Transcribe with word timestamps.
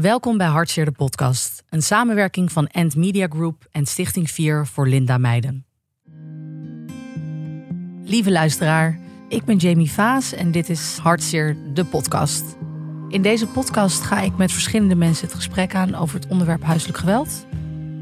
Welkom 0.00 0.36
bij 0.36 0.46
Hartseer 0.46 0.84
de 0.84 0.92
podcast, 0.92 1.62
een 1.68 1.82
samenwerking 1.82 2.52
van 2.52 2.66
End 2.66 2.96
Media 2.96 3.26
Group 3.30 3.66
en 3.70 3.86
Stichting 3.86 4.30
4 4.30 4.66
voor 4.66 4.88
Linda 4.88 5.18
Meiden. 5.18 5.66
Lieve 8.04 8.30
luisteraar, 8.30 8.98
ik 9.28 9.44
ben 9.44 9.56
Jamie 9.56 9.90
Vaas 9.90 10.32
en 10.32 10.50
dit 10.50 10.68
is 10.68 10.98
Hartseer 11.02 11.56
de 11.74 11.84
podcast. 11.84 12.44
In 13.08 13.22
deze 13.22 13.46
podcast 13.46 14.02
ga 14.02 14.20
ik 14.20 14.36
met 14.36 14.52
verschillende 14.52 14.94
mensen 14.94 15.26
het 15.26 15.36
gesprek 15.36 15.74
aan 15.74 15.94
over 15.94 16.20
het 16.20 16.28
onderwerp 16.28 16.62
huiselijk 16.62 16.98
geweld. 16.98 17.46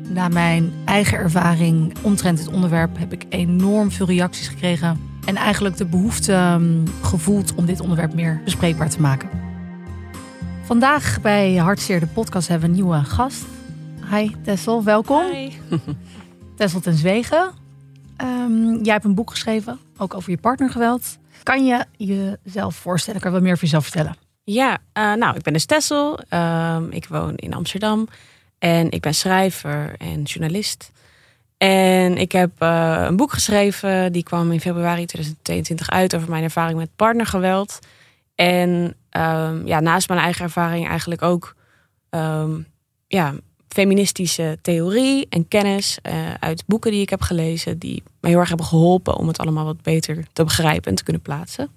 Na 0.08 0.28
mijn 0.28 0.72
eigen 0.84 1.18
ervaring 1.18 1.94
omtrent 2.02 2.38
dit 2.38 2.48
onderwerp 2.48 2.98
heb 2.98 3.12
ik 3.12 3.26
enorm 3.28 3.90
veel 3.90 4.06
reacties 4.06 4.48
gekregen 4.48 5.00
en 5.26 5.36
eigenlijk 5.36 5.76
de 5.76 5.86
behoefte 5.86 6.32
um, 6.32 6.84
gevoeld 7.02 7.54
om 7.54 7.66
dit 7.66 7.80
onderwerp 7.80 8.14
meer 8.14 8.40
bespreekbaar 8.44 8.90
te 8.90 9.00
maken. 9.00 9.41
Vandaag 10.72 11.20
bij 11.20 11.54
Hartzeer 11.54 12.00
de 12.00 12.06
podcast 12.06 12.48
hebben 12.48 12.70
we 12.70 12.74
een 12.74 12.82
nieuwe 12.82 13.04
gast. 13.04 13.44
Hi 14.10 14.30
Tessel, 14.44 14.84
welkom. 14.84 15.30
Hi. 15.30 15.52
Tessel 16.56 16.80
ten 16.80 16.94
Zwegen. 16.94 17.52
Um, 18.22 18.82
jij 18.82 18.92
hebt 18.92 19.04
een 19.04 19.14
boek 19.14 19.30
geschreven, 19.30 19.78
ook 19.96 20.14
over 20.14 20.30
je 20.30 20.36
partnergeweld. 20.36 21.18
Kan 21.42 21.66
je 21.66 21.84
jezelf 21.96 22.74
voorstellen? 22.74 23.20
Kan 23.20 23.30
je 23.30 23.36
wat 23.36 23.44
meer 23.44 23.52
over 23.52 23.64
jezelf 23.64 23.84
vertellen? 23.84 24.16
Ja, 24.44 24.78
uh, 24.98 25.12
nou, 25.14 25.36
ik 25.36 25.42
ben 25.42 25.52
dus 25.52 25.64
Tessel. 25.64 26.20
Um, 26.30 26.90
ik 26.90 27.06
woon 27.06 27.36
in 27.36 27.54
Amsterdam. 27.54 28.08
En 28.58 28.90
ik 28.90 29.00
ben 29.00 29.14
schrijver 29.14 29.94
en 29.98 30.22
journalist. 30.22 30.90
En 31.56 32.16
ik 32.16 32.32
heb 32.32 32.50
uh, 32.62 33.04
een 33.06 33.16
boek 33.16 33.32
geschreven. 33.32 34.12
Die 34.12 34.22
kwam 34.22 34.52
in 34.52 34.60
februari 34.60 35.06
2022 35.06 35.90
uit 35.90 36.14
over 36.16 36.30
mijn 36.30 36.42
ervaring 36.42 36.78
met 36.78 36.96
partnergeweld. 36.96 37.78
En 38.34 38.96
um, 39.16 39.66
ja, 39.66 39.80
naast 39.80 40.08
mijn 40.08 40.20
eigen 40.20 40.44
ervaring 40.44 40.88
eigenlijk 40.88 41.22
ook 41.22 41.56
um, 42.10 42.66
ja, 43.06 43.34
feministische 43.68 44.58
theorie 44.62 45.26
en 45.28 45.48
kennis 45.48 45.98
uh, 46.02 46.34
uit 46.34 46.64
boeken 46.66 46.90
die 46.90 47.00
ik 47.00 47.10
heb 47.10 47.20
gelezen, 47.20 47.78
die 47.78 48.02
me 48.20 48.28
heel 48.28 48.38
erg 48.38 48.48
hebben 48.48 48.66
geholpen 48.66 49.16
om 49.16 49.28
het 49.28 49.38
allemaal 49.38 49.64
wat 49.64 49.82
beter 49.82 50.24
te 50.32 50.44
begrijpen 50.44 50.90
en 50.90 50.96
te 50.96 51.02
kunnen 51.04 51.22
plaatsen. 51.22 51.70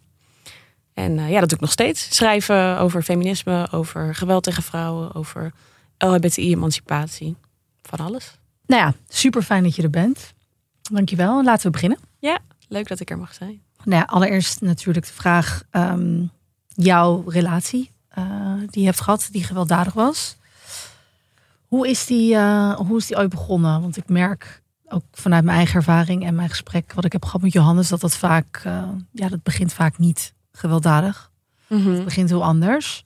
En 0.93 1.17
uh, 1.17 1.29
ja, 1.29 1.39
dat 1.39 1.49
doe 1.49 1.57
ik 1.57 1.63
nog 1.63 1.71
steeds. 1.71 2.15
Schrijven 2.15 2.79
over 2.79 3.03
feminisme, 3.03 3.67
over 3.71 4.15
geweld 4.15 4.43
tegen 4.43 4.63
vrouwen, 4.63 5.15
over 5.15 5.51
LHBTI-emancipatie, 5.97 7.35
van 7.81 7.99
alles. 7.99 8.37
Nou 8.65 8.81
ja, 8.81 8.93
super 9.07 9.41
fijn 9.41 9.63
dat 9.63 9.75
je 9.75 9.81
er 9.81 9.89
bent. 9.89 10.33
Dankjewel. 10.81 11.43
Laten 11.43 11.65
we 11.65 11.71
beginnen. 11.71 11.97
Ja, 12.19 12.39
leuk 12.67 12.87
dat 12.87 12.99
ik 12.99 13.09
er 13.09 13.17
mag 13.17 13.33
zijn. 13.33 13.61
Nou 13.83 14.01
ja, 14.01 14.07
allereerst 14.07 14.61
natuurlijk 14.61 15.05
de 15.05 15.13
vraag: 15.13 15.63
um, 15.71 16.31
jouw 16.75 17.23
relatie 17.27 17.91
uh, 18.17 18.53
die 18.69 18.81
je 18.81 18.85
hebt 18.85 19.01
gehad, 19.01 19.27
die 19.31 19.43
gewelddadig 19.43 19.93
was. 19.93 20.37
Hoe 21.67 21.89
is 21.89 22.05
die, 22.05 22.33
uh, 22.33 22.75
hoe 22.75 22.97
is 22.97 23.07
die 23.07 23.17
ooit 23.17 23.29
begonnen? 23.29 23.81
Want 23.81 23.97
ik 23.97 24.09
merk 24.09 24.61
ook 24.87 25.03
vanuit 25.11 25.43
mijn 25.43 25.57
eigen 25.57 25.75
ervaring 25.75 26.25
en 26.25 26.35
mijn 26.35 26.49
gesprek 26.49 26.93
wat 26.93 27.05
ik 27.05 27.11
heb 27.11 27.25
gehad 27.25 27.41
met 27.41 27.53
Johannes, 27.53 27.89
dat 27.89 28.01
dat 28.01 28.15
vaak, 28.15 28.63
uh, 28.67 28.83
ja, 29.11 29.29
dat 29.29 29.43
begint 29.43 29.73
vaak 29.73 29.97
niet 29.97 30.33
gewelddadig. 30.51 31.31
Mm 31.67 31.83
-hmm. 31.83 31.93
Het 31.93 32.03
begint 32.03 32.29
heel 32.29 32.43
anders. 32.43 33.05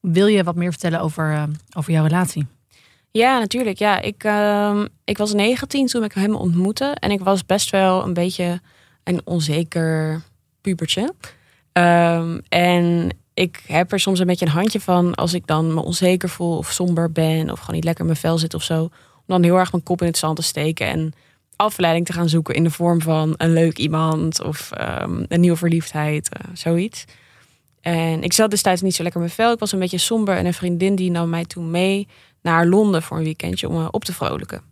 Wil 0.00 0.26
je 0.26 0.44
wat 0.44 0.54
meer 0.54 0.70
vertellen 0.70 1.00
over, 1.00 1.48
over 1.76 1.92
jouw 1.92 2.04
relatie? 2.04 2.46
Ja, 3.10 3.38
natuurlijk. 3.38 3.78
Ja, 3.78 4.00
ik, 4.00 4.24
uh, 4.24 4.84
ik 5.04 5.18
was 5.18 5.32
19 5.32 5.86
toen 5.86 6.04
ik 6.04 6.12
hem 6.12 6.34
ontmoette. 6.34 6.84
En 6.84 7.10
ik 7.10 7.20
was 7.20 7.46
best 7.46 7.70
wel 7.70 8.04
een 8.04 8.14
beetje 8.14 8.60
een 9.04 9.20
onzeker 9.24 10.22
pubertje. 10.60 11.14
Um, 11.72 12.40
en 12.48 13.08
ik 13.34 13.62
heb 13.66 13.92
er 13.92 14.00
soms 14.00 14.18
een 14.18 14.26
beetje 14.26 14.46
een 14.46 14.52
handje 14.52 14.80
van 14.80 15.14
als 15.14 15.34
ik 15.34 15.46
dan 15.46 15.74
me 15.74 15.82
onzeker 15.82 16.28
voel 16.28 16.56
of 16.56 16.70
somber 16.70 17.12
ben 17.12 17.50
of 17.50 17.58
gewoon 17.58 17.74
niet 17.74 17.84
lekker 17.84 18.04
in 18.04 18.10
mijn 18.10 18.20
vel 18.20 18.38
zit 18.38 18.54
of 18.54 18.62
zo. 18.62 18.82
Om 18.82 18.90
dan 19.26 19.42
heel 19.42 19.56
erg 19.56 19.72
mijn 19.72 19.84
kop 19.84 20.00
in 20.00 20.06
het 20.06 20.18
zand 20.18 20.36
te 20.36 20.42
steken 20.42 20.86
en 20.86 21.12
afleiding 21.56 22.06
te 22.06 22.12
gaan 22.12 22.28
zoeken 22.28 22.54
in 22.54 22.64
de 22.64 22.70
vorm 22.70 23.00
van 23.00 23.34
een 23.36 23.52
leuk 23.52 23.78
iemand 23.78 24.42
of 24.42 24.70
um, 24.80 25.24
een 25.28 25.40
nieuwe 25.40 25.56
verliefdheid, 25.56 26.28
uh, 26.36 26.56
zoiets. 26.56 27.04
En 27.80 28.22
ik 28.22 28.32
zat 28.32 28.50
destijds 28.50 28.82
niet 28.82 28.94
zo 28.94 29.02
lekker 29.02 29.20
in 29.20 29.26
mijn 29.26 29.38
vel. 29.38 29.52
Ik 29.52 29.58
was 29.58 29.72
een 29.72 29.78
beetje 29.78 29.98
somber 29.98 30.36
en 30.36 30.46
een 30.46 30.54
vriendin 30.54 30.94
die 30.94 31.10
nam 31.10 31.28
mij 31.28 31.44
toen 31.44 31.70
mee 31.70 32.08
naar 32.42 32.66
Londen 32.66 33.02
voor 33.02 33.16
een 33.16 33.24
weekendje 33.24 33.68
om 33.68 33.74
me 33.74 33.90
op 33.90 34.04
te 34.04 34.12
vrolijken. 34.12 34.62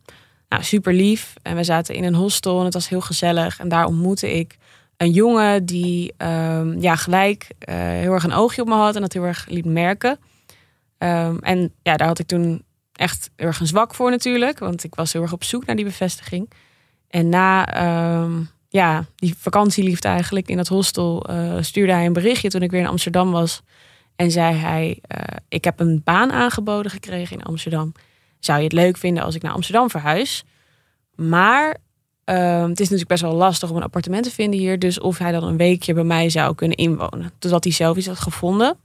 Nou, 0.48 0.62
super 0.62 0.94
lief. 0.94 1.34
En 1.42 1.56
we 1.56 1.64
zaten 1.64 1.94
in 1.94 2.04
een 2.04 2.14
hostel 2.14 2.58
en 2.58 2.64
het 2.64 2.75
was 2.75 2.88
heel 2.88 3.00
gezellig. 3.00 3.58
En 3.58 3.69
daar 3.69 3.84
ontmoette 3.84 4.32
ik 4.38 4.58
een 5.00 5.11
jongen 5.11 5.65
die 5.65 6.15
um, 6.19 6.81
ja, 6.81 6.97
gelijk 6.97 7.47
uh, 7.69 7.75
heel 7.75 8.12
erg 8.12 8.25
een 8.25 8.33
oogje 8.33 8.62
op 8.62 8.69
me 8.69 8.75
had 8.75 8.94
en 8.94 9.00
dat 9.00 9.12
heel 9.12 9.25
erg 9.25 9.47
liet 9.49 9.65
merken. 9.65 10.19
Um, 10.99 11.38
en 11.38 11.72
ja, 11.83 11.97
daar 11.97 12.06
had 12.06 12.19
ik 12.19 12.27
toen 12.27 12.62
echt 12.93 13.31
heel 13.37 13.47
erg 13.47 13.61
een 13.61 13.66
zwak 13.66 13.94
voor 13.94 14.11
natuurlijk, 14.11 14.59
want 14.59 14.84
ik 14.84 14.94
was 14.94 15.12
heel 15.12 15.22
erg 15.22 15.33
op 15.33 15.44
zoek 15.44 15.66
naar 15.66 15.77
die 15.77 15.84
bevestiging. 15.84 16.50
En 17.09 17.28
na 17.28 18.22
um, 18.22 18.50
ja, 18.69 19.05
die 19.16 19.34
vakantieliefde 19.38 20.09
eigenlijk 20.09 20.49
in 20.49 20.56
dat 20.56 20.69
hostel 20.69 21.31
uh, 21.31 21.56
stuurde 21.61 21.93
hij 21.93 22.06
een 22.06 22.12
berichtje 22.12 22.49
toen 22.49 22.62
ik 22.62 22.71
weer 22.71 22.81
in 22.81 22.87
Amsterdam 22.87 23.31
was. 23.31 23.62
En 24.17 24.31
zei 24.31 24.55
hij, 24.55 24.99
uh, 25.17 25.22
ik 25.49 25.65
heb 25.65 25.81
een 25.81 26.00
baan 26.05 26.32
aangeboden 26.32 26.91
gekregen 26.91 27.37
in 27.37 27.44
Amsterdam. 27.44 27.93
Zou 28.38 28.59
je 28.59 28.65
het 28.65 28.72
leuk 28.72 28.97
vinden 28.97 29.22
als 29.22 29.34
ik 29.34 29.43
naar 29.43 29.53
Amsterdam 29.53 29.91
verhuis? 29.91 30.44
Maar 31.15 31.77
uh, 32.30 32.62
het 32.62 32.80
is 32.80 32.88
natuurlijk 32.88 33.08
best 33.08 33.22
wel 33.22 33.32
lastig 33.32 33.70
om 33.70 33.76
een 33.76 33.82
appartement 33.82 34.24
te 34.24 34.30
vinden 34.30 34.60
hier. 34.60 34.78
Dus 34.78 35.00
of 35.00 35.18
hij 35.18 35.32
dan 35.32 35.44
een 35.44 35.56
weekje 35.56 35.94
bij 35.94 36.04
mij 36.04 36.30
zou 36.30 36.54
kunnen 36.54 36.76
inwonen. 36.76 37.32
Totdat 37.38 37.64
hij 37.64 37.72
zelf 37.72 37.96
iets 37.96 38.06
had 38.06 38.18
gevonden. 38.18 38.76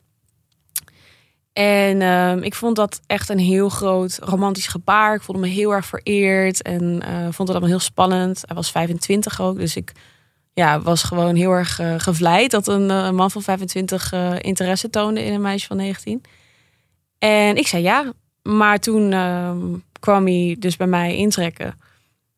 En 1.53 2.01
uh, 2.01 2.35
ik 2.44 2.55
vond 2.55 2.75
dat 2.75 3.01
echt 3.07 3.29
een 3.29 3.39
heel 3.39 3.69
groot 3.69 4.19
romantisch 4.22 4.67
gebaar. 4.67 5.16
Ik 5.16 5.22
voelde 5.22 5.41
me 5.41 5.47
heel 5.47 5.72
erg 5.72 5.85
vereerd. 5.85 6.61
En 6.61 6.84
uh, 6.84 7.22
vond 7.22 7.38
het 7.38 7.50
allemaal 7.50 7.69
heel 7.69 7.79
spannend. 7.79 8.44
Hij 8.45 8.55
was 8.55 8.72
25 8.72 9.41
ook. 9.41 9.57
Dus 9.57 9.75
ik 9.75 9.91
ja, 10.53 10.81
was 10.81 11.03
gewoon 11.03 11.35
heel 11.35 11.51
erg 11.51 11.79
uh, 11.79 11.94
gevleid 11.97 12.51
dat 12.51 12.67
een 12.67 12.89
uh, 12.89 13.09
man 13.09 13.31
van 13.31 13.41
25 13.41 14.13
uh, 14.13 14.34
interesse 14.41 14.89
toonde 14.89 15.23
in 15.23 15.34
een 15.34 15.41
meisje 15.41 15.67
van 15.67 15.78
19. 15.78 16.22
En 17.19 17.55
ik 17.55 17.67
zei 17.67 17.84
ja. 17.84 18.13
Maar 18.41 18.79
toen 18.79 19.11
ehm, 19.11 19.57
kwam 20.00 20.25
hij 20.25 20.55
dus 20.59 20.78
bij 20.78 20.88
mij 20.88 21.16
intrekken 21.16 21.79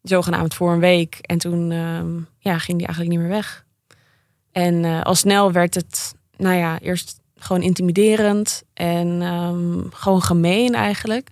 zogenaamd 0.07 0.53
voor 0.53 0.71
een 0.71 0.79
week. 0.79 1.17
En 1.21 1.37
toen 1.37 1.71
um, 1.71 2.27
ja, 2.39 2.57
ging 2.57 2.77
die 2.77 2.87
eigenlijk 2.87 3.09
niet 3.09 3.19
meer 3.19 3.37
weg. 3.37 3.65
En 4.51 4.83
uh, 4.83 5.01
al 5.01 5.15
snel 5.15 5.51
werd 5.51 5.75
het, 5.75 6.15
nou 6.37 6.55
ja, 6.55 6.79
eerst 6.79 7.19
gewoon 7.35 7.61
intimiderend 7.61 8.63
en 8.73 9.21
um, 9.21 9.87
gewoon 9.91 10.21
gemeen 10.21 10.73
eigenlijk. 10.73 11.29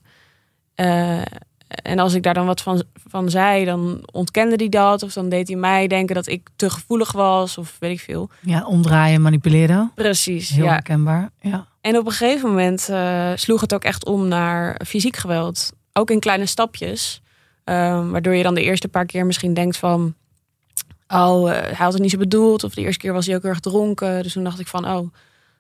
Uh, 0.76 1.22
en 1.68 2.00
als 2.00 2.14
ik 2.14 2.24
daar 2.24 2.34
dan 2.34 2.46
wat 2.46 2.62
van, 2.62 2.84
van 3.08 3.30
zei, 3.30 3.66
dan 3.66 4.08
ontkende 4.12 4.56
hij 4.56 4.70
dat. 4.70 5.04
Of 5.04 5.14
dan 5.14 5.30
deed 5.30 5.48
hij 5.48 5.58
mij 5.58 5.88
denken 5.88 6.16
dat 6.16 6.28
ik 6.28 6.50
te 6.56 6.70
gevoelig 6.70 7.12
was 7.12 7.58
of 7.58 7.76
weet 7.80 7.92
ik 7.92 8.00
veel. 8.00 8.30
Ja, 8.42 8.66
omdraaien, 8.66 9.22
manipuleren. 9.22 9.92
Precies, 9.96 10.50
Heel 10.50 10.66
ja. 10.66 10.72
herkenbaar, 10.72 11.30
ja. 11.40 11.68
En 11.82 11.98
op 11.98 12.06
een 12.06 12.12
gegeven 12.12 12.50
moment 12.50 12.88
uh, 12.92 13.32
sloeg 13.36 13.62
het 13.62 13.74
ook 13.74 13.84
echt 13.84 14.06
om 14.06 14.28
naar 14.28 14.82
fysiek 14.86 15.16
geweld. 15.16 15.72
Ook 15.94 16.10
in 16.10 16.20
kleine 16.20 16.46
stapjes. 16.46 17.22
Um, 17.70 18.12
waardoor 18.12 18.36
je 18.36 18.44
dan 18.44 18.56
de 18.56 18.64
eerste 18.64 18.88
paar 18.88 19.06
keer 19.06 19.26
misschien 19.26 19.54
denkt 19.54 19.78
van... 19.78 20.16
Oh, 21.08 21.50
uh, 21.50 21.56
hij 21.56 21.74
had 21.74 21.94
het 21.94 22.02
niet 22.02 22.12
zo 22.12 22.18
bedoeld. 22.18 22.64
Of 22.64 22.74
de 22.74 22.82
eerste 22.82 23.00
keer 23.00 23.14
was 23.14 23.26
hij 23.26 23.36
ook 23.36 23.44
erg 23.44 23.60
dronken. 23.60 24.24
Dus 24.24 24.34
toen 24.34 24.44
dacht 24.44 24.60
ik 24.60 24.68
van, 24.68 24.88
oh, 24.88 25.10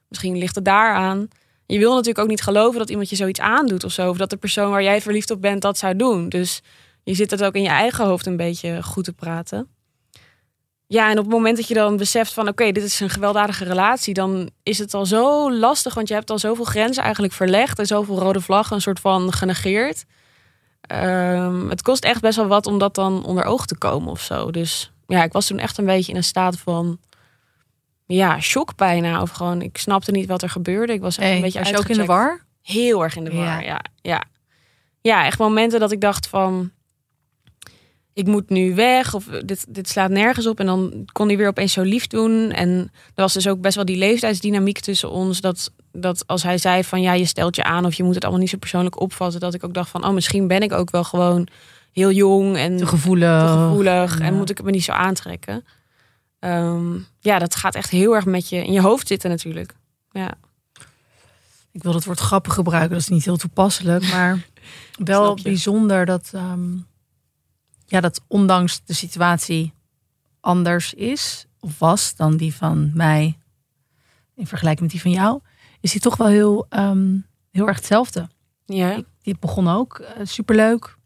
misschien 0.07 0.37
ligt 0.37 0.55
het 0.55 0.65
daar 0.65 0.93
aan. 0.95 1.27
Je 1.65 1.77
wil 1.77 1.91
natuurlijk 1.91 2.19
ook 2.19 2.27
niet 2.27 2.41
geloven 2.41 2.79
dat 2.79 2.89
iemand 2.89 3.09
je 3.09 3.15
zoiets 3.15 3.39
aandoet 3.39 3.83
of 3.83 3.91
zo. 3.91 4.09
Of 4.09 4.17
dat 4.17 4.29
de 4.29 4.37
persoon 4.37 4.71
waar 4.71 4.83
jij 4.83 5.01
verliefd 5.01 5.31
op 5.31 5.41
bent 5.41 5.61
dat 5.61 5.77
zou 5.77 5.95
doen. 5.95 6.29
Dus 6.29 6.61
je 7.03 7.13
zit 7.13 7.31
het 7.31 7.43
ook 7.43 7.53
in 7.53 7.61
je 7.61 7.69
eigen 7.69 8.05
hoofd 8.05 8.25
een 8.25 8.37
beetje 8.37 8.83
goed 8.83 9.03
te 9.03 9.13
praten. 9.13 9.67
Ja, 10.87 11.09
en 11.09 11.17
op 11.17 11.23
het 11.25 11.33
moment 11.33 11.57
dat 11.57 11.67
je 11.67 11.73
dan 11.73 11.97
beseft 11.97 12.33
van... 12.33 12.47
oké, 12.47 12.71
dit 12.71 12.83
is 12.83 12.99
een 12.99 13.09
gewelddadige 13.09 13.63
relatie... 13.63 14.13
dan 14.13 14.49
is 14.63 14.77
het 14.77 14.93
al 14.93 15.05
zo 15.05 15.53
lastig. 15.53 15.93
Want 15.93 16.07
je 16.07 16.13
hebt 16.13 16.29
al 16.29 16.39
zoveel 16.39 16.65
grenzen 16.65 17.03
eigenlijk 17.03 17.33
verlegd... 17.33 17.79
en 17.79 17.85
zoveel 17.85 18.19
rode 18.19 18.41
vlaggen 18.41 18.75
een 18.75 18.81
soort 18.81 18.99
van 18.99 19.33
genegeerd... 19.33 20.05
Um, 20.87 21.69
het 21.69 21.81
kost 21.81 22.03
echt 22.03 22.21
best 22.21 22.35
wel 22.35 22.47
wat 22.47 22.65
om 22.67 22.77
dat 22.77 22.95
dan 22.95 23.25
onder 23.25 23.43
oog 23.43 23.65
te 23.65 23.77
komen 23.77 24.09
of 24.09 24.21
zo. 24.21 24.51
Dus 24.51 24.91
ja, 25.07 25.23
ik 25.23 25.31
was 25.31 25.47
toen 25.47 25.59
echt 25.59 25.77
een 25.77 25.85
beetje 25.85 26.11
in 26.11 26.17
een 26.17 26.23
staat 26.23 26.57
van 26.59 26.99
ja, 28.05 28.39
shock 28.39 28.75
bijna. 28.75 29.21
Of 29.21 29.29
gewoon, 29.31 29.61
ik 29.61 29.77
snapte 29.77 30.11
niet 30.11 30.27
wat 30.27 30.41
er 30.41 30.49
gebeurde. 30.49 30.93
Ik 30.93 31.01
was 31.01 31.17
echt 31.17 31.27
hey, 31.27 31.35
een 31.35 31.41
beetje 31.41 31.59
was 31.59 31.77
ook 31.77 31.89
in 31.89 31.97
de 31.97 32.05
war? 32.05 32.43
Heel 32.61 33.03
erg 33.03 33.15
in 33.15 33.23
de 33.23 33.35
war, 33.35 33.45
ja. 33.45 33.59
ja. 33.61 33.81
Ja, 34.01 34.23
ja. 35.01 35.25
echt 35.25 35.39
momenten 35.39 35.79
dat 35.79 35.91
ik 35.91 36.01
dacht 36.01 36.27
van... 36.27 36.71
ik 38.15 38.27
moet 38.27 38.49
nu 38.49 38.75
weg 38.75 39.13
of 39.13 39.25
dit, 39.25 39.65
dit 39.69 39.89
slaat 39.89 40.09
nergens 40.09 40.47
op. 40.47 40.59
En 40.59 40.65
dan 40.65 41.05
kon 41.11 41.27
hij 41.27 41.37
weer 41.37 41.47
opeens 41.47 41.73
zo 41.73 41.81
lief 41.81 42.07
doen. 42.07 42.51
En 42.51 42.69
er 43.15 43.21
was 43.21 43.33
dus 43.33 43.47
ook 43.47 43.61
best 43.61 43.75
wel 43.75 43.85
die 43.85 43.97
leeftijdsdynamiek 43.97 44.79
tussen 44.79 45.11
ons... 45.11 45.41
dat 45.41 45.71
dat 45.91 46.27
als 46.27 46.43
hij 46.43 46.57
zei 46.57 46.83
van 46.83 47.01
ja, 47.01 47.13
je 47.13 47.25
stelt 47.25 47.55
je 47.55 47.63
aan 47.63 47.85
of 47.85 47.93
je 47.93 48.03
moet 48.03 48.15
het 48.15 48.23
allemaal 48.23 48.41
niet 48.41 48.49
zo 48.49 48.57
persoonlijk 48.57 48.99
opvatten, 48.99 49.39
dat 49.39 49.53
ik 49.53 49.63
ook 49.63 49.73
dacht 49.73 49.89
van 49.89 50.05
oh, 50.05 50.13
misschien 50.13 50.47
ben 50.47 50.61
ik 50.61 50.73
ook 50.73 50.91
wel 50.91 51.03
gewoon 51.03 51.47
heel 51.91 52.11
jong 52.11 52.57
en 52.57 52.77
te 52.77 52.85
gevoelig, 52.85 53.41
te 53.41 53.47
gevoelig 53.47 54.19
ja. 54.19 54.25
en 54.25 54.33
moet 54.33 54.49
ik 54.49 54.57
het 54.57 54.65
me 54.65 54.71
niet 54.71 54.83
zo 54.83 54.91
aantrekken. 54.91 55.65
Um, 56.39 57.07
ja, 57.19 57.39
dat 57.39 57.55
gaat 57.55 57.75
echt 57.75 57.89
heel 57.89 58.15
erg 58.15 58.25
met 58.25 58.49
je 58.49 58.65
in 58.65 58.71
je 58.71 58.81
hoofd 58.81 59.07
zitten 59.07 59.29
natuurlijk. 59.29 59.73
Ja. 60.11 60.33
ik 61.71 61.83
wil 61.83 61.93
het 61.93 62.05
woord 62.05 62.19
grappen 62.19 62.51
gebruiken, 62.51 62.91
dat 62.91 62.99
is 62.99 63.07
niet 63.07 63.25
heel 63.25 63.37
toepasselijk, 63.37 64.11
maar 64.11 64.45
wel 64.97 65.37
bijzonder 65.43 66.05
dat, 66.05 66.29
ehm, 66.33 66.77
ja, 67.85 68.01
dat 68.01 68.21
ondanks 68.27 68.81
de 68.85 68.93
situatie 68.93 69.73
anders 70.39 70.93
is 70.93 71.45
of 71.59 71.79
was 71.79 72.15
dan 72.15 72.37
die 72.37 72.53
van 72.53 72.91
mij 72.93 73.37
in 74.35 74.47
vergelijking 74.47 74.81
met 74.81 74.91
die 74.91 75.01
van 75.01 75.21
jou, 75.21 75.39
is 75.81 75.91
die 75.91 76.01
toch 76.01 76.17
wel 76.17 76.27
heel, 76.27 76.65
ehm, 76.69 77.17
heel 77.51 77.67
erg 77.67 77.75
hetzelfde. 77.77 78.29
Ja. 78.65 79.01
Die 79.21 79.37
begon 79.39 79.67
ook 79.67 79.99
eh, 79.99 80.25
superleuk, 80.25 80.97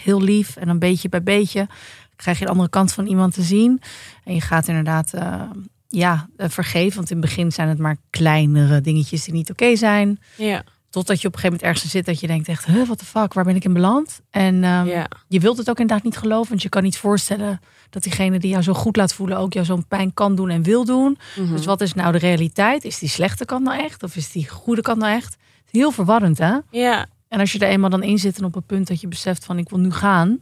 heel 0.00 0.22
lief 0.22 0.56
en 0.56 0.66
dan 0.66 0.78
beetje 0.78 1.08
bij 1.08 1.22
beetje 1.22 1.68
krijg 2.16 2.38
je 2.38 2.44
de 2.44 2.50
andere 2.50 2.68
kant 2.68 2.92
van 2.92 3.06
iemand 3.06 3.34
te 3.34 3.42
zien 3.42 3.80
en 4.24 4.34
je 4.34 4.40
gaat 4.40 4.68
inderdaad 4.68 5.14
eh, 5.14 5.50
ja 5.88 6.28
eh, 6.36 6.48
vergeven, 6.48 6.96
want 6.96 7.10
in 7.10 7.16
het 7.16 7.26
begin 7.26 7.52
zijn 7.52 7.68
het 7.68 7.78
maar 7.78 7.96
kleinere 8.10 8.80
dingetjes 8.80 9.24
die 9.24 9.34
niet 9.34 9.50
oké 9.50 9.76
zijn. 9.76 10.20
Ja. 10.36 10.64
Totdat 10.90 11.20
je 11.20 11.28
op 11.28 11.34
een 11.34 11.40
gegeven 11.40 11.58
moment 11.60 11.76
ergens 11.76 11.92
zit 11.92 12.06
dat 12.06 12.20
je 12.20 12.26
denkt 12.26 12.48
echt, 12.48 12.64
huh, 12.64 12.84
what 12.84 12.98
the 12.98 13.04
fuck, 13.04 13.32
waar 13.32 13.44
ben 13.44 13.56
ik 13.56 13.64
in 13.64 13.72
beland? 13.72 14.20
En 14.30 14.64
ehm, 14.64 15.04
je 15.28 15.40
wilt 15.40 15.58
het 15.58 15.70
ook 15.70 15.78
inderdaad 15.78 16.04
niet 16.04 16.16
geloven, 16.16 16.48
want 16.48 16.62
je 16.62 16.68
kan 16.68 16.82
niet 16.82 16.98
voorstellen 16.98 17.60
dat 17.90 18.02
diegene 18.02 18.38
die 18.38 18.50
jou 18.50 18.62
zo 18.62 18.74
goed 18.74 18.96
laat 18.96 19.14
voelen 19.14 19.38
ook 19.38 19.52
jou 19.52 19.66
zo'n 19.66 19.86
pijn 19.86 20.14
kan 20.14 20.34
doen 20.34 20.50
en 20.50 20.62
wil 20.62 20.84
doen. 20.84 21.18
Mhm. 21.36 21.52
Dus 21.52 21.64
wat 21.64 21.80
is 21.80 21.94
nou 21.94 22.12
de 22.12 22.18
realiteit? 22.18 22.84
Is 22.84 22.98
die 22.98 23.08
slechte 23.08 23.44
kant 23.44 23.64
nou 23.64 23.82
echt? 23.82 24.02
Of 24.02 24.16
is 24.16 24.32
die 24.32 24.48
goede 24.48 24.82
kant 24.82 24.98
nou 24.98 25.14
echt? 25.14 25.36
Heel 25.70 25.90
verwarrend, 25.90 26.38
hè? 26.38 26.56
Ja. 26.70 27.06
En 27.28 27.40
als 27.40 27.52
je 27.52 27.58
er 27.58 27.68
eenmaal 27.68 27.90
dan 27.90 28.02
in 28.02 28.18
zit 28.18 28.38
en 28.38 28.44
op 28.44 28.54
het 28.54 28.66
punt 28.66 28.86
dat 28.86 29.00
je 29.00 29.08
beseft 29.08 29.44
van 29.44 29.58
ik 29.58 29.68
wil 29.68 29.78
nu 29.78 29.90
gaan, 29.90 30.38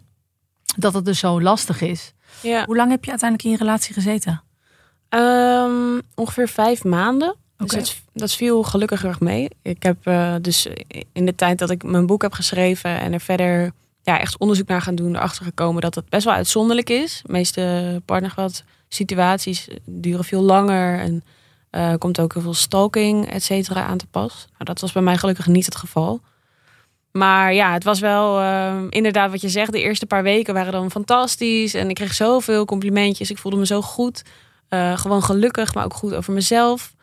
dat 0.76 0.94
het 0.94 1.04
dus 1.04 1.18
zo 1.18 1.40
lastig 1.40 1.80
is. 1.80 2.12
Ja. 2.40 2.64
Hoe 2.64 2.76
lang 2.76 2.90
heb 2.90 3.04
je 3.04 3.10
uiteindelijk 3.10 3.48
in 3.48 3.56
je 3.56 3.64
relatie 3.64 3.94
gezeten? 3.94 4.42
Ehm, 5.08 6.00
ongeveer 6.14 6.48
vijf 6.48 6.84
maanden. 6.84 7.34
Dus 7.56 7.70
dat, 7.70 7.96
dat 8.12 8.32
viel 8.32 8.62
gelukkig 8.62 9.04
erg 9.04 9.20
mee. 9.20 9.48
Ik 9.62 9.82
heb 9.82 9.96
eh, 10.06 10.34
dus 10.40 10.66
in 11.12 11.26
de 11.26 11.34
tijd 11.34 11.58
dat 11.58 11.70
ik 11.70 11.82
mijn 11.82 12.06
boek 12.06 12.22
heb 12.22 12.32
geschreven 12.32 12.98
en 13.00 13.12
er 13.12 13.20
verder 13.20 13.72
ja, 14.02 14.20
echt 14.20 14.38
onderzoek 14.38 14.68
naar 14.68 14.82
gaan 14.82 14.94
doen, 14.94 15.16
erachter 15.16 15.44
gekomen 15.44 15.82
dat 15.82 15.94
het 15.94 16.08
best 16.08 16.24
wel 16.24 16.34
uitzonderlijk 16.34 16.90
is. 16.90 17.20
De 17.24 17.32
meeste 17.32 18.02
partnergeweld 18.04 18.64
situaties 18.88 19.68
duren 19.84 20.24
veel 20.24 20.42
langer 20.42 20.98
en 20.98 21.24
eh, 21.70 21.94
komt 21.98 22.20
ook 22.20 22.32
heel 22.32 22.42
veel 22.42 22.54
stalking, 22.54 23.30
et 23.30 23.42
cetera, 23.42 23.84
aan 23.84 23.98
te 23.98 24.06
pas. 24.06 24.46
Nou, 24.52 24.64
dat 24.64 24.80
was 24.80 24.92
bij 24.92 25.02
mij 25.02 25.16
gelukkig 25.16 25.46
niet 25.46 25.64
het 25.64 25.76
geval. 25.76 26.20
Maar 27.12 27.54
ja, 27.54 27.72
het 27.72 27.84
was 27.84 28.00
wel 28.00 28.40
eh, 28.40 28.76
inderdaad 28.88 29.30
wat 29.30 29.40
je 29.40 29.48
zegt. 29.48 29.72
De 29.72 29.82
eerste 29.82 30.06
paar 30.06 30.22
weken 30.22 30.54
waren 30.54 30.72
dan 30.72 30.90
fantastisch. 30.90 31.74
En 31.74 31.88
ik 31.88 31.94
kreeg 31.94 32.14
zoveel 32.14 32.64
complimentjes. 32.64 33.30
Ik 33.30 33.38
voelde 33.38 33.58
me 33.58 33.66
zo 33.66 33.82
goed. 33.82 34.22
Eh, 34.68 34.98
gewoon 34.98 35.22
gelukkig, 35.22 35.74
maar 35.74 35.84
ook 35.84 35.94
goed 35.94 36.14
over 36.14 36.32
mezelf. 36.32 36.94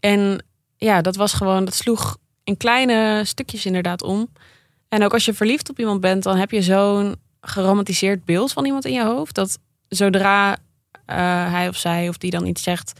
En 0.00 0.44
ja, 0.76 1.00
dat 1.02 1.16
was 1.16 1.32
gewoon, 1.32 1.64
dat 1.64 1.74
sloeg 1.74 2.16
in 2.44 2.56
kleine 2.56 3.22
stukjes 3.24 3.66
inderdaad 3.66 4.02
om. 4.02 4.28
En 4.88 5.04
ook 5.04 5.12
als 5.12 5.24
je 5.24 5.34
verliefd 5.34 5.70
op 5.70 5.78
iemand 5.78 6.00
bent, 6.00 6.22
dan 6.22 6.36
heb 6.36 6.50
je 6.50 6.62
zo'n 6.62 7.16
geromantiseerd 7.40 8.24
beeld 8.24 8.52
van 8.52 8.64
iemand 8.64 8.84
in 8.84 8.92
je 8.92 9.04
hoofd. 9.04 9.34
Dat 9.34 9.58
zodra 9.88 10.56
eh, 11.04 11.16
hij 11.52 11.68
of 11.68 11.76
zij 11.76 12.08
of 12.08 12.16
die 12.18 12.30
dan 12.30 12.46
iets 12.46 12.62
zegt, 12.62 12.92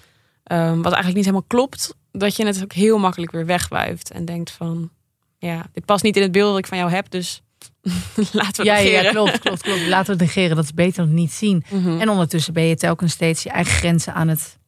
eh, 0.43 0.69
wat 0.69 0.85
eigenlijk 0.85 1.15
niet 1.15 1.25
helemaal 1.25 1.47
klopt, 1.47 1.95
dat 2.13 2.37
je 2.37 2.47
het 2.47 2.63
ook 2.63 2.73
heel 2.73 2.99
makkelijk 2.99 3.33
weer 3.33 3.47
wegwuift. 3.47 4.11
En 4.11 4.25
denkt 4.25 4.51
van, 4.51 4.91
ja, 5.39 5.67
dit 5.73 5.85
past 5.85 6.03
niet 6.05 6.17
in 6.17 6.23
het 6.23 6.33
beeld 6.33 6.51
dat 6.51 6.59
ik 6.59 6.67
van 6.67 6.79
jou 6.79 6.91
heb, 6.91 7.11
dus 7.11 7.43
laten 8.33 8.65
we 8.65 8.71
Ja, 8.71 8.75
het 8.75 8.85
ja, 8.85 8.91
negeren. 8.91 9.13
klopt, 9.13 9.39
klopt, 9.39 9.63
klopt. 9.63 9.87
Laten 9.87 10.07
we 10.07 10.13
het 10.25 10.35
negeren. 10.35 10.57
Dat 10.57 10.65
is 10.65 10.75
beter 10.75 11.05
dan 11.05 11.15
niet 11.15 11.33
zien. 11.33 11.65
Mhm. 11.71 12.01
En 12.01 12.09
ondertussen 12.09 12.53
ben 12.53 12.63
je 12.65 12.77
telkens 12.77 13.13
steeds 13.13 13.43
je 13.43 13.51
eigen 13.51 13.73
grenzen 13.73 14.15
aan 14.15 14.29
het, 14.29 14.59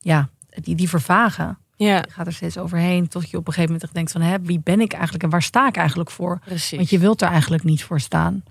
ja, 0.00 0.28
die, 0.48 0.74
die 0.74 0.88
vervagen. 0.88 1.58
Ja, 1.86 1.96
Je 1.96 2.10
gaat 2.10 2.26
er 2.26 2.32
steeds 2.32 2.58
overheen 2.58 3.08
tot 3.08 3.30
je 3.30 3.36
op 3.36 3.46
een 3.46 3.52
gegeven 3.52 3.74
moment 3.74 3.94
denkt 3.94 4.12
van, 4.12 4.20
hè, 4.20 4.40
wie 4.40 4.60
ben 4.64 4.80
ik 4.80 4.92
eigenlijk 4.92 5.22
en 5.24 5.30
waar 5.30 5.42
sta 5.42 5.68
ik 5.68 5.76
eigenlijk 5.76 6.10
voor? 6.10 6.38
precies. 6.44 6.76
Want 6.76 6.90
je 6.90 6.98
wilt 6.98 7.22
er 7.22 7.28
eigenlijk 7.28 7.64
niet 7.64 7.84
voor 7.84 8.00
staan. 8.00 8.42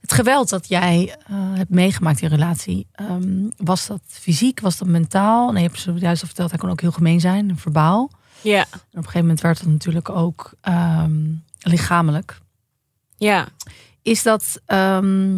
Het 0.00 0.12
geweld 0.12 0.48
dat 0.48 0.68
jij 0.68 1.16
eh, 1.26 1.36
hebt 1.36 1.70
meegemaakt 1.70 2.20
in 2.20 2.28
relatie, 2.28 2.86
ehm, 2.92 3.48
was 3.56 3.86
dat 3.86 4.00
fysiek, 4.06 4.60
was 4.60 4.78
dat 4.78 4.88
mentaal? 4.88 5.52
Nee, 5.52 5.62
je 5.62 5.68
hebt 5.68 5.80
zo 5.80 5.92
juist 5.92 6.20
al 6.20 6.26
verteld, 6.28 6.50
hij 6.50 6.58
kon 6.58 6.70
ook 6.70 6.80
heel 6.80 6.92
gemeen 6.92 7.20
zijn, 7.20 7.58
verbaal. 7.58 8.10
Ja, 8.40 8.60
En 8.60 8.78
op 8.80 8.80
een 8.94 9.00
gegeven 9.02 9.20
moment 9.20 9.40
werd 9.40 9.58
het 9.58 9.68
natuurlijk 9.68 10.08
ook 10.08 10.52
ehm, 10.60 11.22
lichamelijk. 11.60 12.38
ja. 13.16 13.48
Is 14.02 14.22
dat, 14.22 14.60
ehm, 14.66 15.36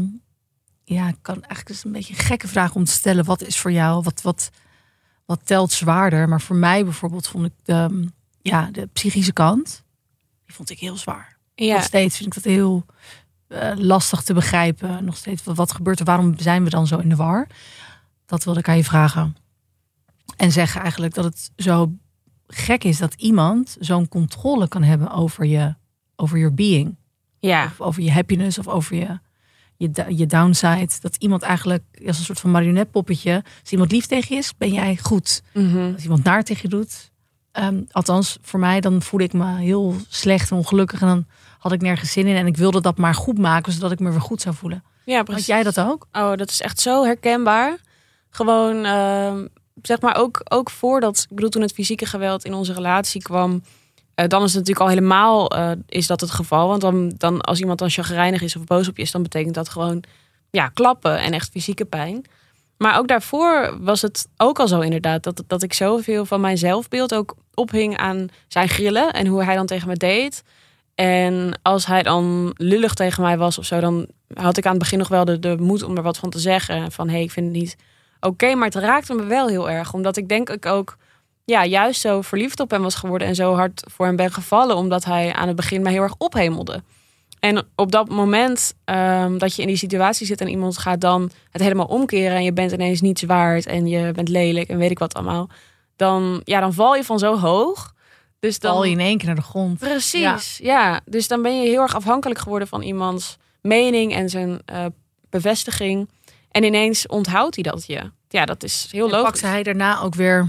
ja, 0.84 1.08
ik 1.08 1.16
kan 1.22 1.34
eigenlijk 1.34 1.68
is 1.68 1.76
het 1.76 1.84
een 1.84 1.92
beetje 1.92 2.14
een 2.14 2.20
gekke 2.24 2.48
vraag 2.48 2.74
om 2.74 2.84
te 2.84 2.90
stellen. 2.92 3.24
Wat 3.24 3.42
is 3.42 3.58
voor 3.58 3.72
jou, 3.72 4.02
wat, 4.02 4.22
wat, 4.22 4.50
wat 5.26 5.40
telt 5.44 5.72
zwaarder? 5.72 6.28
Maar 6.28 6.40
voor 6.40 6.56
mij 6.56 6.84
bijvoorbeeld 6.84 7.28
vond 7.28 7.46
ik 7.46 7.52
de, 7.62 8.08
ja, 8.42 8.68
de 8.72 8.88
psychische 8.92 9.32
kant, 9.32 9.84
die 10.44 10.54
vond 10.54 10.70
ik 10.70 10.78
heel 10.78 10.96
zwaar. 10.96 11.36
ja. 11.54 11.74
Nog 11.74 11.84
steeds 11.84 12.16
vind 12.16 12.36
ik 12.36 12.42
dat 12.42 12.52
heel 12.52 12.86
eh, 13.48 13.72
lastig 13.76 14.22
te 14.22 14.34
begrijpen. 14.34 15.04
Nog 15.04 15.16
steeds, 15.16 15.44
wat, 15.44 15.56
wat 15.56 15.72
gebeurt 15.72 15.98
er? 15.98 16.04
Waarom 16.04 16.38
zijn 16.38 16.64
we 16.64 16.70
dan 16.70 16.86
zo 16.86 16.98
in 16.98 17.08
de 17.08 17.16
war? 17.16 17.46
Dat 18.26 18.44
wilde 18.44 18.60
ik 18.60 18.68
aan 18.68 18.76
je 18.76 18.84
vragen. 18.84 19.36
En 20.36 20.52
zeggen 20.52 20.80
eigenlijk 20.80 21.14
dat 21.14 21.24
het 21.24 21.50
zo 21.56 21.92
gek 22.46 22.84
is 22.84 22.98
dat 22.98 23.14
iemand 23.14 23.76
zo'n 23.80 24.08
controle 24.08 24.68
kan 24.68 24.82
hebben 24.82 25.10
over 25.10 25.44
je, 25.44 25.74
over 26.16 26.38
your 26.38 26.54
being. 26.54 26.96
ja. 27.38 27.64
Of 27.64 27.80
over 27.80 28.02
je 28.02 28.12
happiness 28.12 28.58
of 28.58 28.68
over 28.68 28.96
je, 28.96 29.18
je, 29.76 29.90
je 30.08 30.26
downside. 30.26 30.88
Dat 31.00 31.16
iemand 31.16 31.42
eigenlijk 31.42 31.82
als 32.06 32.18
een 32.18 32.24
soort 32.24 32.40
van 32.40 32.50
marionetpoppetje. 32.50 33.42
Als 33.60 33.70
iemand 33.72 33.92
lief 33.92 34.06
tegen 34.06 34.34
je 34.34 34.40
is, 34.40 34.52
ben 34.58 34.72
jij 34.72 34.96
goed. 35.02 35.42
Mhm. 35.52 35.92
Als 35.92 36.02
iemand 36.02 36.24
naar 36.24 36.42
tegen 36.42 36.62
je 36.62 36.68
doet. 36.76 37.10
ehm, 37.52 37.82
althans, 37.90 38.38
voor 38.42 38.60
mij, 38.60 38.80
dan 38.80 39.02
voelde 39.02 39.24
ik 39.24 39.32
me 39.32 39.56
heel 39.58 39.94
slecht 40.08 40.50
en 40.50 40.56
ongelukkig. 40.56 41.00
En 41.00 41.06
dan 41.06 41.26
had 41.58 41.72
ik 41.72 41.80
nergens 41.80 42.12
zin 42.12 42.26
in. 42.26 42.36
En 42.36 42.46
ik 42.46 42.56
wilde 42.56 42.80
dat 42.80 42.96
maar 42.96 43.14
goed 43.14 43.38
maken, 43.38 43.72
zodat 43.72 43.92
ik 43.92 43.98
me 43.98 44.10
weer 44.10 44.20
goed 44.20 44.40
zou 44.40 44.54
voelen. 44.54 44.84
Ja, 45.04 45.16
Had 45.16 45.24
precies. 45.24 45.46
jij 45.46 45.62
dat 45.62 45.80
ook? 45.80 46.06
Oh, 46.12 46.34
dat 46.34 46.50
is 46.50 46.60
echt 46.60 46.80
zo 46.80 47.04
herkenbaar. 47.04 47.76
Gewoon, 48.30 48.84
ehm, 48.84 49.46
zeg 49.82 50.00
maar, 50.00 50.16
ook, 50.16 50.40
ook 50.48 50.70
voordat, 50.70 51.26
ik 51.28 51.34
bedoel, 51.34 51.50
toen 51.50 51.62
het 51.62 51.72
fysieke 51.72 52.06
geweld 52.06 52.44
in 52.44 52.54
onze 52.54 52.72
relatie 52.72 53.22
kwam, 53.22 53.62
eh, 54.16 54.28
dan 54.28 54.42
is 54.42 54.54
het 54.54 54.58
natuurlijk 54.58 54.80
al 54.80 54.88
helemaal 54.88 55.50
eh, 55.50 55.70
is 55.88 56.06
dat 56.06 56.20
het 56.20 56.30
geval. 56.30 56.68
Want 56.68 56.80
dan, 56.80 57.12
dan, 57.16 57.40
als 57.40 57.60
iemand 57.60 57.78
dan 57.78 57.90
chagrijnig 57.90 58.42
is 58.42 58.56
of 58.56 58.64
boos 58.64 58.88
op 58.88 58.96
je 58.96 59.02
is, 59.02 59.10
dan 59.10 59.22
betekent 59.22 59.54
dat 59.54 59.68
gewoon, 59.68 60.02
ja, 60.50 60.68
klappen 60.68 61.18
en 61.18 61.32
echt 61.32 61.50
fysieke 61.50 61.84
pijn. 61.84 62.24
Maar 62.76 62.98
ook 62.98 63.08
daarvoor 63.08 63.76
was 63.80 64.02
het 64.02 64.28
ook 64.36 64.58
al 64.58 64.68
zo 64.68 64.80
inderdaad, 64.80 65.22
dat, 65.22 65.42
dat 65.46 65.62
ik 65.62 65.72
zoveel 65.72 66.24
van 66.24 66.40
mijn 66.40 66.58
zelfbeeld 66.58 67.14
ook 67.14 67.34
ophing 67.54 67.96
aan 67.96 68.28
zijn 68.48 68.68
grillen 68.68 69.12
en 69.12 69.26
hoe 69.26 69.44
hij 69.44 69.54
dan 69.54 69.66
tegen 69.66 69.88
me 69.88 69.96
deed. 69.96 70.42
En 70.94 71.58
als 71.62 71.86
hij 71.86 72.02
dan 72.02 72.54
lullig 72.56 72.94
tegen 72.94 73.22
mij 73.22 73.38
was 73.38 73.58
of 73.58 73.64
zo, 73.64 73.80
dan 73.80 74.06
had 74.34 74.56
ik 74.56 74.64
aan 74.64 74.70
het 74.70 74.80
begin 74.80 74.98
nog 74.98 75.08
wel 75.08 75.24
de, 75.24 75.38
de 75.38 75.56
moed 75.58 75.82
om 75.82 75.96
er 75.96 76.02
wat 76.02 76.18
van 76.18 76.30
te 76.30 76.38
zeggen. 76.38 76.92
Van 76.92 77.06
hé, 77.08 77.14
hey, 77.14 77.22
ik 77.22 77.30
vind 77.30 77.46
het 77.46 77.56
niet 77.56 77.76
oké, 78.20 78.54
maar 78.54 78.66
het 78.66 78.74
raakte 78.74 79.14
me 79.14 79.24
wel 79.24 79.48
heel 79.48 79.70
erg. 79.70 79.92
Omdat 79.92 80.16
ik 80.16 80.28
denk 80.28 80.50
ik 80.50 80.66
ook 80.66 80.96
ja, 81.46 81.64
juist 81.64 82.00
zo 82.00 82.20
verliefd 82.20 82.60
op 82.60 82.70
hem 82.70 82.82
was 82.82 82.94
geworden 82.94 83.28
en 83.28 83.34
zo 83.34 83.54
hard 83.54 83.82
voor 83.92 84.06
hem 84.06 84.16
ben 84.16 84.32
gevallen. 84.32 84.76
Omdat 84.76 85.04
hij 85.04 85.32
aan 85.32 85.46
het 85.46 85.56
begin 85.56 85.82
mij 85.82 85.92
heel 85.92 86.02
erg 86.02 86.14
ophemelde. 86.18 86.82
En 87.40 87.66
op 87.74 87.92
dat 87.92 88.08
moment 88.08 88.74
ehm, 88.84 89.38
dat 89.38 89.54
je 89.56 89.62
in 89.62 89.68
die 89.68 89.76
situatie 89.76 90.26
zit 90.26 90.40
en 90.40 90.48
iemand 90.48 90.78
gaat 90.78 91.00
dan 91.00 91.30
het 91.50 91.62
helemaal 91.62 91.86
omkeren 91.86 92.36
en 92.36 92.44
je 92.44 92.52
bent 92.52 92.72
ineens 92.72 93.00
niets 93.00 93.22
waard 93.22 93.66
en 93.66 93.86
je 93.86 94.12
bent 94.12 94.28
lelijk 94.28 94.68
en 94.68 94.78
weet 94.78 94.90
ik 94.90 94.98
wat 94.98 95.14
allemaal. 95.14 95.48
Dan, 95.96 96.40
ja, 96.44 96.60
dan 96.60 96.74
val 96.74 96.94
je 96.94 97.04
van 97.04 97.18
zo 97.18 97.38
hoog. 97.38 97.94
Dus 98.40 98.58
dan 98.58 98.72
Val 98.72 98.84
je 98.84 98.90
in 98.90 99.00
één 99.00 99.16
keer 99.18 99.26
naar 99.26 99.36
de 99.36 99.42
grond. 99.42 99.78
Precies, 99.78 100.58
ja. 100.62 101.00
Dus 101.04 101.28
dan 101.28 101.42
ben 101.42 101.60
je 101.62 101.68
heel 101.68 101.82
erg 101.82 101.94
afhankelijk 101.94 102.40
geworden 102.40 102.68
van 102.68 102.82
iemands 102.82 103.36
mening 103.60 104.14
en 104.14 104.28
zijn 104.30 104.60
eh, 104.64 104.84
bevestiging. 105.30 106.08
En 106.50 106.64
ineens 106.64 107.06
onthoudt 107.06 107.54
hij 107.54 107.64
dat 107.64 107.86
je. 107.86 108.10
Ja, 108.28 108.44
dat 108.44 108.62
is 108.62 108.88
heel 108.90 109.04
En 109.04 109.10
logisch. 109.10 109.30
pakte 109.30 109.46
hij 109.46 109.62
daarna 109.62 110.00
ook 110.00 110.14
weer, 110.14 110.48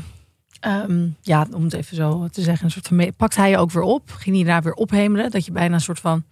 ehm, 0.59 1.07
ja, 1.21 1.47
om 1.51 1.63
het 1.63 1.73
even 1.73 1.95
zo 1.95 2.27
te 2.27 2.41
zeggen, 2.41 2.65
een 2.65 2.71
soort 2.71 2.87
van, 2.87 3.13
pakte 3.17 3.39
hij 3.39 3.49
je 3.49 3.57
ook 3.57 3.71
weer 3.71 3.83
op? 3.83 4.11
Ging 4.11 4.35
hij 4.35 4.45
daar 4.45 4.61
weer 4.61 4.73
ophemelen? 4.73 5.31
Dat 5.31 5.45
je 5.45 5.51
bijna 5.51 5.73
een 5.73 5.81
soort 5.81 5.99
van 5.99 6.23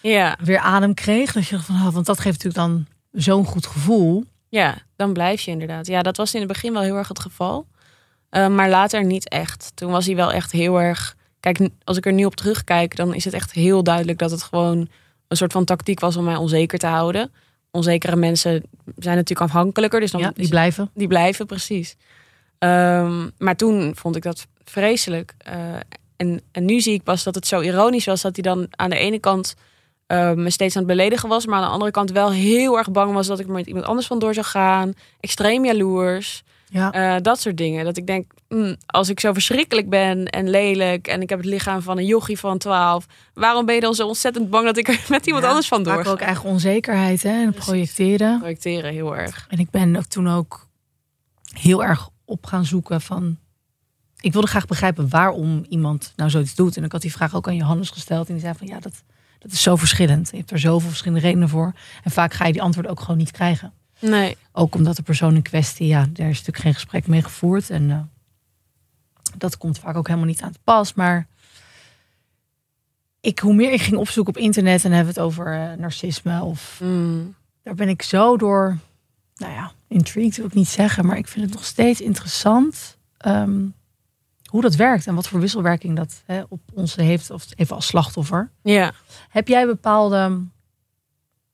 Ja, 0.00 0.36
weer 0.42 0.58
adem 0.58 0.94
kreeg? 0.94 1.32
Dat 1.32 1.46
je 1.46 1.54
dacht 1.54 1.66
van, 1.66 1.74
oh, 1.74 1.88
want 1.88 2.06
dat 2.06 2.20
geeft 2.20 2.44
natuurlijk 2.44 2.66
dan 2.72 2.86
zo'n 3.22 3.44
goed 3.44 3.66
gevoel. 3.66 4.24
ja, 4.48 4.78
dan 4.96 5.12
blijf 5.12 5.40
je 5.40 5.50
inderdaad. 5.50 5.86
Ja, 5.86 6.02
dat 6.02 6.16
was 6.16 6.34
in 6.34 6.40
het 6.40 6.48
begin 6.48 6.72
wel 6.72 6.82
heel 6.82 6.96
erg 6.96 7.08
het 7.08 7.20
geval. 7.20 7.66
Eh, 8.28 8.48
maar 8.48 8.68
later 8.68 9.04
niet 9.04 9.28
echt. 9.28 9.72
Toen 9.74 9.90
was 9.90 10.06
hij 10.06 10.16
wel 10.16 10.32
echt 10.32 10.52
heel 10.52 10.80
erg... 10.80 11.16
Kijk, 11.40 11.68
als 11.84 11.96
ik 11.96 12.06
er 12.06 12.12
nu 12.12 12.24
op 12.24 12.36
terugkijk, 12.36 12.96
dan 12.96 13.14
is 13.14 13.24
het 13.24 13.34
echt 13.34 13.52
heel 13.52 13.82
duidelijk 13.82 14.18
dat 14.18 14.30
het 14.30 14.42
gewoon 14.42 14.88
een 15.28 15.36
soort 15.36 15.52
van 15.52 15.64
tactiek 15.64 16.00
was 16.00 16.16
om 16.16 16.24
mij 16.24 16.36
onzeker 16.36 16.78
te 16.78 16.86
houden. 16.86 17.32
Onzekere 17.70 18.16
mensen 18.16 18.62
zijn 18.96 19.16
natuurlijk 19.16 19.50
afhankelijker, 19.50 20.00
dus 20.00 20.10
dan 20.10 20.20
Ja, 20.20 20.32
die 20.34 20.48
blijven. 20.48 20.90
Die 20.94 21.06
blijven, 21.06 21.46
precies. 21.46 21.96
Ehm, 22.60 23.28
maar 23.38 23.56
toen 23.56 23.92
vond 23.96 24.16
ik 24.16 24.22
dat 24.22 24.46
vreselijk. 24.64 25.34
Eh, 25.38 25.54
en, 26.16 26.40
en 26.52 26.64
nu 26.64 26.80
zie 26.80 26.94
ik 26.94 27.02
pas 27.02 27.22
dat 27.22 27.34
het 27.34 27.46
zo 27.46 27.60
ironisch 27.60 28.04
was 28.04 28.20
dat 28.22 28.34
hij 28.36 28.42
dan 28.42 28.66
aan 28.70 28.90
de 28.90 28.96
ene 28.96 29.18
kant 29.18 29.54
eh, 30.06 30.32
me 30.32 30.50
steeds 30.50 30.76
aan 30.76 30.82
het 30.82 30.90
beledigen 30.90 31.28
was, 31.28 31.46
maar 31.46 31.56
aan 31.58 31.64
de 31.64 31.70
andere 31.72 31.90
kant 31.90 32.10
wel 32.10 32.32
heel 32.32 32.78
erg 32.78 32.90
bang 32.90 33.12
was 33.12 33.26
dat 33.26 33.38
ik 33.40 33.46
er 33.46 33.52
met 33.52 33.66
iemand 33.66 33.84
anders 33.86 34.06
vandoor 34.06 34.34
zou 34.34 34.46
gaan. 34.46 34.92
Extreem 35.20 35.64
jaloers. 35.64 36.42
Ja. 36.68 36.92
Eh, 36.92 37.22
dat 37.22 37.40
soort 37.40 37.56
dingen. 37.56 37.84
Dat 37.84 37.96
ik 37.96 38.06
denk, 38.06 38.32
mm, 38.48 38.76
als 38.86 39.08
ik 39.08 39.20
zo 39.20 39.32
verschrikkelijk 39.32 39.88
ben 39.88 40.26
en 40.26 40.50
lelijk 40.50 41.06
en 41.06 41.22
ik 41.22 41.28
heb 41.28 41.38
het 41.38 41.48
lichaam 41.48 41.82
van 41.82 41.98
een 41.98 42.06
jochie 42.06 42.38
van 42.38 42.58
12, 42.58 43.06
waarom 43.34 43.66
ben 43.66 43.74
je 43.74 43.80
dan 43.80 43.94
zo 43.94 44.06
ontzettend 44.06 44.50
bang 44.50 44.64
dat 44.64 44.76
ik 44.76 44.88
er 44.88 45.00
met 45.08 45.26
iemand 45.26 45.44
Ja, 45.44 45.50
anders 45.50 45.68
van 45.68 45.84
Vaak 45.84 46.04
door 46.04 46.12
ook 46.12 46.20
eigen 46.20 46.48
onzekerheid 46.48 47.22
hè, 47.22 47.42
en 47.42 47.52
projecteren. 47.52 48.38
projecteren? 48.38 48.92
Heel 48.92 49.16
erg. 49.16 49.46
En 49.48 49.58
ik 49.58 49.70
ben 49.70 49.96
ook 49.96 50.04
toen 50.04 50.28
ook 50.28 50.66
heel 51.52 51.84
erg 51.84 52.08
op 52.30 52.46
gaan 52.46 52.64
zoeken 52.64 53.00
van. 53.00 53.38
Ik 54.20 54.32
wilde 54.32 54.46
graag 54.46 54.66
begrijpen 54.66 55.08
waarom 55.08 55.64
iemand 55.68 56.12
nou 56.16 56.30
zoiets 56.30 56.54
doet. 56.54 56.76
En 56.76 56.84
ik 56.84 56.92
had 56.92 57.02
die 57.02 57.12
vraag 57.12 57.34
ook 57.34 57.48
aan 57.48 57.56
Johannes 57.56 57.90
gesteld. 57.90 58.26
En 58.26 58.34
die 58.34 58.42
zei 58.42 58.54
van 58.58 58.66
ja, 58.66 58.80
dat, 58.80 59.02
dat 59.38 59.52
is 59.52 59.62
zo 59.62 59.76
verschillend. 59.76 60.28
Je 60.30 60.36
hebt 60.36 60.50
er 60.50 60.58
zoveel 60.58 60.88
verschillende 60.88 61.26
redenen 61.26 61.48
voor. 61.48 61.72
En 62.02 62.10
vaak 62.10 62.32
ga 62.32 62.46
je 62.46 62.52
die 62.52 62.62
antwoorden 62.62 62.92
ook 62.92 63.00
gewoon 63.00 63.16
niet 63.16 63.30
krijgen. 63.30 63.72
Nee. 64.00 64.36
Ook 64.52 64.74
omdat 64.74 64.96
de 64.96 65.02
persoon 65.02 65.34
in 65.34 65.42
kwestie, 65.42 65.86
ja, 65.86 66.00
daar 66.12 66.28
is 66.28 66.38
natuurlijk 66.38 66.58
geen 66.64 66.74
gesprek 66.74 67.06
mee 67.06 67.22
gevoerd. 67.22 67.70
En 67.70 67.90
eh, 67.90 67.98
dat 69.36 69.56
komt 69.58 69.78
vaak 69.78 69.96
ook 69.96 70.06
helemaal 70.06 70.28
niet 70.28 70.42
aan 70.42 70.52
te 70.52 70.58
pas. 70.64 70.94
Maar 70.94 71.26
ik, 73.20 73.38
hoe 73.38 73.54
meer 73.54 73.72
ik 73.72 73.80
ging 73.80 73.96
opzoeken 73.96 74.34
op 74.34 74.40
internet 74.40 74.84
en 74.84 74.92
hebben 74.92 75.14
het 75.14 75.22
over 75.22 75.54
eh, 75.54 75.78
narcisme 75.78 76.42
of 76.42 76.80
Mm. 76.82 77.34
daar 77.62 77.74
ben 77.74 77.88
ik 77.88 78.02
zo 78.02 78.36
door, 78.36 78.78
nou 79.40 79.52
ja, 79.52 79.72
intrigued 79.88 80.36
wil 80.36 80.46
ik 80.46 80.54
niet 80.54 80.68
zeggen, 80.68 81.06
maar 81.06 81.16
ik 81.16 81.28
vind 81.28 81.44
het 81.44 81.54
nog 81.54 81.64
steeds 81.64 82.00
interessant 82.00 82.98
ehm, 83.16 83.66
hoe 84.44 84.60
dat 84.60 84.74
werkt 84.74 85.06
en 85.06 85.14
wat 85.14 85.28
voor 85.28 85.40
wisselwerking 85.40 85.96
dat 85.96 86.22
hè, 86.26 86.42
op 86.48 86.60
ons 86.74 86.96
heeft, 86.96 87.30
of 87.30 87.46
even 87.56 87.76
als 87.76 87.86
slachtoffer. 87.86 88.50
Ja. 88.62 88.92
Heb 89.28 89.48
jij 89.48 89.66
bepaalde 89.66 90.40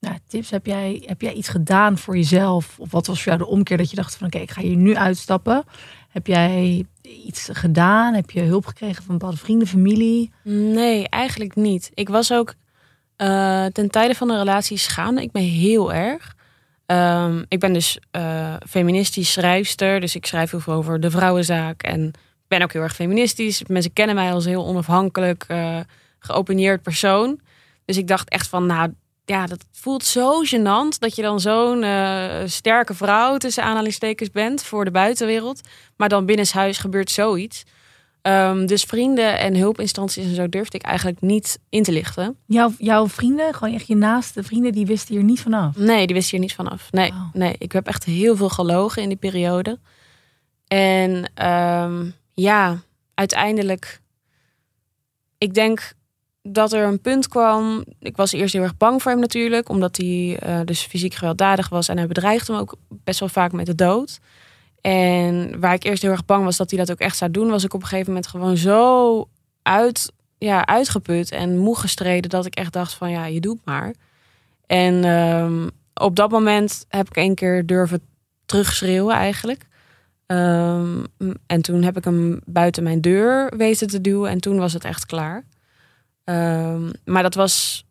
nou, 0.01 0.19
tips? 0.29 0.51
Heb 0.51 0.67
jij, 0.67 1.03
heb 1.07 1.21
jij 1.21 1.33
iets 1.33 1.49
gedaan 1.49 1.99
voor 1.99 2.17
jezelf? 2.17 2.79
Of 2.79 2.91
wat 2.91 3.07
was 3.07 3.23
voor 3.23 3.33
jou 3.33 3.45
de 3.45 3.51
omkeer 3.51 3.77
dat 3.77 3.91
je 3.91 3.97
dacht 3.97 4.17
van 4.17 4.27
oké, 4.27 4.39
ik 4.39 4.51
ga 4.51 4.61
hier 4.61 4.77
nu 4.77 4.97
uitstappen? 4.97 5.65
Heb 6.09 6.27
jij 6.27 6.87
iets 7.03 7.49
gedaan? 7.53 8.15
Heb 8.15 8.31
je 8.31 8.41
hulp 8.41 8.67
gekregen 8.67 9.05
van 9.05 9.19
bepaalde 9.19 9.37
vrienden, 9.37 9.69
familie? 9.69 10.33
Nee, 10.43 11.09
eigenlijk 11.09 11.55
niet. 11.55 11.91
Ik 11.95 12.09
was 12.09 12.33
ook 12.33 12.55
eh, 13.17 13.67
ten 13.67 13.91
tijde 13.91 14.15
van 14.15 14.29
de 14.29 14.37
relatie 14.37 14.77
schaamde 14.77 15.23
ik 15.23 15.33
me 15.33 15.41
heel 15.41 15.93
erg. 15.93 16.36
Ehm, 16.87 17.43
ik 17.49 17.61
ben 17.61 17.73
dus 17.73 17.99
eh, 18.11 18.55
feministisch 18.69 19.33
schrijfster, 19.33 20.01
dus 20.01 20.15
ik 20.15 20.27
schrijf 20.27 20.51
heel 20.51 20.61
veel 20.61 20.75
over 20.75 21.01
de 21.01 21.11
vrouwenzaak 21.11 21.83
en 21.83 22.13
ben 22.49 22.63
ook 22.63 22.73
heel 22.73 22.83
erg 22.83 22.95
feministisch. 22.95 23.63
Mensen 23.67 23.93
kennen 23.93 24.15
mij 24.15 24.33
als 24.33 24.45
een 24.45 24.51
heel 24.51 24.67
onafhankelijk, 24.67 25.45
eh 25.49 25.81
geopineerd 26.27 26.83
persoon. 26.83 27.41
Dus 27.85 27.97
ik 27.97 28.07
dacht 28.07 28.29
echt 28.29 28.49
van, 28.49 28.67
nou 28.67 28.95
ja, 29.25 29.47
dat 29.47 29.65
voelt 29.73 30.05
zo 30.05 30.43
gênant 30.45 30.99
dat 30.99 31.15
je 31.15 31.23
dan 31.23 31.41
zo'n 31.41 31.83
eh, 31.83 32.43
sterke 32.47 32.95
vrouw 32.95 33.37
tussen 33.37 33.63
aanhalingstekens 33.63 34.31
bent 34.31 34.63
voor 34.63 34.85
de 34.85 34.91
buitenwereld, 34.91 35.61
maar 35.97 36.09
dan 36.09 36.27
binnenshuis 36.27 36.79
gebeurt 36.79 37.11
zoiets. 37.11 37.65
Ehm, 38.27 38.67
dus 38.67 38.83
vrienden 38.83 39.39
en 39.39 39.57
hulpinstanties 39.57 40.25
en 40.25 40.35
zo 40.35 40.49
durfde 40.49 40.79
ik 40.79 40.85
eigenlijk 40.85 41.21
niet 41.21 41.59
in 41.69 41.83
te 41.83 41.93
lichten. 41.93 42.37
Jouw, 42.47 42.73
jouw 42.79 43.09
vrienden, 43.09 43.55
gewoon 43.55 43.75
echt 43.75 43.87
je 43.87 43.97
naaste 43.97 44.43
vrienden, 44.43 44.73
die 44.73 44.87
wisten 44.87 45.15
hier 45.15 45.25
niet 45.25 45.41
vanaf. 45.41 45.77
Nee, 45.77 46.07
die 46.07 46.17
wist 46.17 46.31
hier 46.31 46.41
niet 46.41 46.55
vanaf. 46.55 46.93
Nee, 46.93 47.13
nee, 47.33 47.55
ik 47.59 47.73
heb 47.73 47.87
echt 47.87 48.05
heel 48.05 48.37
veel 48.37 48.49
gelogen 48.49 49.03
in 49.03 49.09
die 49.09 49.19
periode. 49.19 49.79
En 50.67 51.31
ehm, 51.35 52.11
ja, 52.35 52.81
uiteindelijk, 53.15 54.01
ik 55.39 55.55
denk 55.55 55.93
dat 56.43 56.73
er 56.73 56.85
een 56.85 57.01
punt 57.01 57.29
kwam. 57.29 57.85
Ik 58.01 58.17
was 58.17 58.33
eerst 58.33 58.53
heel 58.53 58.63
erg 58.63 58.77
bang 58.77 59.03
voor 59.03 59.11
hem 59.11 59.21
natuurlijk, 59.21 59.69
omdat 59.69 59.97
hij 59.97 60.39
eh, 60.41 60.61
dus 60.65 60.83
fysiek 60.83 61.15
gewelddadig 61.15 61.69
was 61.69 61.89
en 61.89 61.97
hij 61.97 62.07
bedreigde 62.07 62.53
me 62.53 62.59
ook 62.59 62.77
best 62.89 63.21
wel 63.21 63.29
vaak 63.29 63.53
met 63.53 63.67
de 63.67 63.75
dood. 63.75 64.19
En 64.87 65.61
waar 65.61 65.75
ik 65.75 65.85
eerst 65.85 66.03
heel 66.03 66.11
erg 66.11 66.25
bang 66.25 66.45
was 66.45 66.57
dat 66.57 66.71
hij 66.71 66.79
dat 66.79 66.91
ook 66.91 66.99
echt 66.99 67.17
zou 67.17 67.31
doen, 67.31 67.49
was 67.49 67.65
ik 67.65 67.75
op 67.75 67.81
een 67.83 67.87
gegeven 67.87 68.13
moment 68.13 68.27
gewoon 68.27 68.57
zo 68.57 69.29
uit, 69.63 70.13
ja, 70.39 70.67
uitgeput 70.67 71.31
en 71.31 71.59
moe 71.59 71.77
gestreden 71.79 72.31
dat 72.31 72.47
ik 72.47 72.55
echt 72.55 72.73
dacht 72.73 72.95
van 72.95 73.11
ja, 73.11 73.27
je 73.27 73.41
doet 73.41 73.59
maar. 73.65 73.95
En 74.67 75.05
ehm, 75.05 75.69
op 75.95 76.17
dat 76.17 76.31
moment 76.31 76.85
heb 76.89 77.09
ik 77.09 77.17
één 77.17 77.35
keer 77.35 77.67
durven 77.67 78.01
terugschreeuwen 78.45 79.15
eigenlijk. 79.15 79.67
Ehm, 80.27 81.05
en 81.47 81.63
toen 81.63 81.83
heb 81.83 81.97
ik 81.97 82.05
hem 82.05 82.41
buiten 82.45 82.83
mijn 82.83 83.01
deur 83.01 83.57
weten 83.57 83.87
te 83.87 84.01
duwen 84.01 84.31
en 84.31 84.41
toen 84.41 84.59
was 84.59 84.73
het 84.73 84.85
echt 84.85 85.07
klaar. 85.07 85.45
Ehm, 86.25 86.91
maar 87.05 87.23
dat 87.23 87.35
was, 87.35 87.86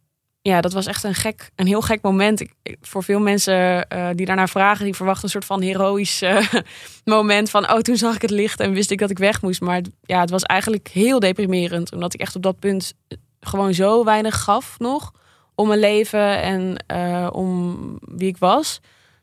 ja, 0.47 0.61
dat 0.61 0.73
was 0.73 0.85
echt 0.85 1.03
een, 1.03 1.13
gek, 1.13 1.49
een 1.55 1.67
heel 1.67 1.81
gek 1.81 2.01
moment. 2.01 2.39
Ik, 2.39 2.53
voor 2.81 3.03
veel 3.03 3.19
mensen 3.19 3.87
eh, 3.87 4.09
die 4.13 4.25
daarnaar 4.25 4.49
vragen, 4.49 4.85
die 4.85 4.93
verwachten 4.93 5.23
een 5.23 5.29
soort 5.29 5.45
van 5.45 5.61
heroïsch 5.61 6.21
eh, 6.21 6.53
moment 7.03 7.49
van, 7.49 7.71
oh, 7.71 7.79
toen 7.79 7.97
zag 7.97 8.15
ik 8.15 8.21
het 8.21 8.31
licht 8.31 8.59
en 8.59 8.71
wist 8.73 8.91
ik 8.91 8.99
dat 8.99 9.09
ik 9.09 9.17
weg 9.17 9.41
moest. 9.41 9.61
Maar 9.61 9.81
ja, 10.01 10.19
het 10.19 10.29
was 10.29 10.43
eigenlijk 10.43 10.87
heel 10.87 11.19
deprimerend, 11.19 11.93
omdat 11.93 12.13
ik 12.13 12.19
echt 12.19 12.35
op 12.35 12.41
dat 12.41 12.59
punt 12.59 12.93
gewoon 13.39 13.73
zo 13.73 14.03
weinig 14.03 14.43
gaf 14.43 14.75
nog 14.79 15.11
om 15.55 15.67
mijn 15.67 15.79
leven 15.79 16.41
en 16.41 16.83
eh, 16.87 17.27
om 17.31 17.77
wie 18.01 18.27
ik 18.27 18.37
was, 18.37 18.79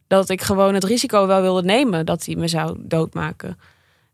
dat 0.06 0.28
ik 0.28 0.40
gewoon 0.40 0.74
het 0.74 0.84
risico 0.84 1.26
wel 1.26 1.40
wilde 1.40 1.62
nemen 1.62 2.06
dat 2.06 2.24
hij 2.24 2.34
me 2.34 2.48
zou 2.48 2.76
doodmaken. 2.78 3.58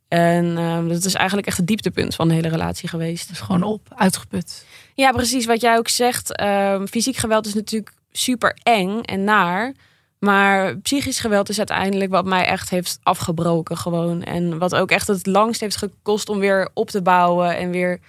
En 0.09 0.59
eh, 0.59 0.89
dat 0.89 1.05
is 1.05 1.15
eigenlijk 1.15 1.47
echt 1.47 1.57
het 1.57 1.67
dieptepunt 1.67 2.15
van 2.15 2.29
de 2.29 2.35
hele 2.35 2.49
relatie 2.49 2.89
geweest. 2.89 3.29
Dus 3.29 3.41
gewoon 3.41 3.63
op, 3.63 3.81
uitgeput. 3.95 4.67
Ja, 4.95 5.13
precies 5.13 5.47
wat 5.47 5.61
jij 5.61 5.77
ook 5.77 5.89
zegt. 5.89 6.37
Ehm, 6.37 6.87
fysiek 6.87 7.17
geweld 7.17 7.47
is 7.47 7.55
natuurlijk 7.55 7.93
super 8.13 8.57
eng 8.63 9.01
en 9.01 9.25
naar. 9.25 9.75
Maar 10.19 10.79
psychisch 10.79 11.21
geweld 11.21 11.49
is 11.49 11.59
uiteindelijk 11.59 12.11
wat 12.11 12.25
mij 12.25 12.45
echt 12.45 12.71
heeft 12.71 12.99
afgebroken 13.03 13.77
gewoon. 13.77 14.23
En 14.23 14.59
wat 14.59 14.75
ook 14.75 14.91
echt 14.91 15.07
het 15.07 15.27
langst 15.27 15.61
heeft 15.61 15.77
gekost 15.77 16.29
om 16.29 16.39
weer 16.39 16.69
op 16.75 16.91
te 16.91 17.03
bouwen. 17.03 17.57
En 17.57 17.71
weer 17.71 18.01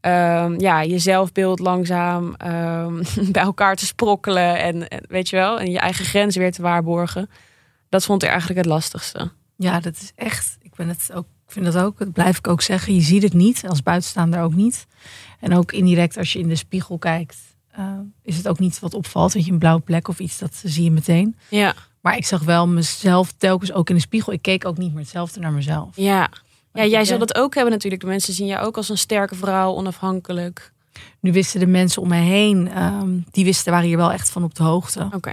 ehm, 0.00 0.60
ja, 0.60 0.80
je 0.80 0.98
zelfbeeld 0.98 1.58
langzaam 1.58 2.34
ehm, 2.34 3.02
bij 3.32 3.42
elkaar 3.42 3.76
te 3.76 3.86
sprokkelen. 3.86 4.58
En, 4.58 4.88
en 4.88 5.04
weet 5.08 5.28
je 5.28 5.36
wel, 5.36 5.60
en 5.60 5.70
je 5.70 5.78
eigen 5.78 6.04
grens 6.04 6.36
weer 6.36 6.52
te 6.52 6.62
waarborgen. 6.62 7.30
Dat 7.88 8.04
vond 8.04 8.22
ik 8.22 8.28
eigenlijk 8.28 8.58
het 8.58 8.68
lastigste. 8.68 9.30
Ja, 9.56 9.80
dat 9.80 9.96
is 9.96 10.12
echt. 10.14 10.56
Ik 10.60 10.74
ben 10.74 10.88
het 10.88 11.10
ook. 11.14 11.26
Ik 11.46 11.52
vind 11.52 11.64
dat 11.64 11.76
ook. 11.76 11.98
Dat 11.98 12.12
blijf 12.12 12.38
ik 12.38 12.48
ook 12.48 12.62
zeggen. 12.62 12.94
Je 12.94 13.00
ziet 13.00 13.22
het 13.22 13.32
niet 13.32 13.64
als 13.68 13.82
buitenstaander 13.82 14.40
ook 14.40 14.54
niet. 14.54 14.86
En 15.40 15.54
ook 15.54 15.72
indirect 15.72 16.16
als 16.16 16.32
je 16.32 16.38
in 16.38 16.48
de 16.48 16.56
spiegel 16.56 16.98
kijkt, 16.98 17.36
eh, 17.70 17.84
is 18.22 18.36
het 18.36 18.48
ook 18.48 18.58
niet 18.58 18.78
wat 18.78 18.94
opvalt. 18.94 19.32
Weet 19.32 19.44
je, 19.46 19.52
een 19.52 19.58
blauwe 19.58 19.80
plek 19.82 20.08
of 20.08 20.18
iets, 20.18 20.38
dat 20.38 20.62
zie 20.64 20.84
je 20.84 20.90
meteen. 20.90 21.36
Ja, 21.48 21.74
Maar 22.00 22.16
ik 22.16 22.26
zag 22.26 22.42
wel 22.42 22.68
mezelf 22.68 23.32
telkens 23.36 23.72
ook 23.72 23.88
in 23.88 23.94
de 23.94 24.00
spiegel. 24.00 24.32
Ik 24.32 24.42
keek 24.42 24.64
ook 24.64 24.78
niet 24.78 24.90
meer 24.92 25.00
hetzelfde 25.02 25.40
naar 25.40 25.52
mezelf. 25.52 25.96
ja. 25.96 26.28
Ja, 26.72 26.84
jij 26.84 27.04
zal 27.04 27.18
dat 27.18 27.34
ook 27.36 27.54
hebben 27.54 27.72
natuurlijk. 27.72 28.02
De 28.02 28.08
mensen 28.08 28.34
zien 28.34 28.46
jou 28.46 28.66
ook 28.66 28.76
als 28.76 28.88
een 28.88 28.98
sterke 28.98 29.34
vrouw, 29.34 29.74
onafhankelijk. 29.74 30.72
Nu 31.20 31.32
wisten 31.32 31.60
de 31.60 31.66
mensen 31.66 32.02
om 32.02 32.08
mij 32.08 32.22
heen, 32.22 32.68
ehm, 32.68 33.18
die 33.30 33.44
wisten, 33.44 33.72
waren 33.72 33.86
hier 33.86 33.96
wel 33.96 34.12
echt 34.12 34.30
van 34.30 34.44
op 34.44 34.54
de 34.54 34.62
hoogte. 34.62 35.08
Oké. 35.14 35.32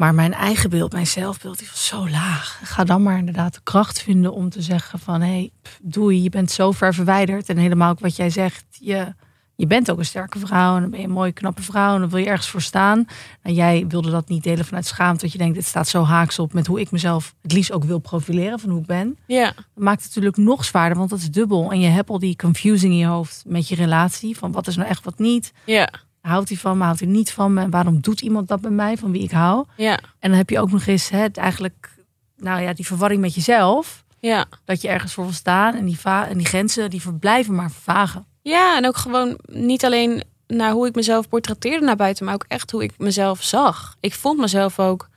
Maar 0.00 0.14
mijn 0.14 0.32
eigen 0.32 0.70
beeld, 0.70 0.92
mijn 0.92 1.06
zelfbeeld, 1.06 1.58
die 1.58 1.68
was 1.70 1.86
zo 1.86 2.08
laag. 2.08 2.60
Ga 2.62 2.84
dan 2.84 3.02
maar 3.02 3.18
inderdaad 3.18 3.54
de 3.54 3.60
kracht 3.62 4.02
vinden 4.02 4.32
om 4.32 4.50
te 4.50 4.62
zeggen 4.62 4.98
van... 4.98 5.20
hé, 5.20 5.26
hey, 5.26 5.50
doei, 5.82 6.22
je 6.22 6.28
bent 6.28 6.50
zo 6.50 6.72
ver 6.72 6.94
verwijderd. 6.94 7.48
En 7.48 7.56
helemaal 7.56 7.90
ook 7.90 8.00
wat 8.00 8.16
jij 8.16 8.30
zegt, 8.30 8.64
je, 8.70 9.14
je 9.54 9.66
bent 9.66 9.90
ook 9.90 9.98
een 9.98 10.04
sterke 10.04 10.38
vrouw... 10.38 10.74
en 10.74 10.80
dan 10.80 10.90
ben 10.90 11.00
je 11.00 11.06
een 11.06 11.12
mooie, 11.12 11.32
knappe 11.32 11.62
vrouw 11.62 11.94
en 11.94 12.00
dan 12.00 12.08
wil 12.08 12.18
je 12.18 12.26
ergens 12.26 12.48
voor 12.48 12.62
staan. 12.62 13.04
Nou, 13.42 13.56
jij 13.56 13.84
wilde 13.88 14.10
dat 14.10 14.28
niet 14.28 14.42
delen 14.42 14.64
vanuit 14.64 14.86
schaamte... 14.86 15.24
dat 15.24 15.32
je 15.32 15.38
denkt, 15.38 15.54
dit 15.54 15.66
staat 15.66 15.88
zo 15.88 16.04
haaks 16.04 16.38
op 16.38 16.52
met 16.52 16.66
hoe 16.66 16.80
ik 16.80 16.90
mezelf... 16.90 17.34
het 17.42 17.52
liefst 17.52 17.72
ook 17.72 17.84
wil 17.84 17.98
profileren 17.98 18.58
van 18.58 18.70
hoe 18.70 18.80
ik 18.80 18.86
ben. 18.86 19.18
Ja, 19.26 19.44
Dat 19.44 19.64
maakt 19.74 19.98
het 19.98 20.08
natuurlijk 20.08 20.36
nog 20.36 20.64
zwaarder, 20.64 20.98
want 20.98 21.10
dat 21.10 21.18
is 21.18 21.30
dubbel. 21.30 21.70
En 21.70 21.80
je 21.80 21.88
hebt 21.88 22.10
al 22.10 22.18
die 22.18 22.36
confusing 22.36 22.92
in 22.92 22.98
je 22.98 23.06
hoofd 23.06 23.42
met 23.46 23.68
je 23.68 23.74
relatie... 23.74 24.36
van 24.36 24.52
wat 24.52 24.66
is 24.66 24.76
nou 24.76 24.88
echt, 24.88 25.04
wat 25.04 25.18
niet... 25.18 25.52
ja, 25.64 25.90
Houdt 26.30 26.48
hij 26.48 26.58
van 26.58 26.78
me, 26.78 26.84
houdt 26.84 27.00
hij 27.00 27.08
niet 27.08 27.32
van 27.32 27.54
me? 27.54 27.62
En 27.62 27.70
waarom 27.70 28.00
doet 28.00 28.20
iemand 28.20 28.48
dat 28.48 28.60
bij 28.60 28.70
mij, 28.70 28.96
van 28.96 29.12
wie 29.12 29.22
ik 29.22 29.30
hou? 29.30 29.64
ja, 29.76 29.98
En 30.18 30.28
dan 30.28 30.38
heb 30.38 30.50
je 30.50 30.60
ook 30.60 30.70
nog 30.70 30.86
eens 30.86 31.08
hè, 31.08 31.18
het 31.18 31.36
eigenlijk, 31.36 31.90
nou 32.36 32.60
ja, 32.62 32.72
die 32.72 32.86
verwarring 32.86 33.20
met 33.20 33.34
jezelf. 33.34 34.04
ja. 34.18 34.46
Dat 34.64 34.80
je 34.82 34.88
ergens 34.88 35.14
voor 35.14 35.24
wil 35.24 35.32
staan 35.32 35.74
en 35.74 35.84
die, 35.84 35.98
en 36.02 36.38
die 36.38 36.46
grenzen 36.46 36.90
die 36.90 37.00
verblijven 37.02 37.54
maar 37.54 37.70
vervagen. 37.70 38.26
Ja, 38.42 38.76
en 38.76 38.86
ook 38.86 38.96
gewoon 38.96 39.38
niet 39.46 39.84
alleen 39.84 40.22
naar 40.46 40.72
hoe 40.72 40.86
ik 40.86 40.94
mezelf 40.94 41.28
portretteerde 41.28 41.86
naar 41.86 41.96
buiten, 41.96 42.24
maar 42.24 42.34
ook 42.34 42.44
echt 42.48 42.70
hoe 42.70 42.82
ik 42.82 42.92
mezelf 42.98 43.42
zag. 43.42 43.96
Ik 44.00 44.14
vond 44.14 44.38
mezelf 44.38 44.78
ook 44.78 45.08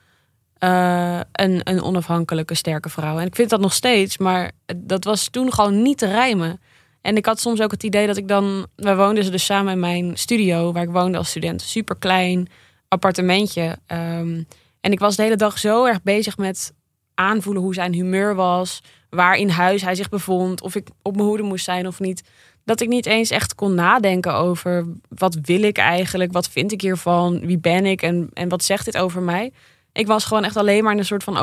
eh, 0.57 1.19
een, 1.31 1.61
een 1.63 1.81
onafhankelijke, 1.81 2.55
sterke 2.55 2.89
vrouw. 2.89 3.19
En 3.19 3.25
ik 3.27 3.35
vind 3.35 3.49
dat 3.49 3.59
nog 3.59 3.73
steeds, 3.73 4.17
maar 4.17 4.51
dat 4.75 5.03
was 5.03 5.27
toen 5.27 5.53
gewoon 5.53 5.81
niet 5.81 5.97
te 5.97 6.07
rijmen. 6.07 6.61
En 7.03 7.17
ik 7.17 7.25
had 7.25 7.39
soms 7.39 7.61
ook 7.61 7.71
het 7.71 7.83
idee 7.83 8.07
dat 8.07 8.17
ik 8.17 8.27
dan... 8.27 8.67
We 8.75 8.95
woonden 8.95 9.31
dus 9.31 9.45
samen 9.45 9.73
in 9.73 9.79
mijn 9.79 10.17
studio, 10.17 10.71
waar 10.71 10.83
ik 10.83 10.89
woonde 10.89 11.17
als 11.17 11.29
student. 11.29 11.61
Super 11.61 11.95
klein 11.95 12.47
appartementje. 12.87 13.77
Ehm, 13.85 14.43
en 14.81 14.91
ik 14.91 14.99
was 14.99 15.15
de 15.15 15.23
hele 15.23 15.35
dag 15.35 15.59
zo 15.59 15.85
erg 15.85 16.01
bezig 16.03 16.37
met 16.37 16.73
aanvoelen 17.13 17.63
hoe 17.63 17.73
zijn 17.73 17.93
humeur 17.93 18.35
was. 18.35 18.81
Waar 19.09 19.35
in 19.35 19.49
huis 19.49 19.81
hij 19.81 19.95
zich 19.95 20.09
bevond. 20.09 20.61
Of 20.61 20.75
ik 20.75 20.87
op 21.01 21.15
mijn 21.15 21.27
hoede 21.27 21.43
moest 21.43 21.65
zijn 21.65 21.87
of 21.87 21.99
niet. 21.99 22.23
Dat 22.65 22.81
ik 22.81 22.87
niet 22.87 23.05
eens 23.05 23.29
echt 23.29 23.55
kon 23.55 23.73
nadenken 23.73 24.33
over... 24.33 24.85
wat 25.09 25.37
wil 25.41 25.61
ik 25.63 25.77
eigenlijk? 25.77 26.31
Wat 26.31 26.49
vind 26.49 26.71
ik 26.71 26.81
hiervan? 26.81 27.39
Wie 27.39 27.59
ben 27.59 27.85
ik? 27.85 28.01
En, 28.01 28.29
en 28.33 28.49
wat 28.49 28.63
zegt 28.63 28.85
dit 28.85 28.97
over 28.97 29.21
mij? 29.21 29.51
Ik 29.91 30.07
was 30.07 30.25
gewoon 30.25 30.43
echt 30.43 30.57
alleen 30.57 30.83
maar 30.83 30.93
in 30.93 30.99
een 30.99 31.05
soort 31.05 31.23
van 31.23 31.37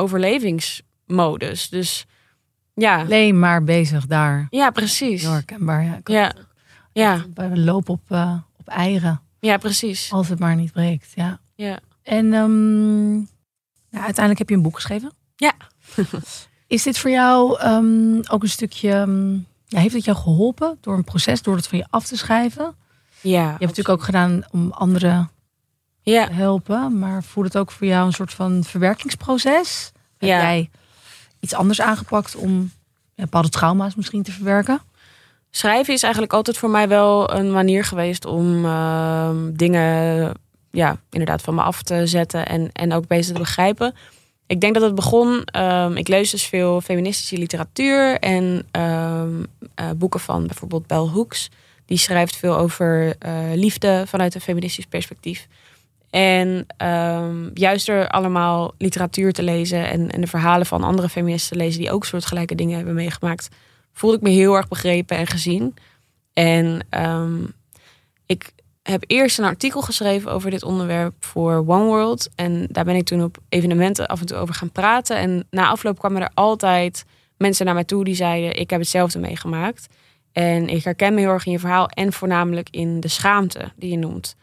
modus. 1.05 1.69
Dus 1.69 2.05
ja, 2.73 2.99
Alleen 3.01 3.39
maar 3.39 3.63
bezig 3.63 4.05
daar. 4.07 4.47
ja 4.49 4.69
precies. 4.69 5.21
Heel 5.21 5.31
herkenbaar. 5.31 5.83
Ja, 5.83 5.99
Ja, 6.03 6.33
ja, 6.93 7.25
We 7.33 7.57
lopen 7.59 7.93
op, 7.93 8.01
eh, 8.07 8.33
op 8.57 8.67
eieren. 8.67 9.21
ja, 9.39 9.57
precies. 9.57 10.11
Als 10.11 10.27
het 10.29 10.39
maar 10.39 10.55
niet 10.55 10.71
breekt. 10.71 11.11
Ja. 11.15 11.39
Ja. 11.55 11.79
En 12.03 12.33
ehm, 12.33 13.11
nou, 13.13 13.23
uiteindelijk 14.03 14.37
heb 14.37 14.49
je 14.49 14.55
een 14.55 14.61
boek 14.61 14.75
geschreven. 14.75 15.11
Ja. 15.35 15.53
Is 16.67 16.83
dit 16.83 16.97
voor 16.97 17.09
jou 17.09 17.59
ehm, 17.59 18.15
ook 18.29 18.43
een 18.43 18.49
stukje. 18.49 18.91
ehm, 18.91 19.33
ja, 19.65 19.79
heeft 19.79 19.93
het 19.95 20.05
jou 20.05 20.17
geholpen 20.17 20.77
door 20.81 20.95
een 20.97 21.03
proces, 21.03 21.41
door 21.41 21.55
het 21.55 21.67
van 21.67 21.77
je 21.77 21.85
af 21.89 22.05
te 22.05 22.17
schrijven? 22.17 22.75
Je 23.21 23.29
Ja, 23.29 23.39
hebt 23.41 23.51
het 23.51 23.61
natuurlijk 23.61 23.89
ook 23.89 24.03
gedaan 24.03 24.41
om 24.51 24.71
anderen 24.71 25.31
ja, 26.01 26.25
te 26.25 26.33
helpen. 26.33 26.99
Maar 26.99 27.23
voelt 27.23 27.45
het 27.45 27.57
ook 27.57 27.71
voor 27.71 27.87
jou 27.87 28.05
een 28.05 28.13
soort 28.13 28.33
van 28.33 28.63
verwerkingsproces? 28.63 29.91
Heb 30.17 30.29
Ja. 30.29 30.41
jij 30.41 30.69
iets 31.41 31.53
anders 31.53 31.81
aangepakt 31.81 32.35
om 32.35 32.71
bepaalde 33.15 33.49
trauma's 33.49 33.95
misschien 33.95 34.23
te 34.23 34.31
verwerken? 34.31 34.81
schrijven 35.51 35.93
is 35.93 36.03
eigenlijk 36.03 36.33
altijd 36.33 36.57
voor 36.57 36.69
mij 36.69 36.87
wel 36.87 37.33
een 37.33 37.51
manier 37.51 37.83
geweest 37.83 38.25
om 38.25 38.65
ehm, 38.65 39.51
dingen 39.53 40.31
ja, 40.71 40.97
inderdaad 41.09 41.41
van 41.41 41.55
me 41.55 41.61
af 41.61 41.81
te 41.81 42.07
zetten 42.07 42.47
en, 42.47 42.69
en 42.73 42.93
ook 42.93 43.07
beter 43.07 43.33
te 43.33 43.39
begrijpen. 43.39 43.93
Ik 44.47 44.61
denk 44.61 44.73
dat 44.73 44.83
het 44.83 44.95
begon, 44.95 45.43
ehm, 45.45 45.95
ik 45.95 46.07
lees 46.07 46.31
dus 46.31 46.45
veel 46.45 46.81
feministische 46.81 47.37
literatuur 47.37 48.19
en 48.19 48.67
ehm, 48.71 49.43
eh, 49.75 49.89
boeken 49.95 50.19
van 50.19 50.47
bijvoorbeeld 50.47 50.87
Bell 50.87 50.97
Hooks. 50.97 51.49
Die 51.85 51.97
schrijft 51.97 52.35
veel 52.35 52.57
over 52.57 53.15
eh, 53.19 53.33
liefde 53.53 54.03
vanuit 54.07 54.35
een 54.35 54.41
feministisch 54.41 54.85
perspectief. 54.85 55.47
En 56.11 56.65
ehm, 56.77 57.49
juist 57.53 57.85
door 57.85 58.07
allemaal 58.07 58.73
literatuur 58.77 59.33
te 59.33 59.43
lezen 59.43 59.89
en, 59.89 60.09
en 60.09 60.21
de 60.21 60.27
verhalen 60.27 60.65
van 60.65 60.83
andere 60.83 61.09
feministen 61.09 61.57
te 61.57 61.63
lezen 61.63 61.81
die 61.81 61.91
ook 61.91 62.05
soortgelijke 62.05 62.55
dingen 62.55 62.75
hebben 62.75 62.93
meegemaakt, 62.93 63.49
voelde 63.93 64.17
ik 64.17 64.23
me 64.23 64.29
heel 64.29 64.55
erg 64.55 64.67
begrepen 64.67 65.17
en 65.17 65.27
gezien. 65.27 65.73
En 66.33 66.85
ehm, 66.89 67.43
ik 68.25 68.51
heb 68.83 69.03
eerst 69.07 69.39
een 69.39 69.45
artikel 69.45 69.81
geschreven 69.81 70.31
over 70.31 70.49
dit 70.49 70.63
onderwerp 70.63 71.13
voor 71.19 71.53
One 71.67 71.83
World. 71.83 72.29
En 72.35 72.67
daar 72.69 72.85
ben 72.85 72.95
ik 72.95 73.05
toen 73.05 73.23
op 73.23 73.37
evenementen 73.49 74.07
af 74.07 74.19
en 74.19 74.25
toe 74.25 74.37
over 74.37 74.55
gaan 74.55 74.71
praten. 74.71 75.17
En 75.17 75.47
na 75.49 75.67
afloop 75.67 75.99
kwamen 75.99 76.21
er 76.21 76.31
altijd 76.33 77.05
mensen 77.37 77.65
naar 77.65 77.73
mij 77.73 77.83
toe 77.83 78.03
die 78.03 78.15
zeiden: 78.15 78.59
Ik 78.59 78.69
heb 78.69 78.79
hetzelfde 78.79 79.19
meegemaakt. 79.19 79.87
En 80.31 80.67
ik 80.67 80.83
herken 80.83 81.13
me 81.13 81.19
heel 81.19 81.29
erg 81.29 81.45
in 81.45 81.51
je 81.51 81.59
verhaal 81.59 81.87
en 81.87 82.13
voornamelijk 82.13 82.67
in 82.69 82.99
de 82.99 83.07
schaamte 83.07 83.71
die 83.75 83.91
je 83.91 83.97
noemt. 83.97 84.35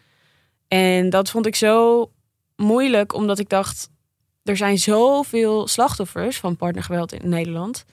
En 0.68 1.10
dat 1.10 1.30
vond 1.30 1.46
ik 1.46 1.56
zo 1.56 2.10
moeilijk, 2.56 3.14
omdat 3.14 3.38
ik 3.38 3.48
dacht: 3.48 3.90
er 4.42 4.56
zijn 4.56 4.78
zoveel 4.78 5.68
slachtoffers 5.68 6.38
van 6.38 6.56
partnergeweld 6.56 7.12
in 7.12 7.28
Nederland. 7.28 7.84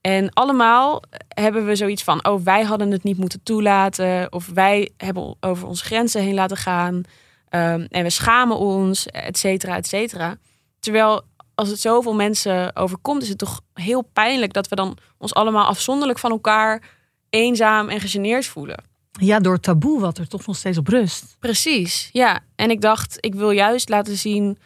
En 0.00 0.32
allemaal 0.32 1.02
hebben 1.28 1.66
we 1.66 1.76
zoiets 1.76 2.02
van: 2.02 2.26
oh, 2.26 2.44
wij 2.44 2.62
hadden 2.62 2.90
het 2.90 3.02
niet 3.02 3.18
moeten 3.18 3.42
toelaten. 3.42 4.32
Of 4.32 4.48
wij 4.54 4.90
hebben 4.96 5.36
over 5.40 5.66
onze 5.66 5.84
grenzen 5.84 6.22
heen 6.22 6.34
laten 6.34 6.56
gaan. 6.56 7.02
Ehm, 7.48 7.86
en 7.90 8.02
we 8.02 8.10
schamen 8.10 8.56
ons, 8.56 9.06
et 9.06 9.38
cetera, 9.38 9.76
et 9.76 9.86
cetera. 9.86 10.36
Terwijl 10.80 11.22
als 11.54 11.68
het 11.68 11.80
zoveel 11.80 12.14
mensen 12.14 12.76
overkomt, 12.76 13.22
is 13.22 13.28
het 13.28 13.38
toch 13.38 13.60
heel 13.74 14.02
pijnlijk 14.02 14.52
dat 14.52 14.68
we 14.68 14.76
dan 14.76 14.96
ons 15.18 15.34
allemaal 15.34 15.66
afzonderlijk 15.66 16.18
van 16.18 16.30
elkaar 16.30 16.82
eenzaam 17.30 17.88
en 17.88 18.00
gegeneerd 18.00 18.46
voelen. 18.46 18.84
Ja, 19.20 19.40
door 19.40 19.60
taboe 19.60 20.00
wat 20.00 20.18
er 20.18 20.28
toch 20.28 20.46
nog 20.46 20.56
steeds 20.56 20.78
op 20.78 20.88
rust. 20.88 21.36
Precies, 21.38 22.08
ja. 22.12 22.40
En 22.56 22.70
ik 22.70 22.80
dacht, 22.80 23.16
ik 23.20 23.34
wil 23.34 23.50
juist 23.50 23.88
laten 23.88 24.16
zien 24.16 24.58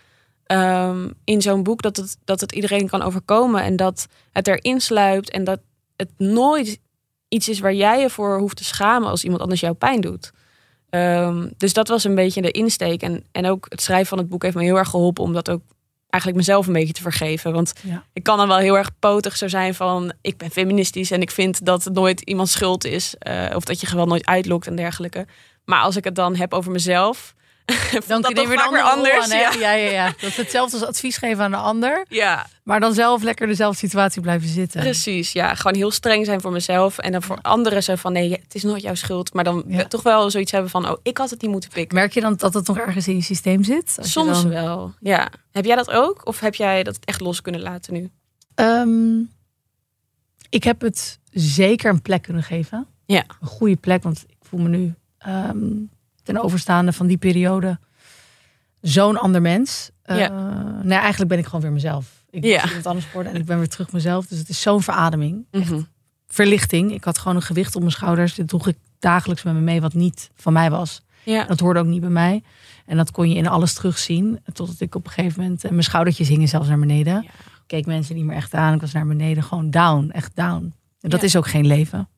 ehm, 0.44 1.08
in 1.24 1.42
zo'n 1.42 1.62
boek 1.62 1.82
dat 1.82 1.96
het, 1.96 2.16
dat 2.24 2.40
het 2.40 2.52
iedereen 2.52 2.88
kan 2.88 3.02
overkomen. 3.02 3.62
En 3.62 3.76
dat 3.76 4.06
het 4.32 4.46
erin 4.48 4.80
sluipt 4.80 5.30
en 5.30 5.44
dat 5.44 5.60
het 5.96 6.10
nooit 6.16 6.78
iets 7.28 7.48
is 7.48 7.60
waar 7.60 7.74
jij 7.74 8.00
je 8.00 8.10
voor 8.10 8.38
hoeft 8.38 8.56
te 8.56 8.64
schamen 8.64 9.08
als 9.08 9.24
iemand 9.24 9.42
anders 9.42 9.60
jouw 9.60 9.74
pijn 9.74 10.00
doet. 10.00 10.32
Ehm, 10.90 11.48
dus 11.56 11.72
dat 11.72 11.88
was 11.88 12.04
een 12.04 12.14
beetje 12.14 12.42
de 12.42 12.50
insteek. 12.50 13.02
En, 13.02 13.24
en 13.32 13.46
ook 13.46 13.66
het 13.68 13.82
schrijven 13.82 14.08
van 14.08 14.18
het 14.18 14.28
boek 14.28 14.42
heeft 14.42 14.56
me 14.56 14.62
heel 14.62 14.78
erg 14.78 14.88
geholpen 14.88 15.24
om 15.24 15.32
dat 15.32 15.50
ook 15.50 15.62
eigenlijk 16.10 16.42
mezelf 16.46 16.66
een 16.66 16.72
beetje 16.72 16.92
te 16.92 17.02
vergeven. 17.02 17.52
Want 17.52 17.72
Ja. 17.82 18.04
ik 18.12 18.22
kan 18.22 18.36
dan 18.36 18.48
wel 18.48 18.56
heel 18.58 18.76
erg 18.76 18.90
potig 18.98 19.36
zo 19.36 19.48
zijn 19.48 19.74
van 19.74 20.12
ik 20.20 20.36
ben 20.36 20.50
feministisch 20.50 21.10
en 21.10 21.20
ik 21.20 21.30
vind 21.30 21.64
dat 21.64 21.84
het 21.84 21.94
nooit 21.94 22.20
iemands 22.20 22.52
schuld 22.52 22.84
is. 22.84 23.14
eh, 23.18 23.44
of 23.54 23.64
dat 23.64 23.80
je 23.80 23.86
geweld 23.86 24.08
nooit 24.08 24.26
uitlokt 24.26 24.66
en 24.66 24.76
dergelijke. 24.76 25.26
Maar 25.64 25.80
als 25.82 25.96
ik 25.96 26.04
het 26.04 26.14
dan 26.14 26.36
heb 26.36 26.52
over 26.54 26.72
mezelf, 26.72 27.34
dat 28.06 28.32
kun 28.32 28.42
je 28.42 28.48
weer 28.48 28.80
anders. 28.82 29.30
aan, 29.32 29.38
ja. 29.38 29.52
ja, 29.58 29.72
ja, 29.72 29.90
ja. 29.90 30.06
Dat 30.06 30.22
is 30.30 30.36
hetzelfde 30.36 30.78
als 30.78 30.86
advies 30.88 31.16
geven 31.16 31.44
aan 31.44 31.50
de 31.50 31.56
ander. 31.56 32.04
ja, 32.08 32.46
Maar 32.62 32.80
dan 32.80 32.94
zelf 32.94 33.22
lekker 33.22 33.46
dezelfde 33.46 33.78
situatie 33.78 34.22
blijven 34.22 34.48
zitten. 34.48 34.80
precies. 34.80 35.32
Ja, 35.32 35.54
gewoon 35.54 35.76
heel 35.76 35.90
streng 35.90 36.24
zijn 36.26 36.40
voor 36.40 36.52
mezelf. 36.52 36.98
En 36.98 37.12
dan 37.12 37.22
voor 37.22 37.38
anderen 37.42 37.82
zo 37.82 37.94
van 37.94 38.12
nee, 38.12 38.30
het 38.30 38.54
is 38.54 38.62
nooit 38.62 38.82
jouw 38.82 38.94
schuld. 38.94 39.34
Maar 39.34 39.44
dan 39.44 39.64
Ja. 39.66 39.84
toch 39.84 40.02
wel 40.02 40.30
zoiets 40.30 40.52
hebben 40.52 40.70
van 40.70 40.88
oh, 40.90 40.96
ik 41.02 41.18
had 41.18 41.30
het 41.30 41.42
niet 41.42 41.50
moeten 41.50 41.70
pikken. 41.70 41.96
Merk 41.98 42.12
je 42.12 42.20
dan 42.20 42.34
dat 42.36 42.54
het 42.54 42.66
nog 42.66 42.78
ergens 42.78 43.08
in 43.08 43.16
je 43.16 43.22
systeem 43.22 43.64
zit? 43.64 43.94
Als 43.98 44.12
Soms 44.12 44.42
dan- 44.42 44.48
wel, 44.50 44.94
ja. 45.00 45.28
Heb 45.52 45.64
jij 45.64 45.76
dat 45.76 45.90
ook? 45.90 46.26
Of 46.26 46.40
heb 46.40 46.54
jij 46.54 46.82
dat 46.82 46.98
echt 47.04 47.20
los 47.20 47.40
kunnen 47.40 47.60
laten 47.60 47.92
nu? 47.92 48.10
Ehm, 48.54 49.18
ik 50.48 50.64
heb 50.64 50.80
het 50.80 51.18
zeker 51.30 51.90
een 51.90 52.02
plek 52.02 52.22
kunnen 52.22 52.42
geven. 52.42 52.86
Ja. 53.06 53.24
Een 53.40 53.46
goede 53.48 53.76
plek, 53.76 54.02
want 54.02 54.24
ik 54.28 54.36
voel 54.48 54.60
me 54.60 54.68
nu 54.68 54.94
ehm, 55.18 55.66
ten 56.34 56.42
overstaande 56.42 56.92
van 56.92 57.06
die 57.06 57.16
periode 57.16 57.78
zo'n 58.80 59.16
ander 59.16 59.42
mens. 59.42 59.90
Eh, 60.02 60.16
nee, 60.82 60.98
eigenlijk 60.98 61.28
ben 61.30 61.38
ik 61.38 61.44
gewoon 61.44 61.60
weer 61.60 61.72
mezelf. 61.72 62.24
Ik 62.30 62.40
ben 62.40 62.50
Ja. 62.50 62.66
iemand 62.66 62.86
anders 62.86 63.06
geworden 63.06 63.32
en 63.32 63.40
ik 63.40 63.44
ben 63.46 63.58
weer 63.58 63.68
terug 63.68 63.92
mezelf. 63.92 64.26
Dus 64.26 64.38
het 64.38 64.48
is 64.48 64.60
zo'n 64.60 64.82
verademing. 64.82 65.46
Mhm. 65.50 65.80
Verlichting. 66.26 66.92
Ik 66.92 67.04
had 67.04 67.18
gewoon 67.18 67.36
een 67.36 67.42
gewicht 67.42 67.74
op 67.74 67.80
mijn 67.80 67.92
schouders. 67.92 68.34
Dit 68.34 68.48
droeg 68.48 68.66
ik 68.66 68.76
dagelijks 68.98 69.42
met 69.42 69.54
me 69.54 69.60
mee 69.60 69.80
wat 69.80 69.94
niet 69.94 70.30
van 70.34 70.52
mij 70.52 70.70
was. 70.70 71.02
Ja. 71.22 71.44
Dat 71.44 71.60
hoorde 71.60 71.80
ook 71.80 71.86
niet 71.86 72.00
bij 72.00 72.10
mij. 72.10 72.42
En 72.86 72.96
dat 72.96 73.10
kon 73.10 73.28
je 73.28 73.34
in 73.34 73.46
alles 73.46 73.74
terugzien. 73.74 74.40
Totdat 74.52 74.80
ik 74.80 74.94
op 74.94 75.06
een 75.06 75.12
gegeven 75.12 75.42
moment... 75.42 75.64
en 75.64 75.70
mijn 75.70 75.82
schoudertjes 75.82 76.28
hingen 76.28 76.48
zelfs 76.48 76.68
naar 76.68 76.78
beneden. 76.78 77.12
Ja. 77.12 77.28
Ik 77.28 77.64
keek 77.76 77.86
mensen 77.86 78.14
niet 78.14 78.24
meer 78.24 78.36
echt 78.36 78.54
aan. 78.54 78.74
Ik 78.74 78.80
was 78.80 78.92
naar 78.92 79.06
beneden. 79.06 79.42
Gewoon 79.42 79.70
down. 79.70 80.10
Echt 80.10 80.36
down. 80.36 80.74
En 81.00 81.10
dat 81.10 81.20
Ja. 81.20 81.26
is 81.26 81.36
ook 81.36 81.46
geen 81.48 81.66
leven. 81.66 82.08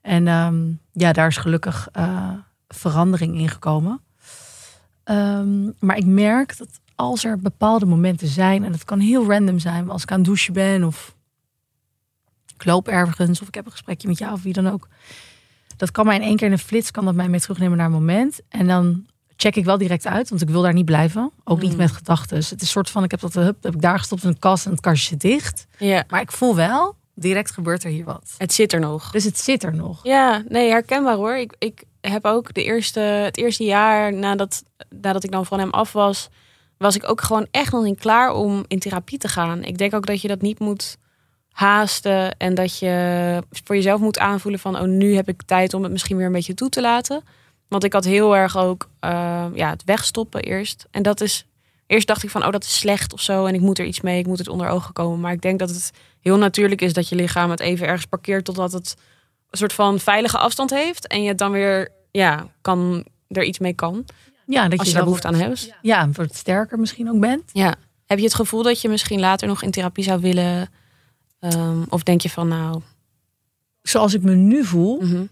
En 0.00 0.28
ehm, 0.28 0.66
ja, 0.92 1.12
daar 1.12 1.26
is 1.28 1.36
gelukkig 1.36 1.88
eh, 1.92 2.30
verandering 2.68 3.38
in 3.38 3.48
gekomen. 3.48 4.00
Ehm, 5.04 5.70
maar 5.78 5.96
ik 5.96 6.06
merk 6.06 6.58
dat 6.58 6.68
als 6.94 7.24
er 7.24 7.38
bepaalde 7.38 7.86
momenten 7.86 8.28
zijn... 8.28 8.64
en 8.64 8.72
het 8.72 8.84
kan 8.84 8.98
heel 8.98 9.30
random 9.30 9.58
zijn. 9.58 9.90
Als 9.90 10.02
ik 10.02 10.10
aan 10.10 10.16
het 10.18 10.26
douchen 10.26 10.52
ben 10.52 10.84
of 10.84 11.14
ik 12.54 12.64
loop 12.64 12.88
ergens... 12.88 13.40
of 13.40 13.48
ik 13.48 13.54
heb 13.54 13.64
een 13.66 13.70
gesprekje 13.72 14.08
met 14.08 14.18
jou 14.18 14.32
of 14.32 14.42
wie 14.42 14.52
dan 14.52 14.68
ook... 14.68 14.88
Dat 15.76 15.90
kan 15.90 16.06
mij 16.06 16.16
in 16.16 16.22
één 16.22 16.36
keer 16.36 16.46
in 16.46 16.52
een 16.52 16.58
flits, 16.58 16.90
kan 16.90 17.04
dat 17.04 17.14
mij 17.14 17.28
mee 17.28 17.40
terugnemen 17.40 17.76
naar 17.76 17.86
een 17.86 17.92
moment. 17.92 18.40
En 18.48 18.66
dan 18.66 19.06
check 19.36 19.56
ik 19.56 19.64
wel 19.64 19.78
direct 19.78 20.06
uit, 20.06 20.28
want 20.28 20.42
ik 20.42 20.48
wil 20.48 20.62
daar 20.62 20.72
niet 20.72 20.84
blijven. 20.84 21.30
Ook 21.44 21.60
niet 21.60 21.70
Mm. 21.70 21.76
met 21.76 21.92
gedachten. 21.92 22.36
Het 22.36 22.44
is 22.44 22.60
een 22.60 22.66
soort 22.66 22.90
van, 22.90 23.04
ik 23.04 23.10
heb 23.10 23.20
dat 23.20 23.34
hup, 23.34 23.62
heb 23.62 23.74
ik 23.74 23.80
daar 23.80 23.98
gestopt 23.98 24.22
in 24.22 24.28
een 24.28 24.38
kast 24.38 24.64
en 24.64 24.70
het 24.70 24.80
kastje 24.80 25.16
dicht. 25.16 25.66
ja, 25.78 26.04
Maar 26.08 26.20
ik 26.20 26.32
voel 26.32 26.54
wel, 26.56 26.96
direct 27.20 27.50
gebeurt 27.50 27.84
er 27.84 27.90
hier 27.90 28.04
wat. 28.04 28.34
het 28.38 28.52
zit 28.52 28.72
er 28.72 28.80
nog. 28.80 29.10
Dus 29.10 29.24
het 29.24 29.38
zit 29.38 29.62
er 29.62 29.74
nog. 29.74 30.00
Ja, 30.02 30.42
nee, 30.48 30.70
herkenbaar 30.70 31.14
hoor. 31.14 31.36
Ik, 31.36 31.54
ik 31.58 31.84
heb 32.00 32.24
ook 32.24 32.54
de 32.54 32.64
eerste, 32.64 33.00
het 33.00 33.36
eerste 33.36 33.64
jaar 33.64 34.12
nadat, 34.12 34.62
nadat 34.88 35.24
ik 35.24 35.30
dan 35.30 35.46
van 35.46 35.58
hem 35.58 35.70
af 35.70 35.92
was, 35.92 36.28
was 36.78 36.96
ik 36.96 37.10
ook 37.10 37.20
gewoon 37.20 37.46
echt 37.50 37.72
nog 37.72 37.84
niet 37.84 38.00
klaar 38.00 38.32
om 38.32 38.64
in 38.68 38.78
therapie 38.78 39.18
te 39.18 39.28
gaan. 39.28 39.64
Ik 39.64 39.78
denk 39.78 39.94
ook 39.94 40.06
dat 40.06 40.20
je 40.20 40.28
dat 40.28 40.40
niet 40.40 40.58
moet 40.58 40.96
haasten 41.50 42.36
en 42.36 42.54
dat 42.54 42.78
je 42.78 43.42
voor 43.64 43.76
jezelf 43.76 44.00
moet 44.00 44.18
aanvoelen 44.18 44.60
van, 44.60 44.78
oh, 44.78 44.86
nu 44.86 45.14
heb 45.14 45.28
ik 45.28 45.42
tijd 45.42 45.74
om 45.74 45.82
het 45.82 45.92
misschien 45.92 46.16
weer 46.16 46.26
een 46.26 46.32
beetje 46.32 46.54
toe 46.54 46.68
te 46.68 46.80
laten. 46.80 47.22
Want 47.68 47.84
ik 47.84 47.92
had 47.92 48.04
heel 48.04 48.36
erg 48.36 48.56
ook 48.56 48.88
eh, 49.00 49.46
ja, 49.54 49.70
het 49.70 49.84
wegstoppen 49.84 50.42
eerst. 50.42 50.86
En 50.90 51.02
dat 51.02 51.20
is, 51.20 51.46
eerst 51.86 52.06
dacht 52.06 52.22
ik 52.22 52.30
van, 52.30 52.44
oh, 52.44 52.52
dat 52.52 52.64
is 52.64 52.78
slecht 52.78 53.12
of 53.12 53.20
zo 53.20 53.46
en 53.46 53.54
ik 53.54 53.60
moet 53.60 53.78
er 53.78 53.84
iets 53.84 54.00
mee, 54.00 54.18
ik 54.18 54.26
moet 54.26 54.38
het 54.38 54.48
onder 54.48 54.68
ogen 54.68 54.92
komen. 54.92 55.20
Maar 55.20 55.32
ik 55.32 55.42
denk 55.42 55.58
dat 55.58 55.68
het 55.68 55.90
heel 56.28 56.38
natuurlijk 56.38 56.80
is 56.80 56.92
dat 56.92 57.08
je 57.08 57.14
lichaam 57.14 57.50
het 57.50 57.60
even 57.60 57.86
ergens 57.86 58.06
parkeert 58.06 58.44
totdat 58.44 58.72
het 58.72 58.96
een 59.50 59.58
soort 59.58 59.72
van 59.72 59.98
veilige 59.98 60.38
afstand 60.38 60.70
heeft. 60.70 61.06
En 61.06 61.22
je 61.22 61.28
het 61.28 61.38
dan 61.38 61.52
weer, 61.52 61.92
ja, 62.10 62.46
kan, 62.60 63.04
er 63.28 63.44
iets 63.44 63.58
mee 63.58 63.74
kan. 63.74 64.04
Ja, 64.46 64.68
dat 64.68 64.78
Als 64.78 64.88
je 64.88 64.94
daar 64.94 65.04
behoefte 65.04 65.26
aan 65.26 65.34
hebt. 65.34 65.74
Ja, 65.82 66.10
wat 66.12 66.34
sterker 66.34 66.78
misschien 66.78 67.10
ook 67.10 67.20
bent. 67.20 67.42
Ja. 67.52 67.74
Heb 68.06 68.18
je 68.18 68.24
het 68.24 68.34
gevoel 68.34 68.62
dat 68.62 68.80
je 68.80 68.88
misschien 68.88 69.20
later 69.20 69.48
nog 69.48 69.62
in 69.62 69.70
therapie 69.70 70.04
zou 70.04 70.20
willen? 70.20 70.68
Ehm, 71.40 71.82
of 71.88 72.02
denk 72.02 72.20
je 72.20 72.30
van 72.30 72.48
nou... 72.48 72.82
Zoals 73.82 74.14
ik 74.14 74.22
me 74.22 74.34
nu 74.34 74.64
voel, 74.64 75.00
mhm. 75.00 75.24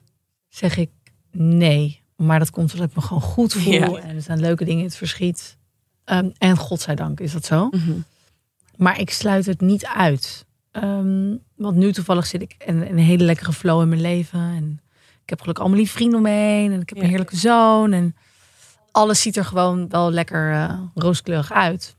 zeg 0.49 0.77
ik 0.77 0.91
nee. 1.33 2.03
Maar 2.17 2.39
dat 2.39 2.51
komt 2.51 2.73
omdat 2.73 2.89
ik 2.89 2.97
me 2.97 3.03
gewoon 3.03 3.23
goed 3.23 3.53
voel. 3.53 3.73
Ja. 3.73 3.95
En 3.95 4.17
er 4.17 4.23
zijn 4.23 4.41
leuke 4.41 4.65
dingen 4.65 4.81
in 4.81 4.87
het 4.87 4.97
verschiet. 4.97 5.57
Ehm, 6.05 6.31
en 6.39 6.57
godzijdank 6.57 7.21
is 7.21 7.33
dat 7.33 7.45
zo. 7.45 7.69
Mhm. 7.69 7.93
Maar 8.77 9.01
ik 9.01 9.11
sluit 9.11 9.47
het 9.47 9.61
niet 9.61 9.87
uit. 9.87 10.47
Ehm, 10.83 11.37
want 11.57 11.77
nu 11.77 11.93
toevallig 11.93 12.27
zit 12.27 12.43
ik 12.43 12.55
in, 12.59 12.83
in 12.87 12.99
een 12.99 13.05
hele 13.05 13.25
lekkere 13.25 13.53
flow 13.53 13.83
in 13.83 13.89
mijn 13.89 14.01
leven. 14.01 14.41
En 14.41 14.81
ik 15.23 15.29
heb 15.29 15.41
gelukkig 15.41 15.65
allemaal 15.65 15.81
lieve 15.81 15.97
vrienden 15.97 16.17
om 16.19 16.25
me 16.25 16.31
heen. 16.31 16.73
En 16.73 16.81
ik 16.81 16.89
heb 16.89 16.99
een 16.99 17.09
heerlijke 17.09 17.37
zoon. 17.37 17.93
En 17.93 18.17
alles 18.91 19.21
ziet 19.21 19.37
er 19.37 19.45
gewoon 19.45 19.89
wel 19.89 20.11
lekker 20.11 20.53
eh, 20.53 20.79
rooskleurig 20.95 21.53
uit. 21.53 21.97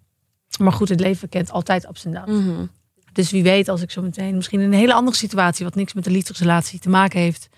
Maar 0.59 0.71
goed, 0.71 0.89
het 0.89 0.99
leven 0.99 1.29
kent 1.29 1.51
altijd 1.51 1.87
ups 1.89 2.05
en 2.05 2.13
downs. 2.13 2.43
Mhm. 2.43 2.65
Dus 3.13 3.31
wie 3.31 3.43
weet, 3.43 3.69
als 3.69 3.81
ik 3.81 3.91
zo 3.91 4.01
meteen 4.01 4.35
misschien 4.35 4.59
in 4.59 4.65
een 4.65 4.79
hele 4.79 4.93
andere 4.93 5.17
situatie, 5.17 5.65
wat 5.65 5.75
niks 5.75 5.93
met 5.93 6.03
de 6.03 6.11
liefdesrelatie 6.11 6.79
te 6.79 6.89
maken 6.89 7.19
heeft, 7.19 7.49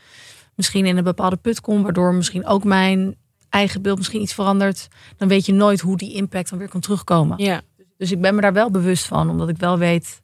misschien 0.56 0.86
in 0.86 0.98
een 0.98 1.04
bepaalde 1.04 1.36
put 1.36 1.62
kom, 1.62 1.84
waardoor 1.84 2.14
misschien 2.14 2.46
ook 2.46 2.64
mijn 2.64 3.16
eigen 3.50 3.82
beeld 3.82 3.98
misschien 3.98 4.22
iets 4.22 4.34
verandert, 4.34 4.88
dan 5.18 5.28
weet 5.28 5.46
je 5.46 5.54
nooit 5.54 5.80
hoe 5.80 5.98
die 5.98 6.14
impact 6.14 6.50
dan 6.50 6.60
weer 6.60 6.70
kan 6.70 6.82
terugkomen. 6.82 7.44
Ja, 7.44 7.62
Dus 7.98 8.12
ik 8.12 8.22
ben 8.22 8.36
me 8.36 8.42
daar 8.42 8.54
wel 8.54 8.72
bewust 8.72 9.06
van, 9.06 9.30
omdat 9.30 9.50
ik 9.50 9.58
wel 9.58 9.78
weet, 9.78 10.22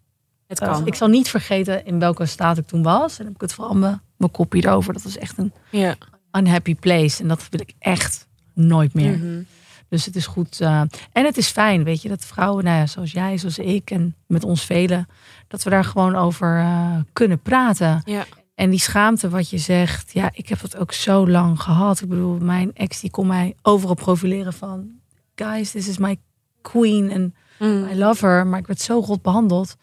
het 0.47 0.62
uh, 0.62 0.79
ik 0.84 0.95
zal 0.95 1.08
niet 1.08 1.29
vergeten 1.29 1.86
in 1.86 1.99
welke 1.99 2.25
staat 2.25 2.58
ik 2.58 2.67
toen 2.67 2.84
was. 2.84 3.12
En 3.12 3.17
dan 3.17 3.25
heb 3.25 3.36
ik 3.36 3.41
het 3.41 3.53
vooral 3.53 3.75
mijn, 3.75 4.01
mijn 4.17 4.31
kopje 4.31 4.63
erover. 4.65 4.93
Dat 4.93 5.03
was 5.03 5.17
echt 5.17 5.38
een 5.38 5.53
Ja. 5.71 5.95
unhappy 6.31 6.75
place. 6.75 7.21
En 7.21 7.27
dat 7.27 7.47
wil 7.49 7.60
ik 7.60 7.73
echt 7.79 8.27
nooit 8.53 8.93
meer. 8.93 9.17
Mhm. 9.17 9.41
Dus 9.89 10.05
het 10.05 10.15
is 10.15 10.25
goed. 10.25 10.62
eh, 10.62 10.81
en 11.12 11.25
het 11.25 11.38
is 11.38 11.47
fijn, 11.49 11.84
weet 11.84 12.01
je, 12.01 12.10
dat 12.10 12.25
vrouwen, 12.25 12.63
nou 12.63 12.77
ja, 12.77 12.86
zoals 12.86 13.12
jij, 13.12 13.38
zoals 13.38 13.58
ik 13.60 13.91
en 13.91 14.15
met 14.27 14.43
ons 14.43 14.65
velen, 14.65 15.08
dat 15.47 15.63
we 15.63 15.69
daar 15.69 15.84
gewoon 15.84 16.15
over 16.15 16.60
eh, 16.60 16.97
kunnen 17.13 17.39
praten. 17.39 18.01
Ja. 18.05 18.25
En 18.55 18.69
die 18.69 18.79
schaamte 18.79 19.29
wat 19.29 19.49
je 19.49 19.58
zegt, 19.58 20.13
ja, 20.13 20.29
ik 20.34 20.49
heb 20.49 20.62
dat 20.62 20.77
ook 20.77 20.91
zo 20.91 21.27
lang 21.29 21.62
gehad. 21.62 22.01
Ik 22.01 22.10
bedoel, 22.10 22.38
mijn 22.39 22.71
ex 22.73 22.99
die 22.99 23.10
kon 23.10 23.27
mij 23.27 23.55
overal 23.62 23.95
profileren 23.95 24.53
van, 24.53 24.88
guys, 25.36 25.71
this 25.71 25.88
is 25.88 25.97
my 25.97 26.17
queen 26.62 27.12
en 27.12 27.36
Mm. 27.60 27.88
I 27.91 27.97
love 27.97 28.25
her, 28.25 28.47
maar 28.47 28.60
ik 28.60 28.67
werd 28.67 28.81
zo 28.81 28.99
rot 28.99 29.21
behandeld. 29.21 29.75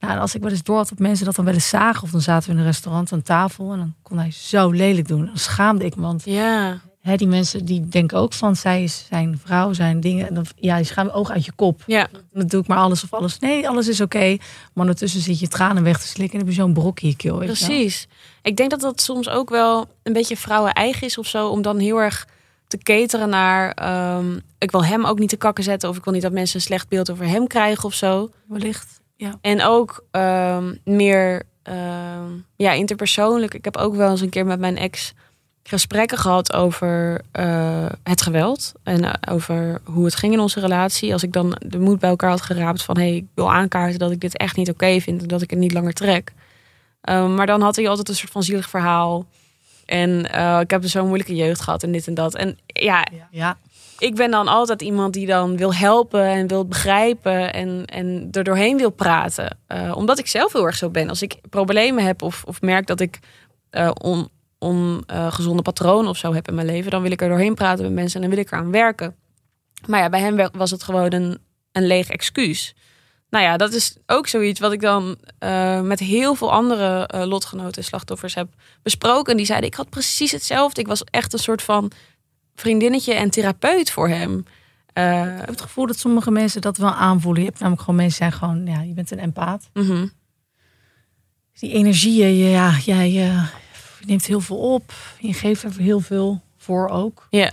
Nou, 0.00 0.12
en 0.12 0.18
als 0.18 0.34
ik 0.34 0.42
wel 0.42 0.50
eens 0.50 0.62
door 0.62 0.76
had 0.76 0.88
dat 0.88 0.98
mensen 0.98 1.24
dat 1.26 1.34
dan 1.34 1.44
wel 1.44 1.54
eens 1.54 1.68
zagen, 1.68 2.02
of 2.02 2.10
dan 2.10 2.20
zaten 2.20 2.48
we 2.48 2.54
in 2.54 2.60
een 2.60 2.66
restaurant 2.66 3.12
aan 3.12 3.22
tafel 3.22 3.72
en 3.72 3.78
dan 3.78 3.94
kon 4.02 4.18
hij 4.18 4.30
zo 4.30 4.70
lelijk 4.70 5.08
doen. 5.08 5.26
Dan 5.26 5.38
schaamde 5.38 5.84
ik 5.84 5.96
me, 5.96 6.02
want 6.02 6.22
Ja, 6.24 6.80
Hè, 7.00 7.16
die 7.16 7.26
mensen 7.26 7.64
die 7.64 7.88
denken 7.88 8.18
ook 8.18 8.32
van 8.32 8.56
zij 8.56 8.82
is 8.82 9.04
zijn 9.08 9.40
vrouw, 9.44 9.72
zijn 9.72 10.00
dingen. 10.00 10.28
En 10.28 10.34
dan, 10.34 10.46
ja, 10.56 10.76
je 10.76 10.84
schaam 10.84 11.08
oog 11.08 11.30
uit 11.30 11.44
je 11.44 11.52
kop. 11.52 11.82
ja, 11.86 12.08
dan 12.32 12.46
doe 12.46 12.60
ik 12.60 12.66
maar 12.66 12.78
alles 12.78 13.04
of 13.04 13.14
alles. 13.14 13.38
Nee, 13.38 13.68
alles 13.68 13.88
is 13.88 14.00
oké. 14.00 14.26
Maar 14.28 14.38
ondertussen 14.74 15.20
zit 15.20 15.40
je 15.40 15.48
tranen 15.48 15.82
weg 15.82 16.00
te 16.00 16.06
slikken 16.06 16.38
en 16.40 16.46
heb 16.46 16.54
je 16.54 16.60
zo'n 16.60 16.72
brok 16.72 17.00
in 17.00 17.08
je 17.08 17.16
keel. 17.16 17.38
weet 17.38 17.58
je 17.58 17.66
wel. 17.66 17.68
precies. 17.76 18.08
Ik 18.42 18.56
denk 18.56 18.70
dat 18.70 18.80
dat 18.80 19.00
soms 19.00 19.28
ook 19.28 19.50
wel 19.50 19.86
een 20.02 20.12
beetje 20.12 20.36
vrouwen 20.36 20.72
eigen 20.72 21.06
is 21.06 21.18
of 21.18 21.26
zo, 21.26 21.48
om 21.48 21.62
dan 21.62 21.78
heel 21.78 22.00
erg 22.00 22.26
te 22.66 22.78
cateren 22.78 23.28
naar, 23.28 23.72
ehm, 23.72 24.38
ik 24.58 24.70
wil 24.70 24.84
hem 24.84 25.04
ook 25.06 25.18
niet 25.18 25.28
te 25.28 25.36
kakken 25.36 25.64
zetten 25.64 25.88
of 25.88 25.96
ik 25.96 26.04
wil 26.04 26.12
niet 26.12 26.22
dat 26.22 26.32
mensen 26.32 26.56
een 26.56 26.62
slecht 26.62 26.88
beeld 26.88 27.10
over 27.10 27.26
hem 27.26 27.46
krijgen 27.46 27.84
of 27.84 27.94
zo. 27.94 28.30
Wellicht. 28.48 29.00
Ja. 29.18 29.38
En 29.40 29.62
ook 29.62 30.04
ehm, 30.10 30.74
meer 30.84 31.42
ehm, 31.62 32.30
ja, 32.56 32.72
interpersoonlijk. 32.72 33.54
Ik 33.54 33.64
heb 33.64 33.76
ook 33.76 33.94
wel 33.94 34.10
eens 34.10 34.20
een 34.20 34.28
keer 34.28 34.46
met 34.46 34.60
mijn 34.60 34.76
ex 34.76 35.14
gesprekken 35.62 36.18
gehad 36.18 36.52
over 36.52 37.20
eh, 37.32 37.86
het 38.02 38.22
geweld. 38.22 38.72
En 38.82 39.04
eh, 39.04 39.34
over 39.34 39.80
hoe 39.84 40.04
het 40.04 40.14
ging 40.14 40.32
in 40.32 40.40
onze 40.40 40.60
relatie. 40.60 41.12
Als 41.12 41.22
ik 41.22 41.32
dan 41.32 41.56
de 41.66 41.78
moed 41.78 41.98
bij 41.98 42.10
elkaar 42.10 42.30
had 42.30 42.40
geraapt 42.40 42.82
van... 42.82 42.96
hé, 42.96 43.02
hey, 43.02 43.16
ik 43.16 43.26
wil 43.34 43.52
aankaarten 43.52 43.98
dat 43.98 44.10
ik 44.10 44.20
dit 44.20 44.36
echt 44.36 44.56
niet 44.56 44.70
oké 44.70 45.00
vind... 45.00 45.22
en 45.22 45.28
dat 45.28 45.42
ik 45.42 45.50
het 45.50 45.58
niet 45.58 45.72
langer 45.72 45.92
trek. 45.92 46.32
Ehm, 47.00 47.34
maar 47.34 47.46
dan 47.46 47.60
had 47.60 47.76
hij 47.76 47.88
altijd 47.88 48.08
een 48.08 48.14
soort 48.14 48.32
van 48.32 48.42
zielig 48.42 48.68
verhaal. 48.68 49.26
En 49.86 50.32
eh, 50.32 50.60
ik 50.60 50.70
heb 50.70 50.84
zo'n 50.84 51.06
moeilijke 51.06 51.34
jeugd 51.34 51.60
gehad 51.60 51.82
en 51.82 51.92
dit 51.92 52.06
en 52.06 52.14
dat. 52.14 52.34
En 52.34 52.58
ja, 52.66 53.06
Ja. 53.30 53.56
Ik 53.98 54.14
ben 54.14 54.30
dan 54.30 54.48
altijd 54.48 54.82
iemand 54.82 55.12
die 55.12 55.26
dan 55.26 55.56
wil 55.56 55.74
helpen 55.74 56.24
en 56.24 56.46
wil 56.46 56.66
begrijpen 56.66 57.52
en, 57.52 57.84
en 57.84 58.28
er 58.32 58.44
doorheen 58.44 58.76
wil 58.76 58.90
praten. 58.90 59.58
Eh, 59.66 59.96
omdat 59.96 60.18
ik 60.18 60.26
zelf 60.26 60.52
heel 60.52 60.66
erg 60.66 60.76
zo 60.76 60.90
ben. 60.90 61.08
Als 61.08 61.22
ik 61.22 61.36
problemen 61.50 62.04
heb 62.04 62.22
of, 62.22 62.44
of 62.44 62.60
merk 62.60 62.86
dat 62.86 63.00
ik 63.00 63.18
eh 63.70 63.90
on, 64.02 64.28
ongezonde 64.58 65.62
patronen 65.62 66.10
of 66.10 66.16
zo 66.16 66.34
heb 66.34 66.48
in 66.48 66.54
mijn 66.54 66.66
leven, 66.66 66.90
dan 66.90 67.02
wil 67.02 67.10
ik 67.10 67.22
er 67.22 67.28
doorheen 67.28 67.54
praten 67.54 67.84
met 67.84 67.92
mensen 67.92 68.14
en 68.14 68.26
dan 68.26 68.36
wil 68.36 68.44
ik 68.44 68.52
eraan 68.52 68.70
werken. 68.70 69.16
Maar 69.86 70.00
ja, 70.00 70.08
bij 70.08 70.20
hem 70.20 70.48
was 70.52 70.70
het 70.70 70.82
gewoon 70.82 71.12
een, 71.12 71.38
een 71.72 71.86
leeg 71.86 72.08
excuus. 72.08 72.74
Nou 73.30 73.44
ja, 73.44 73.56
dat 73.56 73.72
is 73.72 73.96
ook 74.06 74.26
zoiets 74.26 74.60
wat 74.60 74.72
ik 74.72 74.80
dan 74.80 75.16
eh, 75.38 75.80
met 75.80 75.98
heel 75.98 76.34
veel 76.34 76.52
andere 76.52 77.06
eh, 77.06 77.24
lotgenoten 77.24 77.82
en 77.82 77.84
slachtoffers 77.84 78.34
heb 78.34 78.48
besproken. 78.82 79.36
Die 79.36 79.46
zeiden, 79.46 79.68
ik 79.68 79.74
had 79.74 79.90
precies 79.90 80.32
hetzelfde. 80.32 80.80
Ik 80.80 80.86
was 80.86 81.04
echt 81.04 81.32
een 81.32 81.38
soort 81.38 81.62
van 81.62 81.92
vriendinnetje 82.60 83.14
en 83.14 83.30
therapeut 83.30 83.90
voor 83.90 84.08
hem. 84.08 84.44
Eh, 84.92 85.22
Ik 85.32 85.38
heb 85.40 85.48
het 85.48 85.60
gevoel 85.60 85.86
dat 85.86 85.98
sommige 85.98 86.30
mensen 86.30 86.60
dat 86.60 86.76
wel 86.76 86.92
aanvoelen. 86.92 87.40
Je 87.42 87.46
hebt 87.48 87.58
namelijk 87.60 87.82
gewoon 87.84 87.96
mensen 88.00 88.16
zijn 88.18 88.32
gewoon, 88.32 88.66
ja, 88.66 88.80
je 88.80 88.92
bent 88.94 89.10
een 89.10 89.18
empaat. 89.18 89.70
mhm. 89.72 90.06
Die 91.58 91.72
energieën, 91.72 92.34
je- 92.36 92.50
ja, 92.50 92.76
jij 92.84 93.06
eh, 93.06 93.46
je 94.00 94.06
neemt 94.06 94.26
heel 94.26 94.40
veel 94.40 94.56
op. 94.74 94.92
Je 95.20 95.32
geeft 95.32 95.62
er 95.62 95.72
heel 95.78 96.00
veel 96.00 96.42
voor 96.56 96.88
ook. 96.88 97.26
Ja, 97.30 97.52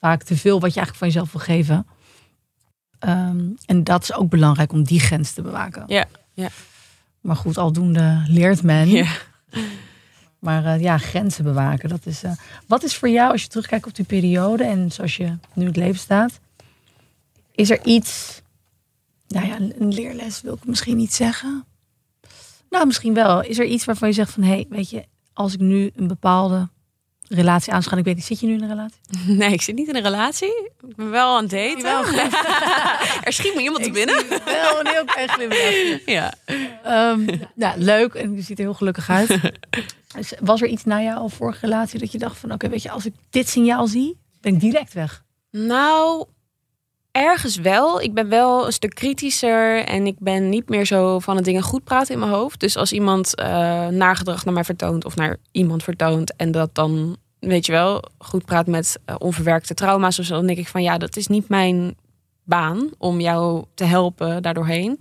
Vaak 0.00 0.22
te 0.22 0.36
veel 0.36 0.60
wat 0.60 0.74
je 0.74 0.80
eigenlijk 0.80 0.96
van 0.96 1.06
jezelf 1.08 1.32
wil 1.32 1.56
geven. 1.56 1.86
Ehm, 2.98 3.40
en 3.66 3.84
dat 3.84 4.02
is 4.02 4.12
ook 4.14 4.28
belangrijk 4.30 4.72
om 4.72 4.82
die 4.84 5.00
grens 5.00 5.32
te 5.32 5.42
bewaken. 5.42 5.84
Ja, 5.86 6.06
ja. 6.34 6.48
Maar 7.20 7.36
goed, 7.36 7.58
aldoende 7.58 8.24
leert 8.28 8.62
men. 8.62 8.88
ja. 8.88 9.10
Maar 10.40 10.64
eh, 10.64 10.80
ja, 10.80 10.98
grenzen 10.98 11.44
bewaken. 11.44 11.88
Dat 11.88 12.06
is, 12.06 12.22
eh, 12.22 12.32
wat 12.66 12.82
is 12.82 12.96
voor 12.96 13.08
jou, 13.08 13.32
als 13.32 13.42
je 13.42 13.48
terugkijkt 13.48 13.86
op 13.86 13.94
die 13.94 14.04
periode 14.04 14.64
en 14.64 14.92
zoals 14.92 15.16
je 15.16 15.36
nu 15.54 15.66
het 15.66 15.76
leven 15.76 16.00
staat, 16.00 16.40
is 17.52 17.70
er 17.70 17.84
iets, 17.84 18.42
nou 19.28 19.46
ja, 19.46 19.56
een 19.78 19.94
leerles 19.94 20.40
wil 20.40 20.54
ik 20.54 20.64
misschien 20.64 20.96
niet 20.96 21.14
zeggen. 21.14 21.64
Nou, 22.70 22.86
misschien 22.86 23.14
wel. 23.14 23.42
Is 23.42 23.58
er 23.58 23.64
iets 23.64 23.84
waarvan 23.84 24.08
je 24.08 24.14
zegt 24.14 24.32
van, 24.32 24.42
hé, 24.42 24.52
hey, 24.52 24.66
weet 24.68 24.90
je, 24.90 25.04
als 25.32 25.54
ik 25.54 25.60
nu 25.60 25.90
een 25.96 26.06
bepaalde 26.06 26.68
relatie 27.28 27.72
aanschouw, 27.72 27.98
ik 27.98 28.04
weet 28.04 28.14
niet, 28.14 28.24
zit 28.24 28.40
je 28.40 28.46
nu 28.46 28.52
in 28.52 28.62
een 28.62 28.68
relatie? 28.68 28.98
Nee, 29.38 29.52
ik 29.52 29.62
zit 29.62 29.74
niet 29.74 29.88
in 29.88 29.96
een 29.96 30.02
relatie. 30.02 30.70
Ik 30.88 30.96
ben 30.96 31.10
wel 31.10 31.36
aan 31.36 31.42
het 31.48 31.82
daten. 31.82 32.30
er 33.26 33.32
schiet 33.32 33.54
me 33.54 33.62
iemand 33.62 33.82
te 33.82 33.90
binnen. 33.90 34.24
Wel 34.44 34.80
een 34.80 34.86
heel 34.86 35.04
klein 35.04 35.28
glimlachje. 35.28 36.02
Ja. 36.06 36.32
Ehm, 36.82 37.38
nou, 37.54 37.78
leuk 37.78 38.14
en 38.14 38.34
je 38.34 38.42
ziet 38.42 38.58
er 38.58 38.64
heel 38.64 38.74
gelukkig 38.74 39.10
uit. 39.10 39.38
Was 40.40 40.62
er 40.62 40.68
iets 40.68 40.84
na 40.84 41.02
jouw 41.02 41.28
vorige 41.28 41.66
relatie 41.66 41.98
dat 41.98 42.12
je 42.12 42.18
dacht 42.18 42.38
van, 42.38 42.52
oké, 42.52 42.68
weet 42.68 42.82
je, 42.82 42.90
als 42.90 43.06
ik 43.06 43.14
dit 43.30 43.48
signaal 43.48 43.86
zie, 43.86 44.18
ben 44.40 44.54
ik 44.54 44.60
direct 44.60 44.92
weg? 44.92 45.24
Nou, 45.50 46.26
ergens 47.10 47.56
wel. 47.56 48.00
Ik 48.00 48.14
ben 48.14 48.28
wel 48.28 48.66
een 48.66 48.72
stuk 48.72 48.94
kritischer 48.94 49.84
en 49.84 50.06
ik 50.06 50.16
ben 50.18 50.48
niet 50.48 50.68
meer 50.68 50.84
zo 50.84 51.18
van 51.18 51.36
het 51.36 51.44
dingen 51.44 51.62
goed 51.62 51.84
praten 51.84 52.14
in 52.14 52.20
mijn 52.20 52.32
hoofd. 52.32 52.60
Dus 52.60 52.76
als 52.76 52.92
iemand 52.92 53.34
eh 53.34 53.86
nagedrag 53.86 54.44
naar 54.44 54.54
mij 54.54 54.64
vertoont 54.64 55.04
of 55.04 55.16
naar 55.16 55.36
iemand 55.52 55.82
vertoont 55.82 56.36
en 56.36 56.50
dat 56.50 56.74
dan, 56.74 57.16
weet 57.38 57.66
je 57.66 57.72
wel, 57.72 58.02
goed 58.18 58.44
praat 58.44 58.66
met 58.66 58.98
eh, 59.04 59.14
onverwerkte 59.18 59.74
trauma's 59.74 60.18
of 60.18 60.24
zo, 60.24 60.34
dan 60.34 60.46
denk 60.46 60.58
ik 60.58 60.68
van 60.68 60.82
ja, 60.82 60.98
dat 60.98 61.16
is 61.16 61.26
niet 61.26 61.48
mijn 61.48 61.96
baan 62.44 62.90
om 62.98 63.20
jou 63.20 63.64
te 63.74 63.84
helpen 63.84 64.42
daardoorheen. 64.42 65.00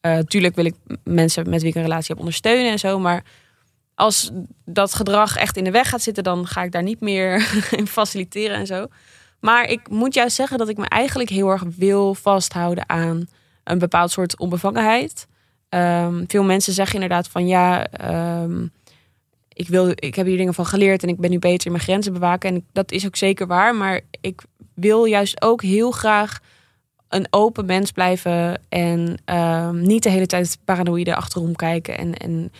Eh 0.00 0.18
tuurlijk 0.18 0.54
wil 0.54 0.64
ik 0.64 0.74
mensen 1.04 1.50
met 1.50 1.60
wie 1.60 1.70
ik 1.70 1.76
een 1.76 1.82
relatie 1.82 2.08
heb 2.08 2.18
ondersteunen 2.18 2.70
en 2.70 2.78
zo, 2.78 2.98
maar 2.98 3.24
als 3.96 4.30
dat 4.64 4.94
gedrag 4.94 5.36
echt 5.36 5.56
in 5.56 5.64
de 5.64 5.70
weg 5.70 5.88
gaat 5.88 6.02
zitten, 6.02 6.24
dan 6.24 6.46
ga 6.46 6.62
ik 6.62 6.72
daar 6.72 6.82
niet 6.82 7.00
meer 7.00 7.48
in 7.78 7.86
faciliteren 7.86 8.56
en 8.56 8.66
zo. 8.66 8.86
Maar 9.40 9.70
ik 9.70 9.88
moet 9.88 10.14
juist 10.14 10.36
zeggen 10.36 10.58
dat 10.58 10.68
ik 10.68 10.76
me 10.76 10.88
eigenlijk 10.88 11.30
heel 11.30 11.48
erg 11.48 11.62
wil 11.76 12.14
vasthouden 12.14 12.88
aan 12.88 13.28
een 13.64 13.78
bepaald 13.78 14.10
soort 14.10 14.38
onbevangenheid. 14.38 15.26
Ehm, 15.68 16.24
veel 16.26 16.44
mensen 16.44 16.72
zeggen 16.72 16.94
inderdaad 16.94 17.28
van 17.28 17.46
ja, 17.46 17.86
ehm, 17.86 18.66
ik, 19.52 19.68
wil, 19.68 19.90
ik 19.94 20.14
heb 20.14 20.26
hier 20.26 20.36
dingen 20.36 20.54
van 20.54 20.66
geleerd 20.66 21.02
en 21.02 21.08
ik 21.08 21.18
ben 21.18 21.30
nu 21.30 21.38
beter 21.38 21.66
in 21.66 21.72
mijn 21.72 21.84
grenzen 21.84 22.12
bewaken. 22.12 22.54
En 22.54 22.66
dat 22.72 22.92
is 22.92 23.06
ook 23.06 23.16
zeker 23.16 23.46
waar. 23.46 23.74
Maar 23.74 24.00
ik 24.20 24.42
wil 24.74 25.04
juist 25.04 25.42
ook 25.42 25.62
heel 25.62 25.90
graag 25.90 26.40
een 27.08 27.26
open 27.30 27.66
mens 27.66 27.92
blijven 27.92 28.62
en 28.68 29.18
ehm, 29.24 29.80
niet 29.80 30.02
de 30.02 30.10
hele 30.10 30.26
tijd 30.26 30.58
paranoïde 30.64 31.14
achterom 31.14 31.56
kijken 31.56 31.98
en, 31.98 32.14
en 32.14 32.52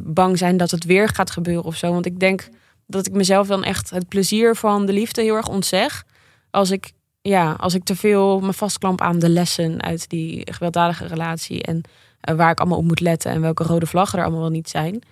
bang 0.00 0.38
zijn 0.38 0.56
dat 0.56 0.70
het 0.70 0.84
weer 0.84 1.08
gaat 1.08 1.30
gebeuren 1.30 1.64
of 1.64 1.76
zo. 1.76 1.92
Want 1.92 2.06
ik 2.06 2.20
denk 2.20 2.48
dat 2.86 3.06
ik 3.06 3.12
mezelf 3.12 3.46
dan 3.46 3.64
echt 3.64 3.90
het 3.90 4.08
plezier 4.08 4.56
van 4.56 4.86
de 4.86 4.92
liefde 4.92 5.22
heel 5.22 5.34
erg 5.34 5.48
ontzeg. 5.48 6.04
Als 6.50 6.70
ik, 6.70 6.92
ja, 7.22 7.52
als 7.52 7.74
ik 7.74 7.84
te 7.84 7.96
veel 7.96 8.40
me 8.40 8.52
vastklamp 8.52 9.00
aan 9.00 9.18
de 9.18 9.28
lessen 9.28 9.82
uit 9.82 10.08
die 10.08 10.52
gewelddadige 10.52 11.06
relatie. 11.06 11.62
En 11.62 11.82
eh, 12.20 12.34
waar 12.34 12.50
ik 12.50 12.58
allemaal 12.58 12.78
op 12.78 12.84
moet 12.84 13.00
letten 13.00 13.30
en 13.30 13.40
welke 13.40 13.64
rode 13.64 13.86
vlaggen 13.86 14.18
er 14.18 14.24
allemaal 14.24 14.42
wel 14.42 14.50
niet 14.50 14.68
zijn. 14.68 15.02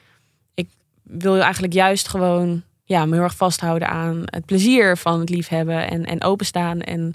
Ik 0.54 0.68
wil 1.02 1.40
eigenlijk 1.40 1.72
juist 1.72 2.08
gewoon 2.08 2.62
ja, 2.84 3.06
me 3.06 3.14
heel 3.14 3.22
erg 3.22 3.36
vasthouden 3.36 3.88
aan 3.88 4.22
het 4.24 4.44
plezier 4.44 4.96
van 4.96 5.20
het 5.20 5.28
liefhebben 5.28 5.90
en, 5.90 6.04
en 6.04 6.22
openstaan. 6.22 6.80
En 6.80 7.14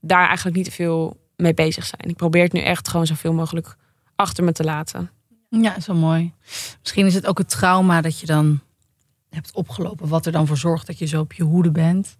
daar 0.00 0.26
eigenlijk 0.26 0.56
niet 0.56 0.64
te 0.64 0.72
veel 0.72 1.16
mee 1.36 1.54
bezig 1.54 1.86
zijn. 1.86 2.10
Ik 2.10 2.16
probeer 2.16 2.42
het 2.42 2.52
nu 2.52 2.60
echt 2.60 2.88
gewoon 2.88 3.06
zoveel 3.06 3.32
mogelijk 3.32 3.76
achter 4.14 4.44
me 4.44 4.52
te 4.52 4.64
laten. 4.64 5.10
Ja, 5.62 5.80
zo 5.80 5.94
mooi. 5.94 6.32
Misschien 6.80 7.06
is 7.06 7.14
het 7.14 7.26
ook 7.26 7.38
het 7.38 7.48
trauma 7.50 8.00
dat 8.00 8.20
je 8.20 8.26
dan 8.26 8.60
hebt 9.30 9.52
opgelopen, 9.52 10.08
wat 10.08 10.26
er 10.26 10.32
dan 10.32 10.46
voor 10.46 10.56
zorgt 10.56 10.86
dat 10.86 10.98
je 10.98 11.06
zo 11.06 11.20
op 11.20 11.32
je 11.32 11.42
hoede 11.42 11.70
bent. 11.70 12.16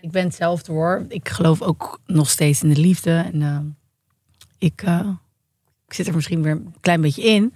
Ik 0.00 0.10
ben 0.10 0.24
hetzelfde 0.24 0.72
hoor. 0.72 1.04
Ik 1.08 1.28
geloof 1.28 1.62
ook 1.62 2.00
nog 2.06 2.30
steeds 2.30 2.62
in 2.62 2.68
de 2.68 2.80
liefde. 2.80 3.30
En 3.32 3.42
eh, 3.42 3.58
ik, 4.58 4.82
eh, 4.82 5.08
ik 5.86 5.94
zit 5.94 6.06
er 6.06 6.14
misschien 6.14 6.42
weer 6.42 6.52
een 6.52 6.74
klein 6.80 7.00
beetje 7.00 7.22
in. 7.22 7.54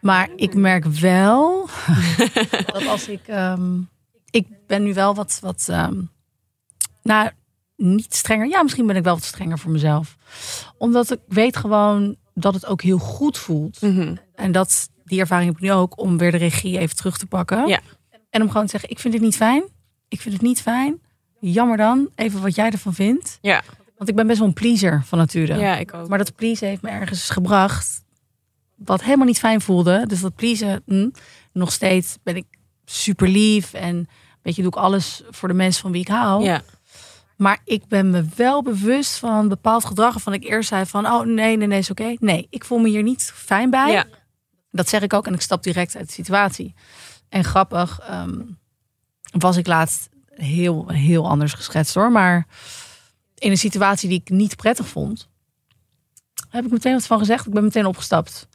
Maar 0.00 0.28
ik 0.36 0.54
merk 0.54 0.84
wel 0.84 1.68
dat 2.72 2.86
als 2.86 3.08
ik. 3.08 3.26
ehm, 3.26 3.80
ik 4.30 4.46
ben 4.66 4.82
nu 4.82 4.94
wel 4.94 5.14
wat. 5.14 5.38
wat 5.42 5.66
ehm, 5.70 6.00
nou, 7.02 7.30
niet 7.76 8.14
strenger. 8.14 8.48
Ja, 8.48 8.62
misschien 8.62 8.86
ben 8.86 8.96
ik 8.96 9.04
wel 9.04 9.14
wat 9.14 9.24
strenger 9.24 9.58
voor 9.58 9.70
mezelf. 9.70 10.16
Omdat 10.78 11.10
ik 11.10 11.20
weet 11.28 11.56
gewoon 11.56 12.16
dat 12.40 12.54
het 12.54 12.66
ook 12.66 12.82
heel 12.82 12.98
goed 12.98 13.38
voelt. 13.38 13.80
Mhm. 13.80 14.16
En 14.34 14.52
dat, 14.52 14.88
die 15.04 15.20
ervaring 15.20 15.48
heb 15.48 15.56
ik 15.56 15.62
nu 15.62 15.72
ook 15.72 16.00
om 16.00 16.18
weer 16.18 16.30
de 16.30 16.36
regie 16.36 16.78
even 16.78 16.96
terug 16.96 17.18
te 17.18 17.26
pakken. 17.26 17.66
Ja. 17.66 17.80
En 18.30 18.42
om 18.42 18.48
gewoon 18.48 18.64
te 18.64 18.70
zeggen, 18.70 18.90
ik 18.90 18.98
vind 18.98 19.14
het 19.14 19.22
niet 19.22 19.36
fijn. 19.36 19.62
Ik 20.08 20.20
vind 20.20 20.34
het 20.34 20.42
niet 20.42 20.62
fijn. 20.62 21.00
Jammer 21.40 21.76
dan. 21.76 22.10
Even 22.14 22.42
wat 22.42 22.54
jij 22.54 22.70
ervan 22.70 22.94
vindt. 22.94 23.38
Ja. 23.40 23.62
Want 23.96 24.10
ik 24.10 24.16
ben 24.16 24.26
best 24.26 24.38
wel 24.38 24.48
een 24.48 24.54
pleaser 24.54 25.02
van 25.04 25.18
nature. 25.18 25.58
Ja, 25.58 25.76
ik 25.76 25.94
ook. 25.94 26.08
Maar 26.08 26.18
dat 26.18 26.34
pleasen 26.34 26.68
heeft 26.68 26.82
me 26.82 26.88
ergens 26.88 27.30
gebracht 27.30 28.02
wat 28.76 29.02
helemaal 29.02 29.26
niet 29.26 29.38
fijn 29.38 29.60
voelde. 29.60 30.04
Dus 30.06 30.20
dat 30.20 30.34
pleasen, 30.34 30.82
hm, 30.86 31.08
nog 31.52 31.72
steeds 31.72 32.16
ben 32.22 32.36
ik 32.36 32.46
super 32.84 33.28
lief 33.28 33.72
en 33.72 34.08
weet 34.42 34.56
je, 34.56 34.62
doe 34.62 34.70
ik 34.70 34.76
alles 34.76 35.22
voor 35.30 35.48
de 35.48 35.54
mensen 35.54 35.82
van 35.82 35.92
wie 35.92 36.00
ik 36.00 36.08
hou. 36.08 36.44
Ja. 36.44 36.62
Maar 37.38 37.58
ik 37.64 37.86
ben 37.86 38.10
me 38.10 38.24
wel 38.36 38.62
bewust 38.62 39.18
van 39.18 39.48
bepaald 39.48 39.84
gedrag 39.84 40.12
waarvan 40.12 40.32
ik 40.32 40.44
eerst 40.44 40.68
zei 40.68 40.86
van, 40.86 41.06
oh 41.06 41.24
nee, 41.24 41.56
nee, 41.56 41.66
nee, 41.66 41.78
is 41.78 41.90
oké. 41.90 42.16
Nee, 42.18 42.46
ik 42.50 42.64
voel 42.64 42.78
me 42.78 42.88
hier 42.88 43.02
niet 43.02 43.32
fijn 43.34 43.70
bij. 43.70 43.90
Ja. 43.90 44.06
Dat 44.70 44.88
zeg 44.88 45.02
ik 45.02 45.12
ook 45.12 45.26
en 45.26 45.34
ik 45.34 45.40
stap 45.40 45.62
direct 45.62 45.96
uit 45.96 46.06
de 46.06 46.12
situatie. 46.12 46.74
En 47.28 47.44
grappig 47.44 48.00
ehm, 48.00 48.40
was 49.30 49.56
ik 49.56 49.66
laatst 49.66 50.08
heel, 50.28 50.88
heel 50.88 51.28
anders 51.28 51.52
geschetst 51.52 51.94
hoor. 51.94 52.12
Maar 52.12 52.46
in 53.34 53.50
een 53.50 53.58
situatie 53.58 54.08
die 54.08 54.20
ik 54.20 54.30
niet 54.30 54.56
prettig 54.56 54.88
vond, 54.88 55.28
heb 56.48 56.64
ik 56.64 56.70
meteen 56.70 56.92
wat 56.92 57.06
van 57.06 57.18
gezegd. 57.18 57.46
Ik 57.46 57.52
ben 57.52 57.64
meteen 57.64 57.86
opgestapt. 57.86 58.48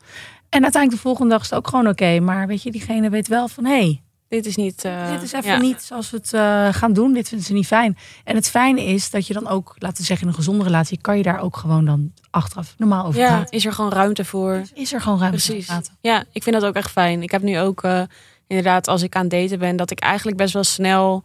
En 0.50 0.64
uiteindelijk 0.64 0.92
de 0.92 1.08
volgende 1.08 1.30
dag 1.30 1.42
is 1.42 1.50
het 1.50 1.60
ook 1.60 1.68
gewoon 1.68 1.88
oké. 1.88 2.20
Maar 2.20 2.48
weet 2.48 2.64
je, 2.64 2.72
diegene 2.72 3.10
weet 3.10 3.28
wel 3.28 3.48
van 3.48 3.66
hé, 3.66 3.80
hey, 3.80 4.04
Dit 4.34 4.46
is 4.46 4.56
niet... 4.56 4.86
eh, 4.86 5.12
dit 5.12 5.22
is 5.22 5.32
even 5.32 5.50
ja. 5.52 5.58
niet 5.58 5.82
zoals 5.82 6.10
we 6.10 6.18
het 6.18 6.34
eh, 6.34 6.68
gaan 6.72 6.94
doen. 6.94 7.14
Dit 7.14 7.28
vinden 7.28 7.48
ze 7.48 7.54
niet 7.54 7.68
fijn. 7.68 7.98
En 8.24 8.36
het 8.36 8.50
fijne 8.50 8.84
is 8.84 9.10
dat 9.10 9.28
je 9.28 9.34
dan 9.34 9.48
ook, 9.48 9.76
laten 9.78 9.98
we 9.98 10.04
zeggen, 10.04 10.26
in 10.28 10.32
een 10.32 10.38
gezonde 10.40 10.64
relatie, 10.64 11.02
kan 11.02 11.18
je 11.18 11.24
daar 11.24 11.40
ook 11.42 11.58
gewoon 11.58 11.86
dan 11.86 12.12
achteraf 12.30 12.74
normaal 12.78 13.06
over 13.06 13.20
Ja, 13.20 13.28
praten. 13.28 13.52
is 13.52 13.66
er 13.66 13.74
gewoon 13.74 13.92
ruimte 13.92 14.26
voor. 14.26 14.62
Is 14.74 14.94
er 14.94 15.02
gewoon 15.02 15.20
ruimte 15.20 15.40
voor 15.40 15.48
Precies. 15.50 15.68
praten. 15.68 15.94
Ja, 16.02 16.24
ik 16.32 16.44
vind 16.44 16.56
dat 16.56 16.66
ook 16.66 16.76
echt 16.76 16.92
fijn. 16.92 17.22
Ik 17.24 17.32
heb 17.32 17.42
nu 17.42 17.60
ook 17.60 17.84
eh, 17.84 18.02
inderdaad, 18.48 18.88
als 18.88 19.02
ik 19.02 19.16
aan 19.16 19.22
het 19.22 19.32
daten 19.32 19.60
ben, 19.60 19.76
dat 19.76 19.92
ik 19.92 20.00
eigenlijk 20.00 20.38
best 20.38 20.54
wel 20.54 20.64
snel 20.64 21.24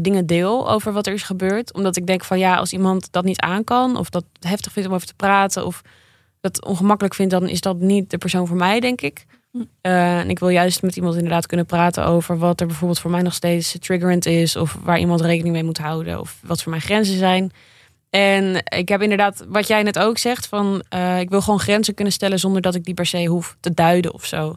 dingen 0.00 0.26
deel 0.26 0.70
over 0.70 0.92
wat 0.92 1.06
er 1.06 1.12
is 1.12 1.22
gebeurd. 1.22 1.74
Omdat 1.74 1.96
ik 1.96 2.06
denk 2.06 2.24
van 2.24 2.38
ja, 2.38 2.56
als 2.56 2.72
iemand 2.72 3.12
dat 3.12 3.24
niet 3.24 3.40
aan 3.40 3.64
kan, 3.64 3.96
of 3.96 4.10
dat 4.10 4.24
heftig 4.40 4.72
vindt 4.72 4.88
om 4.88 4.94
over 4.94 5.06
te 5.06 5.14
praten, 5.14 5.66
of 5.66 5.82
dat 6.40 6.64
ongemakkelijk 6.64 7.14
vindt, 7.14 7.32
dan 7.32 7.48
is 7.48 7.60
dat 7.60 7.78
niet 7.78 8.10
de 8.10 8.18
persoon 8.18 8.46
voor 8.46 8.56
mij, 8.56 8.80
denk 8.80 9.00
ik. 9.00 9.24
Eh, 9.80 10.18
en 10.18 10.30
ik 10.30 10.38
wil 10.38 10.48
juist 10.48 10.82
met 10.82 10.96
iemand 10.96 11.14
inderdaad 11.14 11.46
kunnen 11.46 11.66
praten 11.66 12.04
over 12.06 12.38
wat 12.38 12.60
er 12.60 12.66
bijvoorbeeld 12.66 13.00
voor 13.00 13.10
mij 13.10 13.22
nog 13.22 13.34
steeds 13.34 13.76
triggerend 13.78 14.26
is, 14.26 14.56
of 14.56 14.76
waar 14.82 14.98
iemand 14.98 15.20
rekening 15.20 15.54
mee 15.54 15.64
moet 15.64 15.78
houden, 15.78 16.20
of 16.20 16.38
wat 16.42 16.62
voor 16.62 16.70
mijn 16.70 16.82
grenzen 16.82 17.18
zijn. 17.18 17.52
En 18.10 18.62
ik 18.76 18.88
heb 18.88 19.02
inderdaad, 19.02 19.44
wat 19.48 19.66
jij 19.66 19.82
net 19.82 19.98
ook 19.98 20.18
zegt, 20.18 20.46
van 20.46 20.82
eh, 20.88 21.20
ik 21.20 21.30
wil 21.30 21.40
gewoon 21.40 21.60
grenzen 21.60 21.94
kunnen 21.94 22.12
stellen 22.12 22.38
zonder 22.38 22.62
dat 22.62 22.74
ik 22.74 22.84
die 22.84 22.94
per 22.94 23.06
se 23.06 23.24
hoef 23.24 23.56
te 23.60 23.74
duiden 23.74 24.14
of 24.14 24.24
zo. 24.24 24.56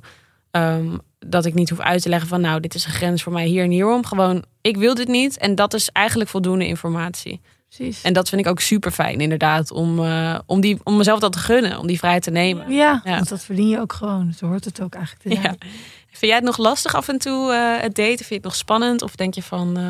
Ehm, 0.51 0.97
dat 1.19 1.45
ik 1.45 1.53
niet 1.53 1.69
hoef 1.69 1.79
uit 1.79 2.01
te 2.01 2.09
leggen 2.09 2.27
van 2.27 2.41
nou, 2.41 2.59
dit 2.59 2.75
is 2.75 2.85
een 2.85 2.91
grens 2.91 3.23
voor 3.23 3.31
mij 3.33 3.45
hier 3.45 3.63
en 3.63 3.71
hierom. 3.71 4.05
Gewoon, 4.05 4.43
ik 4.61 4.77
wil 4.77 4.95
dit 4.95 5.07
niet. 5.07 5.37
En 5.37 5.55
dat 5.55 5.73
is 5.73 5.89
eigenlijk 5.89 6.29
voldoende 6.29 6.67
informatie. 6.67 7.41
Precies. 7.75 8.01
En 8.01 8.13
dat 8.13 8.29
vind 8.29 8.41
ik 8.41 8.47
ook 8.47 8.59
super 8.59 8.91
fijn, 8.91 9.19
inderdaad, 9.21 9.71
om, 9.71 10.05
eh, 10.05 10.39
om, 10.45 10.61
die, 10.61 10.79
om 10.83 10.97
mezelf 10.97 11.19
dat 11.19 11.31
te 11.33 11.39
gunnen, 11.39 11.79
om 11.79 11.87
die 11.87 11.97
vrijheid 11.97 12.23
te 12.23 12.31
nemen. 12.31 12.71
ja, 12.71 13.01
Ja. 13.03 13.15
want 13.15 13.29
dat 13.29 13.43
verdien 13.43 13.67
je 13.69 13.79
ook 13.79 13.93
gewoon. 13.93 14.33
Zo 14.37 14.47
hoort 14.47 14.65
het 14.65 14.81
ook 14.81 14.95
eigenlijk 14.95 15.23
te 15.27 15.33
zijn. 15.41 15.57
Ja. 15.59 15.67
Vind 16.07 16.25
jij 16.31 16.35
het 16.35 16.43
nog 16.43 16.57
lastig 16.57 16.95
af 16.95 17.07
en 17.07 17.17
toe, 17.17 17.51
eh, 17.53 17.81
het 17.81 17.95
daten? 17.95 18.15
Vind 18.17 18.27
je 18.29 18.35
het 18.35 18.43
nog 18.43 18.55
spannend? 18.55 19.01
Of 19.01 19.15
denk 19.15 19.33
je 19.33 19.43
van, 19.43 19.77
eh, 19.77 19.89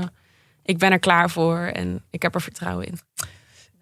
ik 0.64 0.78
ben 0.78 0.92
er 0.92 1.00
klaar 1.00 1.30
voor 1.30 1.58
en 1.58 2.04
ik 2.10 2.22
heb 2.22 2.36
er 2.36 2.42
vertrouwen 2.42 2.88
in? 2.88 3.00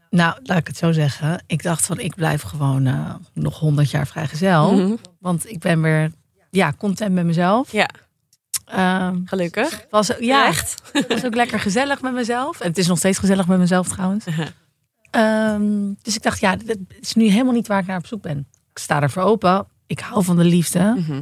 Nou, 0.09 0.37
laat 0.43 0.57
ik 0.57 0.67
het 0.67 0.77
zo 0.77 0.91
zeggen. 0.91 1.43
Ik 1.47 1.63
dacht 1.63 1.85
van, 1.85 1.99
ik 1.99 2.15
blijf 2.15 2.41
gewoon 2.41 2.85
eh, 2.85 3.15
nog 3.33 3.59
honderd 3.59 3.91
jaar 3.91 4.07
vrijgezel. 4.07 4.73
Mhm. 4.73 4.95
Want 5.19 5.49
ik 5.49 5.59
ben 5.59 5.81
weer, 5.81 6.11
ja, 6.49 6.73
content 6.77 7.13
met 7.13 7.25
mezelf. 7.25 7.71
Ja, 7.71 7.89
Ehm, 8.71 9.17
gelukkig. 9.25 9.85
was, 9.89 10.11
ja, 10.19 10.47
Echt? 10.47 10.81
Het 10.93 11.07
was 11.07 11.25
ook 11.25 11.35
lekker 11.35 11.59
gezellig 11.59 12.01
met 12.01 12.13
mezelf. 12.13 12.59
En 12.59 12.67
het 12.67 12.77
is 12.77 12.87
nog 12.87 12.97
steeds 12.97 13.17
gezellig 13.17 13.47
met 13.47 13.59
mezelf 13.59 13.87
trouwens. 13.87 14.25
Ehm, 15.11 15.93
dus 16.01 16.15
ik 16.15 16.21
dacht, 16.23 16.39
ja, 16.39 16.55
dit 16.55 16.77
is 16.99 17.13
nu 17.13 17.25
helemaal 17.27 17.53
niet 17.53 17.67
waar 17.67 17.79
ik 17.79 17.85
naar 17.87 17.97
op 17.97 18.07
zoek 18.07 18.21
ben. 18.21 18.37
Ik 18.71 18.77
sta 18.79 19.01
ervoor 19.01 19.23
open. 19.23 19.65
Ik 19.87 19.99
hou 19.99 20.23
van 20.23 20.35
de 20.37 20.43
liefde. 20.43 20.93
Mhm. 20.97 21.21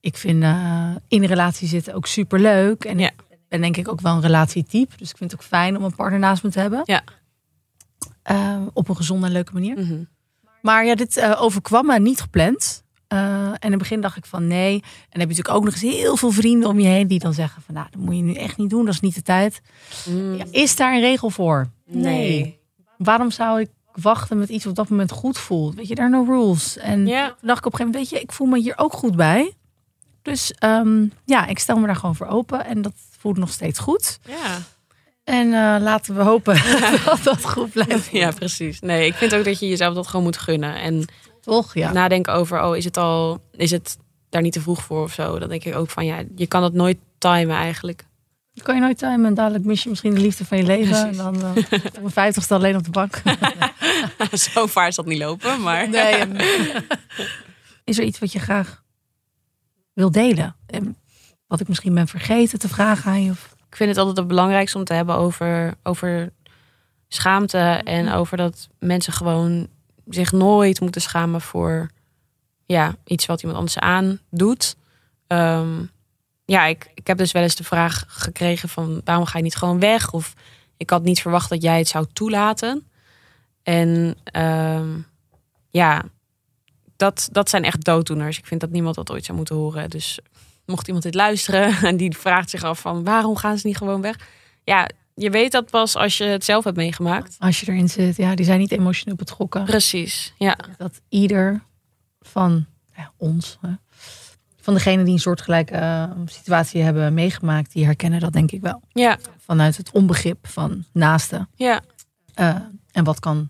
Ik 0.00 0.16
vind 0.16 0.42
eh, 0.42 0.90
in 1.08 1.22
een 1.22 1.28
relatie 1.28 1.68
zitten 1.68 1.94
ook 1.94 2.06
super 2.06 2.40
leuk. 2.40 2.84
En 2.84 2.98
Ja. 2.98 3.08
ik 3.28 3.38
ben 3.48 3.60
denk 3.60 3.76
ik 3.76 3.88
ook 3.88 4.00
wel 4.00 4.14
een 4.14 4.20
relatietype. 4.20 4.96
Dus 4.96 5.10
ik 5.10 5.16
vind 5.16 5.30
het 5.30 5.40
ook 5.40 5.46
fijn 5.46 5.76
om 5.76 5.84
een 5.84 5.94
partner 5.94 6.18
naast 6.18 6.42
me 6.42 6.50
te 6.50 6.60
hebben. 6.60 6.80
Ja. 6.84 7.02
Ehm, 8.22 8.62
op 8.72 8.88
een 8.88 8.96
gezonde 8.96 9.26
en 9.26 9.32
leuke 9.32 9.52
manier. 9.52 9.78
Mhm. 9.78 10.02
Maar 10.62 10.84
ja, 10.84 10.94
dit 10.94 11.16
eh, 11.16 11.42
overkwam 11.42 11.86
me 11.86 11.98
niet 12.00 12.20
gepland. 12.20 12.84
Eh, 13.08 13.18
en 13.48 13.56
in 13.60 13.70
het 13.70 13.78
begin 13.78 14.00
dacht 14.00 14.16
ik 14.16 14.26
van 14.26 14.46
nee. 14.46 14.72
En 14.74 14.80
dan 14.80 15.20
heb 15.20 15.20
je 15.20 15.26
natuurlijk 15.26 15.54
ook 15.56 15.64
nog 15.64 15.72
eens 15.72 15.82
heel 15.94 16.16
veel 16.16 16.30
vrienden 16.30 16.68
om 16.68 16.78
je 16.80 16.86
heen 16.88 17.06
die 17.06 17.18
dan 17.18 17.34
zeggen 17.34 17.62
van 17.62 17.74
nou, 17.74 17.86
dat 17.90 18.00
moet 18.00 18.16
je 18.16 18.22
nu 18.22 18.34
echt 18.34 18.56
niet 18.56 18.70
doen. 18.70 18.84
Dat 18.84 18.94
is 18.94 19.00
niet 19.00 19.14
de 19.14 19.22
tijd. 19.22 19.60
Mm. 20.08 20.34
Ja, 20.34 20.44
is 20.50 20.76
daar 20.76 20.94
een 20.94 21.00
regel 21.00 21.30
voor? 21.30 21.68
Nee. 21.86 22.58
Waarom 22.96 23.30
zou 23.30 23.60
ik 23.60 23.68
wachten 23.92 24.38
met 24.38 24.48
iets 24.48 24.64
wat 24.64 24.72
op 24.72 24.76
dat 24.78 24.88
moment 24.88 25.10
goed 25.10 25.38
voelt? 25.38 25.74
Weet 25.74 25.88
je, 25.88 25.94
daar 25.94 26.10
no 26.10 26.24
rules. 26.24 26.76
En 26.76 27.06
Ja. 27.06 27.26
toen 27.26 27.48
dacht 27.48 27.58
ik 27.58 27.66
op 27.66 27.72
een 27.72 27.78
gegeven 27.78 27.84
moment, 27.86 27.94
weet 27.94 28.08
je, 28.08 28.20
ik 28.20 28.32
voel 28.32 28.46
me 28.46 28.58
hier 28.58 28.74
ook 28.78 28.92
goed 28.92 29.16
bij. 29.16 29.52
Dus 30.22 30.52
ehm, 30.52 31.06
ja, 31.24 31.46
ik 31.46 31.58
stel 31.58 31.78
me 31.78 31.86
daar 31.86 31.96
gewoon 31.96 32.16
voor 32.16 32.26
open. 32.26 32.64
En 32.64 32.82
dat 32.82 32.92
voelt 33.18 33.36
nog 33.36 33.50
steeds 33.50 33.78
goed. 33.78 34.18
Ja. 34.26 34.58
En 35.24 35.46
eh, 35.46 35.76
laten 35.82 36.14
we 36.14 36.22
hopen 36.22 36.54
dat 37.04 37.22
dat 37.22 37.44
goed 37.44 37.70
blijft. 37.72 38.08
ja, 38.12 38.30
precies. 38.30 38.80
Nee, 38.80 39.06
ik 39.06 39.14
vind 39.14 39.34
ook 39.34 39.44
dat 39.44 39.58
je 39.58 39.68
jezelf 39.68 39.94
dat 39.94 40.06
gewoon 40.06 40.24
moet 40.24 40.36
gunnen. 40.36 40.74
En 40.80 41.04
Toch? 41.40 41.74
Ja. 41.74 41.92
nadenken 41.92 42.32
over, 42.32 42.62
oh, 42.62 42.76
is 42.76 42.84
het 42.84 42.96
al, 42.96 43.40
is 43.52 43.70
het 43.70 43.98
daar 44.28 44.42
niet 44.42 44.52
te 44.52 44.60
vroeg 44.60 44.82
voor 44.82 45.02
of 45.02 45.12
zo? 45.12 45.38
Dan 45.38 45.48
denk 45.48 45.64
ik 45.64 45.74
ook 45.74 45.90
van, 45.90 46.06
ja, 46.06 46.22
je 46.36 46.46
kan 46.46 46.60
dat 46.62 46.72
nooit 46.72 46.98
timen 47.18 47.56
eigenlijk. 47.56 48.06
kan 48.62 48.74
je 48.74 48.80
nooit 48.80 48.98
timen. 48.98 49.24
En 49.26 49.34
dadelijk 49.34 49.64
mis 49.64 49.82
je 49.82 49.88
misschien 49.88 50.14
de 50.14 50.20
liefde 50.20 50.44
van 50.44 50.58
je 50.58 50.64
leven. 50.64 51.08
En 51.08 51.16
dan 51.16 51.34
uh, 51.36 51.50
op 51.98 52.04
een 52.04 52.10
vijftigste 52.10 52.54
alleen 52.54 52.76
op 52.76 52.84
de 52.84 52.90
bank. 52.90 53.22
Zo 54.52 54.66
vaar 54.66 54.88
is 54.88 54.94
dat 54.94 55.06
niet 55.06 55.18
lopen, 55.18 55.60
maar... 55.62 55.88
Nee. 55.88 56.14
en- 56.14 56.36
Is 57.84 57.98
er 57.98 58.04
iets 58.04 58.18
wat 58.18 58.32
je 58.32 58.38
graag 58.38 58.82
wil 59.92 60.10
delen? 60.10 60.56
En 60.66 60.96
wat 61.46 61.60
ik 61.60 61.68
misschien 61.68 61.94
ben 61.94 62.08
vergeten 62.08 62.58
te 62.58 62.68
vragen 62.68 63.10
aan 63.10 63.22
je? 63.22 63.30
Of... 63.30 63.56
Ik 63.68 63.76
vind 63.76 63.88
het 63.88 63.98
altijd 63.98 64.16
het 64.16 64.26
belangrijkste 64.28 64.78
om 64.78 64.84
te 64.84 64.92
hebben 64.94 65.14
over, 65.14 65.74
over 65.82 66.32
schaamte. 67.08 67.58
En 67.84 68.12
over 68.12 68.36
dat 68.36 68.68
mensen 68.78 69.12
gewoon 69.12 69.68
zich 70.10 70.32
nooit 70.32 70.80
moeten 70.80 71.00
schamen 71.00 71.40
voor 71.40 71.90
ja, 72.66 72.94
iets 73.04 73.26
wat 73.26 73.40
iemand 73.40 73.58
anders 73.58 73.78
aandoet. 73.78 74.76
Ehm, 75.26 75.84
ja, 76.44 76.64
ik, 76.64 76.90
ik 76.94 77.06
heb 77.06 77.18
dus 77.18 77.32
wel 77.32 77.42
eens 77.42 77.56
de 77.56 77.64
vraag 77.64 78.04
gekregen 78.08 78.68
van 78.68 79.00
waarom 79.04 79.24
ga 79.24 79.38
je 79.38 79.44
niet 79.44 79.56
gewoon 79.56 79.80
weg? 79.80 80.12
Of 80.12 80.34
ik 80.76 80.90
had 80.90 81.02
niet 81.02 81.20
verwacht 81.20 81.48
dat 81.48 81.62
jij 81.62 81.78
het 81.78 81.88
zou 81.88 82.06
toelaten. 82.12 82.88
En 83.62 84.16
ehm, 84.24 84.88
ja, 85.70 86.04
dat, 86.96 87.28
dat 87.32 87.50
zijn 87.50 87.64
echt 87.64 87.84
dooddoeners. 87.84 88.38
Ik 88.38 88.46
vind 88.46 88.60
dat 88.60 88.70
niemand 88.70 88.94
dat 88.94 89.10
ooit 89.10 89.24
zou 89.24 89.36
moeten 89.36 89.56
horen. 89.56 89.90
Dus 89.90 90.18
mocht 90.66 90.86
iemand 90.86 91.04
dit 91.04 91.14
luisteren 91.14 91.76
en 91.88 91.96
die 91.96 92.16
vraagt 92.16 92.50
zich 92.50 92.62
af 92.62 92.80
van 92.80 93.04
waarom 93.04 93.36
gaan 93.36 93.58
ze 93.58 93.66
niet 93.66 93.76
gewoon 93.76 94.00
weg? 94.00 94.16
Ja, 94.64 94.88
je 95.18 95.30
weet 95.30 95.52
dat 95.52 95.70
pas 95.70 95.96
als 95.96 96.18
je 96.18 96.24
het 96.24 96.44
zelf 96.44 96.64
hebt 96.64 96.76
meegemaakt. 96.76 97.36
Als 97.38 97.60
je 97.60 97.70
erin 97.72 97.88
zit, 97.88 98.16
ja, 98.16 98.34
die 98.34 98.44
zijn 98.44 98.58
niet 98.58 98.72
emotioneel 98.72 99.16
betrokken. 99.16 99.64
Precies, 99.64 100.34
ja. 100.38 100.58
Dat 100.76 101.00
ieder 101.08 101.62
van 102.20 102.66
ja, 102.96 103.12
ons, 103.16 103.58
hè, 103.60 103.70
van 104.60 104.74
degenen 104.74 105.04
die 105.04 105.14
een 105.14 105.20
soortgelijke 105.20 105.74
eh, 105.74 106.10
situatie 106.26 106.82
hebben 106.82 107.14
meegemaakt, 107.14 107.72
die 107.72 107.84
herkennen 107.84 108.20
dat 108.20 108.32
denk 108.32 108.50
ik 108.50 108.60
wel. 108.60 108.82
Ja, 108.92 109.18
Vanuit 109.38 109.76
het 109.76 109.90
onbegrip 109.90 110.46
van 110.46 110.84
naasten. 110.92 111.48
ja, 111.54 111.80
Eh, 112.34 112.56
en 112.92 113.04
wat 113.04 113.20
kan. 113.20 113.48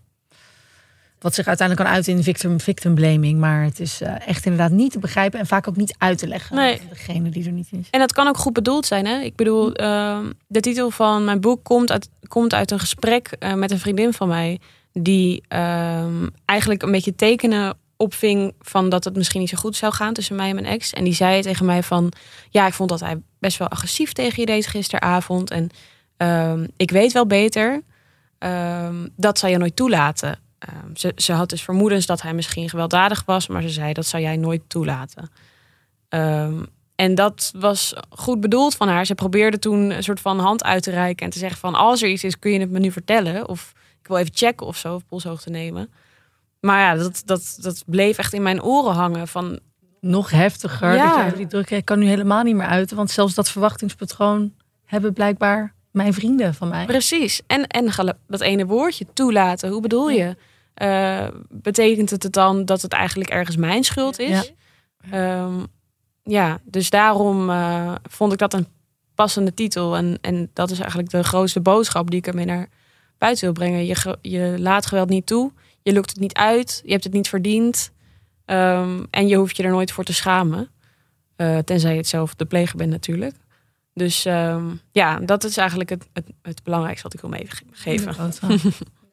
Wat 1.19 1.33
zich 1.33 1.47
uiteindelijk 1.47 1.87
kan 1.87 1.95
uiten 1.95 2.15
in 2.15 2.23
victim, 2.23 2.59
victim 2.59 2.95
blaming. 2.95 3.39
Maar 3.39 3.63
het 3.63 3.79
is 3.79 4.01
eh, 4.01 4.27
echt 4.27 4.45
inderdaad 4.45 4.71
niet 4.71 4.91
te 4.91 4.99
begrijpen 4.99 5.39
en 5.39 5.47
vaak 5.47 5.67
ook 5.67 5.75
niet 5.75 5.95
uit 5.97 6.17
te 6.17 6.27
leggen. 6.27 6.55
Nee. 6.55 6.81
Degene 6.89 7.29
die 7.29 7.45
er 7.45 7.51
niet 7.51 7.67
in 7.71 7.83
zit. 7.83 7.93
En 7.93 7.99
dat 7.99 8.13
kan 8.13 8.27
ook 8.27 8.37
goed 8.37 8.53
bedoeld 8.53 8.85
zijn. 8.85 9.05
Hè? 9.05 9.19
Ik 9.19 9.35
bedoel, 9.35 9.73
ehm, 9.73 10.31
de 10.47 10.59
titel 10.59 10.91
van 10.91 11.23
mijn 11.23 11.41
boek 11.41 11.63
komt 11.63 11.91
uit, 11.91 12.09
komt 12.27 12.53
uit 12.53 12.71
een 12.71 12.79
gesprek 12.79 13.27
eh, 13.27 13.53
met 13.53 13.71
een 13.71 13.79
vriendin 13.79 14.13
van 14.13 14.27
mij. 14.27 14.59
Die 14.93 15.43
ehm, 15.47 16.27
eigenlijk 16.45 16.83
een 16.83 16.91
beetje 16.91 17.15
tekenen 17.15 17.77
opving 17.97 18.53
van 18.59 18.89
dat 18.89 19.03
het 19.03 19.15
misschien 19.15 19.39
niet 19.39 19.49
zo 19.49 19.57
goed 19.57 19.75
zou 19.75 19.93
gaan 19.93 20.13
tussen 20.13 20.35
mij 20.35 20.49
en 20.49 20.55
mijn 20.55 20.67
ex. 20.67 20.93
En 20.93 21.03
die 21.03 21.13
zei 21.13 21.41
tegen 21.41 21.65
mij 21.65 21.83
van, 21.83 22.11
ja, 22.49 22.67
ik 22.67 22.73
vond 22.73 22.89
dat 22.89 22.99
hij 22.99 23.21
best 23.39 23.57
wel 23.57 23.67
agressief 23.67 24.13
tegen 24.13 24.39
je 24.39 24.45
deed 24.45 24.67
gisteravond. 24.67 25.51
En 25.51 25.69
ehm, 26.17 26.67
ik 26.77 26.91
weet 26.91 27.11
wel 27.11 27.25
beter, 27.25 27.81
dat 29.15 29.39
zou 29.39 29.51
je 29.51 29.57
nooit 29.57 29.75
toelaten. 29.75 30.39
Ehm, 30.59 30.95
ze, 30.95 31.11
ze 31.15 31.33
had 31.33 31.49
dus 31.49 31.61
vermoedens 31.61 32.05
dat 32.05 32.21
hij 32.21 32.33
misschien 32.33 32.69
gewelddadig 32.69 33.23
was, 33.25 33.47
maar 33.47 33.61
ze 33.61 33.69
zei 33.69 33.93
dat 33.93 34.05
zou 34.05 34.23
jij 34.23 34.37
nooit 34.37 34.61
toelaten. 34.67 35.29
Ehm, 36.09 36.63
en 36.95 37.15
dat 37.15 37.51
was 37.55 37.93
goed 38.09 38.39
bedoeld 38.39 38.75
van 38.75 38.87
haar. 38.87 39.05
Ze 39.05 39.15
probeerde 39.15 39.59
toen 39.59 39.89
een 39.89 40.03
soort 40.03 40.19
van 40.19 40.39
hand 40.39 40.63
uit 40.63 40.83
te 40.83 40.91
reiken 40.91 41.25
en 41.25 41.31
te 41.31 41.39
zeggen 41.39 41.59
van 41.59 41.75
als 41.75 42.01
er 42.01 42.09
iets 42.09 42.23
is, 42.23 42.39
kun 42.39 42.51
je 42.51 42.59
het 42.59 42.69
me 42.71 42.79
nu 42.79 42.91
vertellen. 42.91 43.47
Of 43.47 43.73
ik 44.01 44.07
wil 44.07 44.17
even 44.17 44.35
checken 44.35 44.67
of 44.67 44.77
zo, 44.77 44.95
of 44.95 45.05
polshoogte 45.05 45.49
nemen. 45.49 45.89
maar 46.59 46.79
ja, 46.79 47.03
dat, 47.03 47.21
dat, 47.25 47.57
dat 47.61 47.83
bleef 47.85 48.17
echt 48.17 48.33
in 48.33 48.41
mijn 48.41 48.63
oren 48.63 48.93
hangen. 48.93 49.27
Van, 49.27 49.59
Nog 50.01 50.31
heftiger. 50.31 50.93
Ja. 50.93 51.23
Dat 51.23 51.31
je 51.31 51.37
die 51.37 51.47
druk. 51.47 51.69
Ik 51.69 51.85
kan 51.85 51.99
nu 51.99 52.07
helemaal 52.07 52.43
niet 52.43 52.55
meer 52.55 52.67
uiten. 52.67 52.97
Want 52.97 53.11
zelfs 53.11 53.33
dat 53.33 53.49
verwachtingspatroon 53.49 54.53
hebben 54.85 55.13
blijkbaar 55.13 55.73
mijn 55.91 56.13
vrienden 56.13 56.53
van 56.53 56.67
mij. 56.67 56.85
precies. 56.85 57.41
En, 57.47 57.67
en 57.67 58.15
dat 58.27 58.41
ene 58.41 58.65
woordje 58.65 59.05
toelaten. 59.13 59.69
Hoe 59.69 59.81
bedoel 59.81 60.09
je? 60.09 60.35
Eh, 60.73 61.27
betekent 61.49 62.09
het 62.09 62.23
het 62.23 62.33
dan 62.33 62.65
dat 62.65 62.81
het 62.81 62.93
eigenlijk 62.93 63.29
ergens 63.29 63.55
mijn 63.55 63.83
schuld 63.83 64.19
is? 64.19 64.53
Ja, 65.11 65.49
ja 66.23 66.59
dus 66.63 66.89
daarom 66.89 67.49
eh, 67.49 67.95
vond 68.03 68.33
ik 68.33 68.39
dat 68.39 68.53
een 68.53 68.67
passende 69.15 69.53
titel. 69.53 69.95
En, 69.95 70.17
en 70.21 70.49
dat 70.53 70.71
is 70.71 70.79
eigenlijk 70.79 71.09
de 71.09 71.23
grootste 71.23 71.59
boodschap 71.59 72.09
die 72.09 72.19
ik 72.19 72.27
ermee 72.27 72.45
naar 72.45 72.69
buiten 73.17 73.43
wil 73.43 73.53
brengen. 73.53 73.85
Je, 73.85 74.17
je 74.21 74.55
laat 74.57 74.85
geweld 74.85 75.09
niet 75.09 75.25
toe. 75.25 75.51
Je 75.81 75.93
lukt 75.93 76.09
het 76.09 76.19
niet 76.19 76.33
uit. 76.33 76.81
Je 76.83 76.91
hebt 76.91 77.03
het 77.03 77.13
niet 77.13 77.29
verdiend. 77.29 77.91
Ehm, 78.45 79.03
en 79.09 79.27
je 79.27 79.35
hoeft 79.35 79.57
je 79.57 79.63
er 79.63 79.69
nooit 79.69 79.91
voor 79.91 80.03
te 80.03 80.13
schamen. 80.13 80.69
Eh, 81.35 81.57
tenzij 81.57 81.91
je 81.91 81.97
het 81.97 82.07
zelf 82.07 82.35
de 82.35 82.45
pleger 82.45 82.77
bent 82.77 82.89
natuurlijk. 82.89 83.35
Dus 83.93 84.25
ehm, 84.25 84.65
ja, 84.91 85.19
dat 85.19 85.43
is 85.43 85.57
eigenlijk 85.57 85.89
het, 85.89 86.09
het, 86.13 86.25
het 86.41 86.63
belangrijkste 86.63 87.03
wat 87.03 87.13
ik 87.13 87.21
wil 87.21 87.29
meegeven. 87.29 88.15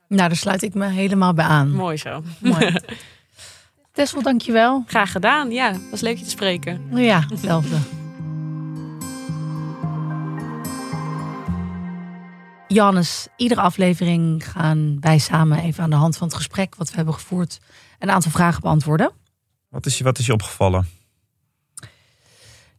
nou, 0.08 0.28
daar 0.28 0.36
sluit 0.36 0.62
ik 0.62 0.74
me 0.74 0.86
helemaal 0.86 1.34
bij 1.34 1.44
aan. 1.44 1.70
Mooi 1.70 1.96
zo. 1.96 2.22
Mooi. 2.38 2.74
Tessel, 3.92 4.22
dankjewel. 4.22 4.84
Graag 4.86 5.12
gedaan. 5.12 5.50
Ja, 5.50 5.72
was 5.90 6.00
leuk 6.00 6.18
je 6.18 6.24
te 6.24 6.30
spreken. 6.30 6.80
Ja, 6.90 7.24
hetzelfde. 7.28 7.76
Jannes, 12.68 13.28
iedere 13.36 13.60
aflevering 13.60 14.50
gaan 14.50 15.00
wij 15.00 15.18
samen 15.18 15.58
even 15.58 15.82
aan 15.82 15.90
de 15.90 15.96
hand 15.96 16.16
van 16.16 16.26
het 16.26 16.36
gesprek 16.36 16.74
wat 16.74 16.90
we 16.90 16.96
hebben 16.96 17.14
gevoerd 17.14 17.58
een 17.98 18.10
aantal 18.10 18.30
vragen 18.30 18.60
beantwoorden. 18.60 19.10
Wat 19.68 19.86
is 19.86 19.98
je, 19.98 20.04
wat 20.04 20.18
is 20.18 20.26
je 20.26 20.32
opgevallen? 20.32 20.88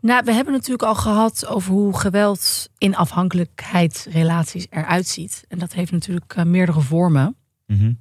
Nou, 0.01 0.21
we 0.25 0.31
hebben 0.31 0.53
natuurlijk 0.53 0.83
al 0.83 0.95
gehad 0.95 1.47
over 1.47 1.71
hoe 1.71 1.97
geweld 1.99 2.69
in 2.77 2.95
afhankelijkheidsrelaties 2.95 4.67
eruit 4.69 5.07
ziet. 5.07 5.45
En 5.47 5.59
dat 5.59 5.73
heeft 5.73 5.91
natuurlijk 5.91 6.33
eh, 6.35 6.43
meerdere 6.45 6.81
vormen. 6.81 7.35
Mhm. 7.65 7.93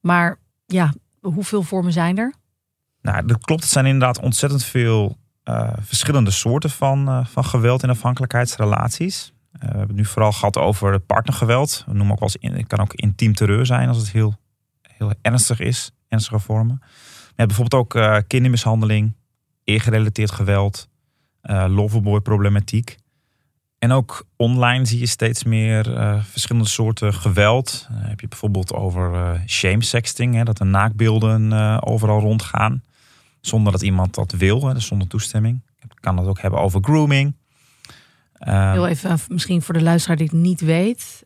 Maar 0.00 0.38
ja, 0.66 0.92
hoeveel 1.20 1.62
vormen 1.62 1.92
zijn 1.92 2.18
er? 2.18 2.34
Nou, 3.02 3.26
dat 3.26 3.44
klopt. 3.44 3.62
Het 3.62 3.72
zijn 3.72 3.86
inderdaad 3.86 4.20
ontzettend 4.20 4.64
veel 4.64 5.16
eh, 5.42 5.72
verschillende 5.80 6.30
soorten 6.30 6.70
van, 6.70 7.08
eh, 7.08 7.26
van 7.26 7.44
geweld 7.44 7.82
in 7.82 7.90
afhankelijkheidsrelaties. 7.90 9.32
We 9.52 9.58
hebben 9.66 9.86
het 9.86 9.96
nu 9.96 10.04
vooral 10.04 10.32
gehad 10.32 10.56
over 10.58 11.00
partnergeweld. 11.00 11.82
We 11.86 11.92
noemen 11.92 12.12
ook 12.12 12.20
wel 12.20 12.28
eens, 12.28 12.52
in- 12.52 12.58
het 12.58 12.66
kan 12.66 12.80
ook 12.80 12.92
intiem 12.94 13.34
terreur 13.34 13.66
zijn 13.66 13.88
als 13.88 13.96
het 13.96 14.10
heel, 14.10 14.34
heel 14.82 15.12
ernstig 15.22 15.60
is, 15.60 15.90
ernstige 16.08 16.38
vormen. 16.38 16.76
We 16.80 16.86
hebben 17.36 17.56
bijvoorbeeld 17.56 17.82
ook 17.94 18.24
kindermishandeling, 18.28 19.14
eergerelateerd 19.64 20.30
geweld, 20.30 20.88
eh 21.40 21.64
loverboy 21.68 22.20
problematiek. 22.20 22.96
En 23.84 23.92
ook 23.92 24.26
online 24.36 24.84
zie 24.84 24.98
je 24.98 25.06
steeds 25.06 25.44
meer 25.44 25.96
eh, 25.96 26.22
verschillende 26.22 26.68
soorten 26.68 27.14
geweld. 27.14 27.86
Eh, 27.90 27.96
heb 28.08 28.20
je 28.20 28.28
bijvoorbeeld 28.28 28.72
over 28.72 29.14
eh 29.14 29.40
shame 29.46 29.82
sexting, 29.82 30.34
hè, 30.34 30.44
dat 30.44 30.60
er 30.60 30.66
naakbeelden 30.66 31.52
overal 31.82 32.20
rondgaan. 32.20 32.82
Zonder 33.40 33.72
dat 33.72 33.82
iemand 33.82 34.14
dat 34.14 34.32
wil, 34.32 34.66
hè, 34.66 34.74
dus 34.74 34.86
zonder 34.86 35.08
toestemming. 35.08 35.62
Je 35.76 35.86
kan 36.00 36.18
het 36.18 36.26
ook 36.26 36.40
hebben 36.40 36.60
over 36.60 36.80
grooming. 36.82 37.36
Heel 38.38 38.86
even, 38.86 39.10
eh, 39.10 39.16
misschien 39.28 39.62
voor 39.62 39.74
de 39.74 39.82
luisteraar 39.82 40.16
die 40.16 40.26
het 40.26 40.36
niet 40.36 40.60
weet. 40.60 41.22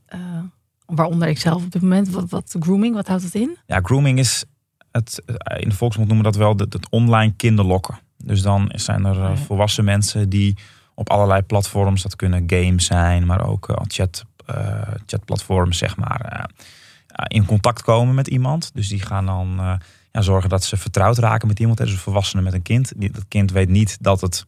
waaronder 0.87 1.29
ik 1.29 1.39
zelf 1.39 1.65
op 1.65 1.71
dit 1.71 1.83
moment. 1.83 2.09
Wat, 2.11 2.31
wat 2.31 2.57
grooming, 2.61 2.95
wat 2.95 3.07
houdt 3.07 3.23
het 3.23 3.35
in? 3.35 3.57
Ja, 3.67 3.81
grooming 3.83 4.19
is 4.19 4.45
het, 4.91 5.23
in 5.59 5.69
de 5.69 5.75
volksmond 5.75 6.09
noemen 6.09 6.27
we 6.27 6.33
dat 6.33 6.41
wel 6.41 6.57
het, 6.57 6.73
het 6.73 6.91
online 6.91 7.33
kinderlokken. 7.37 7.99
Dus 8.25 8.43
dan 8.43 8.73
zijn 8.75 9.05
er 9.05 9.17
eh, 9.23 9.29
ja. 9.29 9.37
volwassen 9.37 9.85
mensen 9.85 10.29
die 10.29 10.57
op 10.95 11.11
allerlei 11.11 11.43
platforms, 11.43 12.03
dat 12.03 12.17
kunnen 12.17 12.45
games 12.47 12.85
zijn, 12.85 13.27
maar 13.27 13.47
ook 13.47 13.69
eh, 13.69 13.77
chat, 13.87 14.25
eh, 14.47 14.81
chatplatforms, 15.07 15.79
zeg 15.79 15.97
maar, 15.97 16.51
in 17.29 17.45
contact 17.45 17.83
komen 17.83 18.15
met 18.15 18.27
iemand. 18.29 18.71
Dus 18.75 18.89
die 18.89 19.01
gaan 19.01 19.27
dan 19.27 19.79
ja, 20.13 20.21
zorgen 20.23 20.49
dat 20.49 20.65
ze 20.65 20.77
vertrouwd 20.77 21.19
raken 21.19 21.49
met 21.49 21.61
iemand. 21.61 21.79
Dus 21.79 21.91
een 21.93 21.99
volwassene 21.99 22.43
met 22.43 22.53
een 22.53 22.63
kind. 22.63 22.93
Die- 22.97 23.11
Dat 23.11 23.25
kind 23.29 23.51
weet 23.51 23.69
niet 23.69 23.97
dat 24.01 24.21
het 24.21 24.47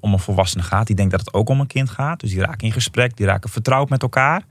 om 0.00 0.12
een 0.12 0.18
volwassene 0.18 0.62
gaat. 0.62 0.86
Die 0.86 0.96
denkt 0.96 1.10
dat 1.10 1.20
het 1.20 1.32
ook 1.32 1.48
om 1.48 1.60
een 1.60 1.66
kind 1.66 1.90
gaat. 1.90 2.20
Dus 2.20 2.30
die 2.30 2.40
raken 2.40 2.66
in 2.66 2.72
gesprek, 2.72 3.16
die 3.16 3.26
raken 3.26 3.50
vertrouwd 3.50 3.88
met 3.88 4.02
elkaar. 4.02 4.42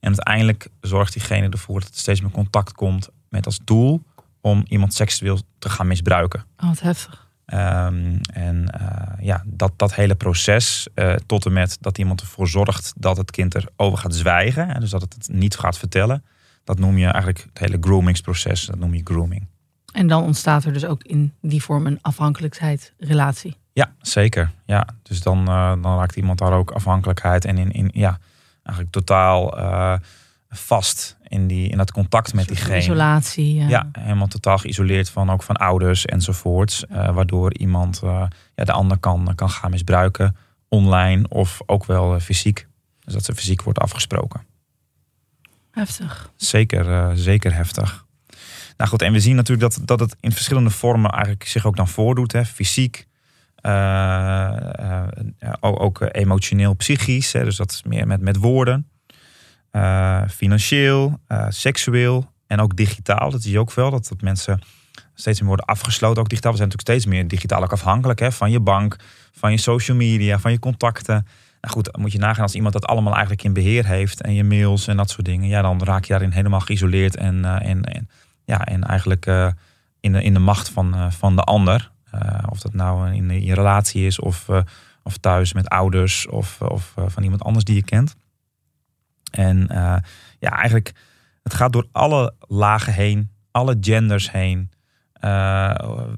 En 0.00 0.06
uiteindelijk 0.08 0.68
zorgt 0.80 1.12
diegene 1.12 1.48
ervoor 1.48 1.80
dat 1.80 1.88
er 1.88 1.94
steeds 1.98 2.20
meer 2.20 2.30
contact 2.30 2.72
komt 2.72 3.08
met 3.28 3.46
als 3.46 3.60
doel 3.64 4.02
om 4.40 4.64
iemand 4.68 4.94
seksueel 4.94 5.38
te 5.58 5.68
gaan 5.68 5.86
misbruiken. 5.86 6.44
Oh, 6.56 6.68
wat 6.68 6.80
heftig. 6.80 7.27
Ehm, 7.48 8.16
en 8.32 8.70
eh, 8.70 9.24
ja, 9.24 9.42
dat, 9.46 9.72
dat 9.76 9.94
hele 9.94 10.14
proces, 10.14 10.88
eh, 10.94 11.14
tot 11.26 11.46
en 11.46 11.52
met 11.52 11.76
dat 11.80 11.98
iemand 11.98 12.20
ervoor 12.20 12.48
zorgt 12.48 12.92
dat 12.96 13.16
het 13.16 13.30
kind 13.30 13.54
erover 13.54 13.98
gaat 13.98 14.14
zwijgen, 14.14 14.68
hè, 14.68 14.80
dus 14.80 14.90
dat 14.90 15.00
het 15.00 15.14
het 15.14 15.28
niet 15.32 15.56
gaat 15.56 15.78
vertellen, 15.78 16.24
dat 16.64 16.78
noem 16.78 16.98
je 16.98 17.04
eigenlijk 17.04 17.46
het 17.48 17.58
hele 17.58 17.78
groomingsproces, 17.80 18.66
dat 18.66 18.78
noem 18.78 18.94
je 18.94 19.00
grooming. 19.04 19.46
En 19.92 20.06
dan 20.06 20.22
ontstaat 20.22 20.64
er 20.64 20.72
dus 20.72 20.84
ook 20.84 21.02
in 21.02 21.34
die 21.40 21.62
vorm 21.62 21.86
een 21.86 21.98
afhankelijkheidsrelatie. 22.00 23.56
Ja, 23.72 23.92
zeker. 24.00 24.50
Ja, 24.64 24.86
dus 25.02 25.22
dan, 25.22 25.48
eh, 25.48 25.82
dan 25.82 25.98
raakt 25.98 26.16
iemand 26.16 26.38
daar 26.38 26.52
ook 26.52 26.70
afhankelijkheid 26.70 27.44
en 27.44 27.58
in, 27.58 27.70
in 27.72 27.90
ja, 27.92 28.18
eigenlijk 28.62 28.90
totaal 28.90 29.54
vast 30.50 31.16
in, 31.28 31.46
die, 31.46 31.68
in 31.68 31.76
dat 31.76 31.92
contact 31.92 32.34
met 32.34 32.48
diegene. 32.48 32.76
Isolatie. 32.76 33.54
Ja. 33.54 33.68
Ja, 33.68 33.88
helemaal 33.92 34.26
totaal 34.26 34.58
geïsoleerd 34.58 35.10
van 35.10 35.30
ook 35.30 35.42
van 35.42 35.56
ouders 35.56 36.04
enzovoorts. 36.06 36.86
eh, 36.86 37.14
waardoor 37.14 37.54
iemand 37.54 38.00
eh, 38.02 38.26
ja, 38.54 38.64
de 38.64 38.72
ander 38.72 38.98
kan, 38.98 39.32
kan 39.34 39.50
gaan 39.50 39.70
misbruiken 39.70 40.36
online 40.68 41.28
of 41.28 41.60
ook 41.66 41.84
wel 41.84 42.14
eh, 42.14 42.20
fysiek. 42.20 42.66
Dus 43.04 43.14
dat 43.14 43.24
ze 43.24 43.34
fysiek 43.34 43.62
wordt 43.62 43.78
afgesproken. 43.78 44.40
Heftig. 45.70 46.30
Zeker, 46.36 46.92
eh, 46.92 47.10
zeker 47.14 47.54
heftig. 47.54 48.06
Nou 48.76 48.90
goed, 48.90 49.02
en 49.02 49.12
we 49.12 49.20
zien 49.20 49.36
natuurlijk 49.36 49.72
dat, 49.74 49.86
dat 49.86 50.00
het 50.00 50.16
in 50.20 50.32
verschillende 50.32 50.70
vormen 50.70 51.10
eigenlijk 51.10 51.44
zich 51.44 51.66
ook 51.66 51.76
dan 51.76 51.88
voordoet. 51.88 52.32
Hè. 52.32 52.44
Fysiek, 52.44 53.06
eh, 53.54 55.02
eh, 55.38 55.54
ook, 55.60 56.00
eh, 56.00 56.22
emotioneel, 56.22 56.74
psychisch. 56.74 57.32
Hè. 57.32 57.44
Dus 57.44 57.56
dat 57.56 57.70
is 57.70 57.82
meer 57.82 58.06
met, 58.06 58.20
met 58.20 58.36
woorden. 58.36 58.88
Eh, 59.70 60.22
financieel, 60.28 61.20
eh, 61.26 61.46
seksueel 61.48 62.32
en 62.46 62.60
ook 62.60 62.76
digitaal. 62.76 63.30
Dat 63.30 63.42
zie 63.42 63.52
je 63.52 63.58
ook 63.58 63.72
wel, 63.72 63.90
dat, 63.90 64.08
dat 64.08 64.20
mensen 64.20 64.60
steeds 65.14 65.38
meer 65.38 65.48
worden 65.48 65.66
afgesloten. 65.66 66.22
Ook 66.22 66.28
digitaal. 66.28 66.52
We 66.52 66.58
zijn 66.58 66.68
natuurlijk 66.68 67.00
steeds 67.00 67.14
meer 67.14 67.28
digitaal 67.28 67.66
afhankelijk 67.66 68.20
hè, 68.20 68.32
van 68.32 68.50
je 68.50 68.60
bank, 68.60 68.96
van 69.32 69.50
je 69.50 69.56
social 69.56 69.96
media, 69.96 70.38
van 70.38 70.50
je 70.50 70.58
contacten. 70.58 71.26
Nou 71.60 71.74
goed, 71.74 71.96
moet 71.96 72.12
je 72.12 72.18
nagaan 72.18 72.42
als 72.42 72.54
iemand 72.54 72.72
dat 72.72 72.86
allemaal 72.86 73.12
eigenlijk 73.12 73.42
in 73.42 73.52
beheer 73.52 73.86
heeft 73.86 74.20
en 74.20 74.34
je 74.34 74.44
mails 74.44 74.86
en 74.86 74.96
dat 74.96 75.10
soort 75.10 75.24
dingen. 75.24 75.48
Ja, 75.48 75.62
dan 75.62 75.82
raak 75.82 76.04
je 76.04 76.12
daarin 76.12 76.30
helemaal 76.30 76.60
geïsoleerd 76.60 77.16
en, 77.16 77.44
eh, 77.44 77.70
en, 77.70 78.08
ja, 78.44 78.64
en 78.64 78.84
eigenlijk 78.84 79.26
in, 80.00 80.12
de, 80.12 80.22
in 80.22 80.34
de 80.34 80.40
macht 80.40 80.68
van, 80.68 81.12
van 81.12 81.36
de 81.36 81.42
ander. 81.42 81.90
Of 82.48 82.60
dat 82.60 82.74
nou 82.74 83.14
in 83.14 83.44
je 83.44 83.54
relatie 83.54 84.06
is 84.06 84.20
of, 84.20 84.48
of 85.02 85.16
thuis 85.16 85.52
met 85.52 85.68
ouders 85.68 86.26
of, 86.28 86.60
of 86.60 86.94
van 87.06 87.22
iemand 87.22 87.42
anders 87.42 87.64
die 87.64 87.74
je 87.74 87.84
kent. 87.84 88.16
En 89.30 89.68
eh, 89.68 89.96
ja, 90.38 90.50
eigenlijk, 90.50 90.92
het 91.42 91.54
gaat 91.54 91.72
door 91.72 91.86
alle 91.92 92.34
lagen 92.40 92.92
heen, 92.92 93.30
alle 93.50 93.76
genders 93.80 94.30
heen, 94.30 94.70
eh, 95.12 95.74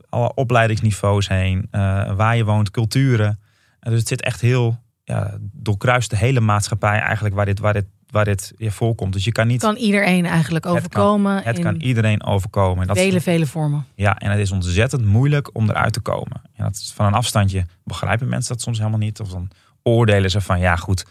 alle 0.08 0.34
opleidingsniveaus 0.34 1.28
heen, 1.28 1.68
eh, 1.70 2.12
waar 2.14 2.36
je 2.36 2.44
woont, 2.44 2.70
culturen. 2.70 3.40
En 3.80 3.90
dus 3.90 3.98
het 3.98 4.08
zit 4.08 4.22
echt 4.22 4.40
heel, 4.40 4.78
ja, 5.04 5.36
doorkruist 5.40 6.10
de 6.10 6.16
hele 6.16 6.40
maatschappij 6.40 6.98
eigenlijk 6.98 7.34
waar 7.34 7.44
dit, 7.46 7.58
waar 7.58 7.72
dit, 7.72 7.84
waar 8.10 8.24
dit 8.24 8.52
ja, 8.56 8.70
voorkomt. 8.70 9.12
Dus 9.12 9.24
je 9.24 9.32
kan 9.32 9.46
niet, 9.46 9.60
Kan 9.60 9.76
iedereen 9.76 10.26
eigenlijk 10.26 10.64
kan- 10.64 10.76
overkomen 10.76 11.42
het 11.42 11.56
in 11.56 11.62
kan 11.64 11.74
iedereen 11.76 12.24
overkomen. 12.24 12.80
En 12.82 12.86
dat 12.86 12.96
is- 12.96 13.02
vele, 13.02 13.20
vele 13.20 13.46
vormen. 13.46 13.84
ja, 13.94 14.18
en 14.18 14.30
het 14.30 14.40
is 14.40 14.50
ontzettend 14.52 15.04
moeilijk 15.04 15.54
om 15.56 15.68
eruit 15.70 15.92
te 15.92 16.00
komen. 16.00 16.42
En 16.54 16.64
dat 16.64 16.74
is 16.74 16.92
van 16.94 17.06
een 17.06 17.14
afstandje 17.14 17.66
begrijpen 17.84 18.28
mensen 18.28 18.52
dat 18.52 18.62
soms 18.62 18.78
helemaal 18.78 18.98
niet. 18.98 19.20
Of 19.20 19.28
dan 19.28 19.48
oordelen 19.82 20.30
ze 20.30 20.40
van 20.40 20.60
ja 20.60 20.76
goed, 20.76 21.06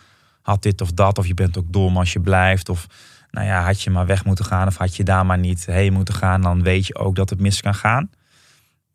had 0.49 0.63
dit 0.63 0.81
of 0.81 0.91
dat. 0.91 1.17
Of 1.17 1.27
je 1.27 1.33
bent 1.33 1.57
ook 1.57 1.71
dom 1.73 1.97
als 1.97 2.13
je 2.13 2.19
blijft. 2.19 2.69
Of 2.69 2.87
nou 3.31 3.47
ja, 3.47 3.63
had 3.63 3.81
je 3.81 3.89
maar 3.89 4.05
weg 4.05 4.25
moeten 4.25 4.45
gaan. 4.45 4.67
Of 4.67 4.77
had 4.77 4.95
je 4.95 5.03
daar 5.03 5.25
maar 5.25 5.37
niet 5.37 5.65
heen 5.65 5.93
moeten 5.93 6.13
gaan. 6.13 6.41
Dan 6.41 6.63
weet 6.63 6.87
je 6.87 6.95
ook 6.95 7.15
dat 7.15 7.29
het 7.29 7.39
mis 7.39 7.61
kan 7.61 7.75
gaan. 7.75 8.09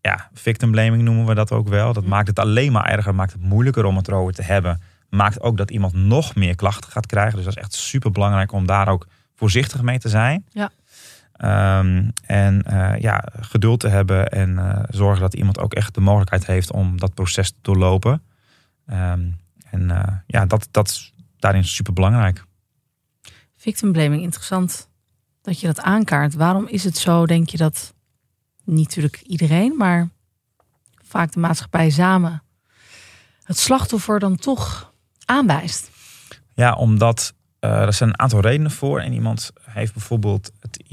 Ja, 0.01 0.29
victim 0.33 0.71
blaming 0.71 1.03
noemen 1.03 1.27
we 1.27 1.35
dat 1.35 1.53
ook 1.53 1.69
wel. 1.69 1.93
Dat 1.93 2.07
maakt 2.07 2.29
het 2.29 2.39
alleen 2.39 2.73
maar 2.73 2.87
erger. 2.87 3.15
Maakt 3.15 3.33
het 3.33 3.43
moeilijker 3.43 3.85
om 3.85 3.97
het 3.97 4.09
erover 4.09 4.35
te 4.35 4.43
hebben. 4.43 4.81
Maakt 5.09 5.41
ook 5.41 5.57
dat 5.57 5.71
iemand 5.71 5.93
nog 5.93 6.35
meer 6.35 6.55
klachten 6.55 6.91
gaat 6.91 7.07
krijgen. 7.07 7.37
Dus 7.37 7.45
dat 7.45 7.57
is 7.57 7.63
echt 7.63 7.73
super 7.73 8.11
belangrijk 8.11 8.53
om 8.53 8.67
daar 8.67 8.89
ook 8.89 9.07
voorzichtig 9.35 9.83
mee 9.83 9.99
te 9.99 10.09
zijn. 10.09 10.47
Ja. 10.49 10.71
Ehm, 11.35 12.11
en 12.27 12.63
eh, 12.63 13.01
ja, 13.01 13.25
geduld 13.41 13.81
te 13.81 13.89
hebben 13.89 14.29
en 14.29 14.59
eh, 14.59 14.83
zorgen 14.89 15.21
dat 15.21 15.35
iemand 15.35 15.59
ook 15.59 15.75
echt 15.75 15.95
de 15.95 16.01
mogelijkheid 16.01 16.47
heeft 16.47 16.73
om 16.73 16.99
dat 16.99 17.15
proces 17.15 17.51
te 17.51 17.57
doorlopen. 17.61 18.23
Ehm, 18.87 19.31
en 19.71 19.91
eh, 19.91 20.15
ja, 20.27 20.47
dat, 20.47 20.69
dat 20.71 20.89
is 20.89 21.14
daarin 21.45 21.64
super 21.64 21.92
belangrijk. 21.92 22.45
Victim 23.57 23.92
blaming, 23.92 24.22
interessant. 24.22 24.88
dat 25.42 25.61
je 25.61 25.66
dat 25.66 25.80
aankaart. 25.80 26.34
Waarom 26.34 26.66
is 26.68 26.84
het 26.84 26.97
zo, 26.97 27.26
denk 27.26 27.49
je 27.49 27.57
dat 27.57 27.95
niet 28.64 28.86
natuurlijk 28.86 29.20
iedereen, 29.20 29.76
maar 29.76 30.09
vaak 31.03 31.32
de 31.32 31.38
maatschappij 31.38 31.90
samen 31.90 32.42
het 33.42 33.59
slachtoffer 33.59 34.18
dan 34.18 34.36
toch 34.36 34.92
aanwijst? 35.24 35.90
Ja, 36.55 36.74
omdat 36.74 37.34
uh, 37.61 37.70
er 37.70 37.92
zijn 37.92 38.09
een 38.09 38.18
aantal 38.18 38.40
redenen 38.40 38.70
voor. 38.70 39.01
En 39.01 39.12
iemand 39.12 39.53
heeft 39.61 39.92
bijvoorbeeld. 39.92 40.53
Het, 40.61 40.84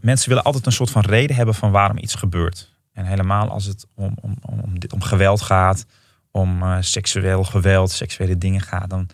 mensen 0.00 0.28
willen 0.28 0.44
altijd 0.44 0.66
een 0.66 0.72
soort 0.72 0.90
van 0.90 1.02
reden 1.02 1.36
hebben 1.36 1.54
van 1.54 1.70
waarom 1.70 1.98
iets 1.98 2.14
gebeurt. 2.14 2.74
En 2.92 3.04
helemaal 3.04 3.50
als 3.50 3.64
het 3.64 3.86
om, 3.94 4.16
om, 4.20 4.34
om, 4.40 4.78
dit, 4.78 4.92
om 4.92 5.02
geweld 5.02 5.40
gaat, 5.40 5.86
om 6.30 6.62
uh, 6.62 6.76
seksueel 6.80 7.44
geweld, 7.44 7.90
seksuele 7.90 8.38
dingen 8.38 8.60
gaat, 8.60 8.90
dan 8.90 9.08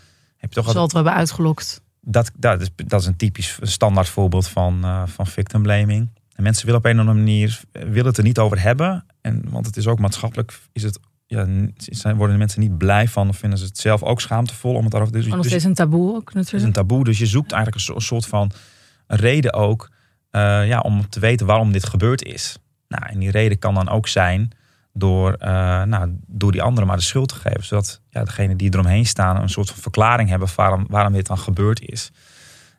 heb 0.46 0.54
je 0.54 0.60
toch 0.60 0.66
altijd. 0.66 0.90
we 0.90 0.96
hebben 0.96 1.14
uitgelokt. 1.14 1.82
Dat, 2.00 2.30
dat, 2.36 2.60
is, 2.60 2.70
dat 2.76 3.00
is 3.00 3.06
een 3.06 3.16
typisch 3.16 3.58
standaard 3.62 4.08
voorbeeld 4.08 4.48
van, 4.48 4.84
uh, 4.84 5.02
van 5.06 5.26
victim 5.26 5.62
blaming. 5.62 6.10
En 6.32 6.42
mensen 6.42 6.66
willen 6.66 6.80
op 6.80 6.86
een 6.86 6.92
of 6.92 6.98
andere 6.98 7.18
manier 7.18 7.60
willen 7.72 8.06
het 8.06 8.16
er 8.16 8.24
niet 8.24 8.38
over 8.38 8.62
hebben. 8.62 9.06
En, 9.20 9.42
want 9.50 9.66
het 9.66 9.76
is 9.76 9.86
ook 9.86 9.98
maatschappelijk 9.98 10.60
is 10.72 10.82
het 10.82 10.98
ja, 11.26 11.46
worden 12.14 12.30
de 12.30 12.38
mensen 12.38 12.60
niet 12.60 12.78
blij 12.78 13.08
van 13.08 13.28
of 13.28 13.36
vinden 13.36 13.58
ze 13.58 13.64
het 13.64 13.78
zelf 13.78 14.02
ook 14.02 14.20
schaamtevol 14.20 14.74
om 14.74 14.82
het 14.82 14.90
daarover 14.90 15.20
te. 15.20 15.40
Dus, 15.42 15.52
is 15.52 15.64
een 15.64 15.74
taboe 15.74 16.08
ook 16.08 16.24
natuurlijk. 16.24 16.50
Het 16.50 16.60
is 16.60 16.62
een 16.62 16.72
taboe, 16.72 17.04
dus 17.04 17.18
je 17.18 17.26
zoekt 17.26 17.52
eigenlijk 17.52 17.88
een 17.88 18.00
soort 18.00 18.26
van 18.26 18.50
reden 19.06 19.52
ook 19.52 19.90
uh, 20.30 20.68
ja, 20.68 20.80
om 20.80 21.08
te 21.08 21.20
weten 21.20 21.46
waarom 21.46 21.72
dit 21.72 21.86
gebeurd 21.86 22.24
is. 22.24 22.58
Nou, 22.88 23.06
en 23.06 23.18
die 23.18 23.30
reden 23.30 23.58
kan 23.58 23.74
dan 23.74 23.88
ook 23.88 24.08
zijn 24.08 24.50
door, 24.96 25.36
uh, 25.40 25.48
nou, 25.82 26.16
door 26.26 26.52
die 26.52 26.62
anderen 26.62 26.88
maar 26.88 26.96
de 26.96 27.02
schuld 27.02 27.28
te 27.28 27.34
geven. 27.34 27.64
Zodat 27.64 28.00
ja, 28.10 28.24
degene 28.24 28.56
die 28.56 28.72
eromheen 28.72 29.06
staan 29.06 29.42
een 29.42 29.48
soort 29.48 29.70
van 29.70 29.78
verklaring 29.78 30.28
hebben 30.28 30.48
waarom, 30.56 30.86
waarom 30.88 31.12
dit 31.12 31.26
dan 31.26 31.38
gebeurd 31.38 31.80
is. 31.80 32.10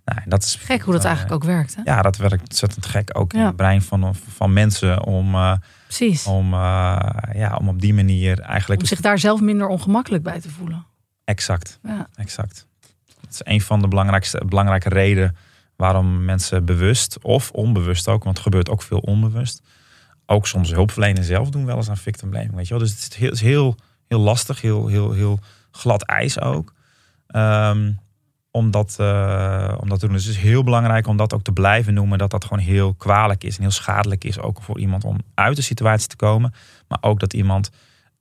Nou, 0.05 0.21
dat 0.25 0.43
is 0.43 0.55
gek 0.55 0.81
hoe 0.81 0.93
dat 0.93 1.01
uh, 1.01 1.07
eigenlijk 1.07 1.35
ook 1.35 1.49
werkt. 1.49 1.75
Hè? 1.75 1.81
Ja, 1.83 2.01
dat 2.01 2.17
werkt 2.17 2.41
ontzettend 2.41 2.85
gek 2.85 3.09
ook 3.17 3.33
in 3.33 3.39
het 3.39 3.55
brein 3.55 3.81
van, 3.81 4.15
van 4.35 4.53
mensen 4.53 5.03
om 5.03 5.35
Precies. 5.83 6.25
Om, 6.25 6.53
ja, 6.53 7.55
om 7.59 7.67
op 7.69 7.81
die 7.81 7.93
manier 7.93 8.39
eigenlijk. 8.39 8.81
Om 8.81 8.87
zich 8.87 9.01
daar 9.01 9.19
zelf 9.19 9.41
minder 9.41 9.67
ongemakkelijk 9.67 10.23
bij 10.23 10.41
te 10.41 10.49
voelen. 10.49 10.85
Exact. 11.23 11.79
Ja. 11.83 12.07
exact. 12.15 12.67
Dat 13.21 13.33
is 13.33 13.41
een 13.43 13.61
van 13.61 13.81
de 13.81 13.87
belangrijkste 13.87 14.41
belangrijke 14.45 14.89
redenen 14.89 15.35
waarom 15.77 16.25
mensen 16.25 16.65
bewust 16.65 17.17
of 17.21 17.51
onbewust 17.51 18.07
ook, 18.07 18.23
want 18.23 18.35
het 18.35 18.45
gebeurt 18.45 18.69
ook 18.69 18.81
veel 18.81 18.99
onbewust, 18.99 19.61
ook 20.27 20.47
soms 20.47 20.71
hulpverleners 20.71 21.27
zelf 21.27 21.49
doen 21.49 21.65
wel 21.65 21.75
eens 21.75 21.89
aan 21.89 21.97
victim 21.97 22.29
blaming. 22.29 22.55
Weet 22.55 22.67
je 22.67 22.73
wel? 22.73 22.83
Dus 22.83 23.03
het 23.03 23.11
is 23.11 23.17
heel, 23.17 23.35
heel, 23.35 23.75
heel 24.07 24.19
lastig, 24.19 24.61
heel, 24.61 24.87
heel, 24.87 25.11
heel 25.11 25.39
glad 25.71 26.03
ijs 26.03 26.39
ook. 26.39 26.73
Um, 27.35 27.99
uh, 28.57 29.73
om 29.77 29.89
dat 29.89 29.99
te 29.99 30.05
doen. 30.05 30.11
Dus 30.11 30.25
het 30.25 30.35
is 30.35 30.41
heel 30.41 30.63
belangrijk 30.63 31.07
om 31.07 31.17
dat 31.17 31.33
ook 31.33 31.41
te 31.41 31.51
blijven 31.51 31.93
noemen. 31.93 32.17
Dat 32.17 32.31
dat 32.31 32.45
gewoon 32.45 32.63
heel 32.63 32.93
kwalijk 32.93 33.43
is 33.43 33.55
en 33.55 33.61
heel 33.61 33.71
schadelijk 33.71 34.23
is. 34.23 34.39
Ook 34.39 34.61
voor 34.61 34.79
iemand 34.79 35.03
om 35.03 35.17
uit 35.33 35.55
de 35.55 35.61
situatie 35.61 36.07
te 36.07 36.15
komen. 36.15 36.53
Maar 36.87 36.97
ook 37.01 37.19
dat 37.19 37.33
iemand 37.33 37.69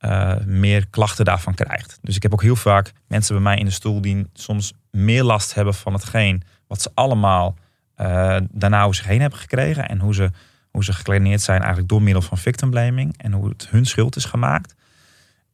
uh, 0.00 0.34
meer 0.44 0.86
klachten 0.86 1.24
daarvan 1.24 1.54
krijgt. 1.54 1.98
Dus 2.02 2.16
ik 2.16 2.22
heb 2.22 2.32
ook 2.32 2.42
heel 2.42 2.56
vaak 2.56 2.92
mensen 3.08 3.34
bij 3.34 3.42
mij 3.42 3.56
in 3.56 3.64
de 3.64 3.70
stoel 3.70 4.00
die 4.00 4.26
soms 4.32 4.72
meer 4.90 5.24
last 5.24 5.54
hebben 5.54 5.74
van 5.74 5.92
hetgeen 5.92 6.42
wat 6.66 6.82
ze 6.82 6.90
allemaal 6.94 7.54
uh, 8.00 8.36
daarna 8.50 8.82
over 8.82 8.94
zich 8.94 9.06
heen 9.06 9.20
hebben 9.20 9.38
gekregen. 9.38 9.88
En 9.88 10.00
hoe 10.00 10.14
ze, 10.14 10.30
hoe 10.76 10.84
ze 10.84 10.92
gekleineerd 10.92 11.40
zijn 11.40 11.58
eigenlijk 11.58 11.88
door 11.88 12.02
middel 12.02 12.22
van 12.22 12.38
victim 12.38 12.70
blaming. 12.70 13.14
En 13.16 13.32
hoe 13.32 13.48
het 13.48 13.68
hun 13.70 13.86
schuld 13.86 14.16
is 14.16 14.24
gemaakt. 14.24 14.74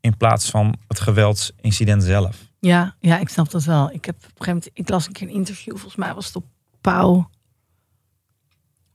In 0.01 0.17
plaats 0.17 0.51
van 0.51 0.77
het 0.89 1.01
geweldsincident 1.01 2.03
zelf. 2.03 2.37
Ja, 2.61 2.97
ja, 3.01 3.19
ik 3.19 3.29
snap 3.29 3.51
dat 3.51 3.65
wel. 3.65 3.91
Ik 3.93 4.05
heb 4.05 4.15
op 4.15 4.23
een 4.23 4.29
gegeven 4.29 4.53
moment, 4.53 4.71
ik 4.73 4.89
las 4.89 5.07
een 5.07 5.13
keer 5.13 5.29
een 5.29 5.35
interview, 5.35 5.73
volgens 5.73 5.97
mij 5.97 6.15
was 6.15 6.27
het 6.27 6.37
op 6.37 6.45
Pauw, 6.81 7.31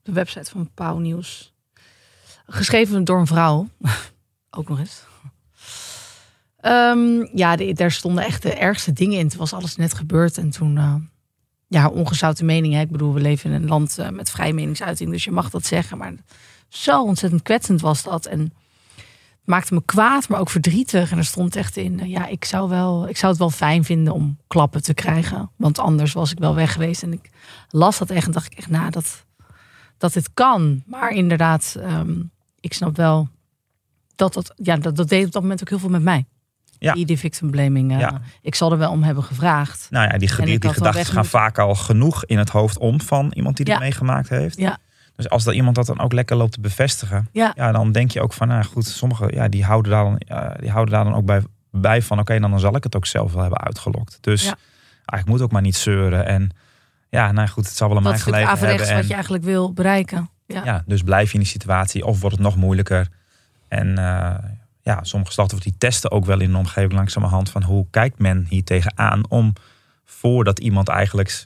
de 0.02 0.12
website 0.12 0.52
van 0.52 0.70
Pauw 0.74 0.98
Nieuws, 0.98 1.54
geschreven 2.46 3.04
door 3.04 3.20
een 3.20 3.28
vrouw, 3.28 3.68
ook 4.58 4.70
nog 4.70 4.80
eens. 4.80 5.04
Um, 6.62 7.30
ja, 7.34 7.56
daar 7.56 7.92
stonden 7.92 8.24
echt 8.24 8.42
de 8.42 8.54
ergste 8.54 8.94
dingen 8.94 9.20
in. 9.20 9.26
Het 9.26 9.36
was 9.36 9.54
alles 9.54 9.76
net 9.76 9.94
gebeurd 9.94 10.38
en 10.38 10.50
toen, 10.50 10.76
uh, 10.76 10.96
ja, 11.68 11.88
ongezouten 11.90 12.46
mening. 12.46 12.74
Hè? 12.74 12.82
Ik 12.82 12.92
bedoel, 12.92 13.14
we 13.14 13.20
leven 13.20 13.52
in 13.52 13.62
een 13.62 13.68
land 13.68 13.98
uh, 14.00 14.10
met 14.10 14.30
vrije 14.30 14.54
meningsuiting, 14.54 15.12
dus 15.12 15.24
je 15.24 15.32
mag 15.32 15.50
dat 15.50 15.66
zeggen. 15.66 15.98
Maar 15.98 16.14
zo 16.68 17.04
ontzettend 17.04 17.42
kwetsend 17.42 17.82
was 17.82 18.04
dat. 18.04 18.26
En 18.26 18.54
maakte 19.44 19.74
me 19.74 19.82
kwaad, 19.86 20.30
maar 20.30 20.40
ook 20.40 20.50
verdrietig. 20.50 21.12
En 21.12 21.18
er 21.18 21.26
stond 21.26 21.56
echt 21.56 21.78
in, 21.78 22.00
eh, 22.00 22.10
ja, 22.10 22.28
ik 22.28 22.46
zou, 22.46 22.70
wel, 22.70 23.10
ik 23.10 23.18
zou 23.18 23.32
het 23.32 23.42
wel 23.42 23.50
fijn 23.50 23.84
vinden 23.84 24.14
om 24.14 24.38
klappen 24.48 24.84
te 24.84 24.94
krijgen. 24.94 25.52
Want 25.56 25.80
anders 25.80 26.14
was 26.14 26.32
ik 26.32 26.40
wel 26.40 26.56
weg 26.56 26.74
geweest. 26.74 27.04
En 27.04 27.14
ik 27.14 27.30
las 27.70 27.98
dat 27.98 28.10
echt 28.10 28.26
en 28.26 28.32
dacht 28.32 28.52
ik 28.52 28.58
echt, 28.58 28.70
nou, 28.70 28.90
dat, 28.90 29.26
dat 29.98 30.14
dit 30.14 30.34
kan. 30.34 30.84
Maar 30.86 31.12
inderdaad, 31.12 31.76
um, 31.80 32.32
ik 32.60 32.74
snap 32.74 32.96
wel 32.96 33.30
dat 34.16 34.34
dat, 34.34 34.54
ja, 34.56 34.78
dat, 34.78 34.96
dat 34.96 35.10
deed 35.10 35.26
op 35.26 35.32
dat 35.32 35.42
moment 35.42 35.62
ook 35.62 35.70
heel 35.70 35.80
veel 35.80 35.90
met 35.90 36.04
mij. 36.04 36.26
Ja. 36.80 36.94
Die, 36.94 37.06
die 37.06 37.18
victim 37.18 37.52
blaming. 37.52 37.92
Uh, 37.92 38.00
ja. 38.00 38.22
Ik 38.42 38.56
zal 38.56 38.72
er 38.72 38.78
wel 38.78 38.92
om 38.92 39.04
hebben 39.04 39.24
gevraagd. 39.24 39.88
Nou 39.90 40.12
ja, 40.12 40.18
die, 40.18 40.36
die, 40.36 40.60
die 40.60 40.74
gedachten 40.74 41.06
gaan 41.06 41.26
vaak 41.26 41.60
al 41.60 41.76
genoeg 41.76 42.26
in 42.26 42.38
het 42.38 42.50
hoofd 42.50 42.78
om 42.78 43.02
van 43.02 43.32
iemand 43.36 43.58
die 43.58 43.66
dit 43.66 43.80
meegemaakt 43.80 44.30
heeft. 44.30 44.58
Ja. 44.58 44.78
Dus 45.16 45.30
als 45.30 45.44
dat 45.44 45.54
iemand 45.54 45.76
dat 45.76 45.86
dan 45.86 46.00
ook 46.00 46.14
lekker 46.14 46.36
loopt 46.36 46.52
te 46.52 46.60
bevestigen, 46.60 47.30
ja. 47.32 47.52
ja 47.56 47.72
dan 47.72 47.92
denk 47.92 48.12
je 48.12 48.22
ook 48.22 48.34
van, 48.34 48.48
nou 48.48 48.64
goed, 48.64 48.86
sommigen 48.86 49.34
ja, 49.34 49.48
die, 49.48 49.64
houden 49.64 49.92
daar 49.92 50.04
dan, 50.04 50.22
die 50.60 50.72
houden 50.72 50.94
daar 50.94 51.04
dan 51.04 51.14
ook 51.14 51.26
bij, 51.26 51.42
bij 51.72 52.02
van, 52.02 52.20
oké, 52.20 52.40
dan 52.40 52.60
zal 52.60 52.76
ik 52.76 52.84
het 52.84 52.96
ook 52.96 53.06
zelf 53.06 53.32
wel 53.34 53.42
hebben 53.42 53.60
uitgelokt. 53.60 54.18
Dus 54.22 54.44
ja. 54.44 54.56
eigenlijk 55.06 55.28
moet 55.28 55.42
ook 55.42 55.52
maar 55.52 55.62
niet 55.62 55.76
zeuren. 55.76 56.26
En 56.26 56.50
ja, 57.10 57.32
nou 57.32 57.48
goed, 57.48 57.66
het 57.66 57.76
zal 57.76 57.88
wel 57.88 57.98
aan 57.98 58.04
mij 58.04 58.20
gelegen 58.20 58.58
hebben. 58.58 58.88
En, 58.88 58.96
wat 58.96 59.08
je 59.08 59.14
eigenlijk 59.14 59.44
wil 59.44 59.74
bereiken. 59.74 60.30
Ja. 60.46 60.62
ja, 60.64 60.84
dus 60.86 61.02
blijf 61.02 61.28
je 61.28 61.34
in 61.34 61.40
die 61.40 61.50
situatie 61.50 62.06
of 62.06 62.20
wordt 62.22 62.36
het 62.36 62.46
nog 62.46 62.56
moeilijker. 62.56 63.08
En 63.68 64.00
uh, 64.00 64.36
ja, 64.88 65.04
sommige 65.04 65.32
slachtoffers 65.32 65.70
die 65.70 65.80
testen 65.80 66.12
ook 66.12 66.26
wel 66.26 66.40
in 66.40 66.52
de 66.52 66.58
omgeving 66.58 66.94
langzamerhand 66.94 67.50
van 67.50 67.64
hoe 67.64 67.88
kijkt 67.92 68.20
men 68.20 68.46
hier 68.50 68.64
tegenaan 68.64 69.30
om 69.30 69.54
voordat 70.06 70.60
iemand 70.60 70.88
eigenlijk 70.88 71.46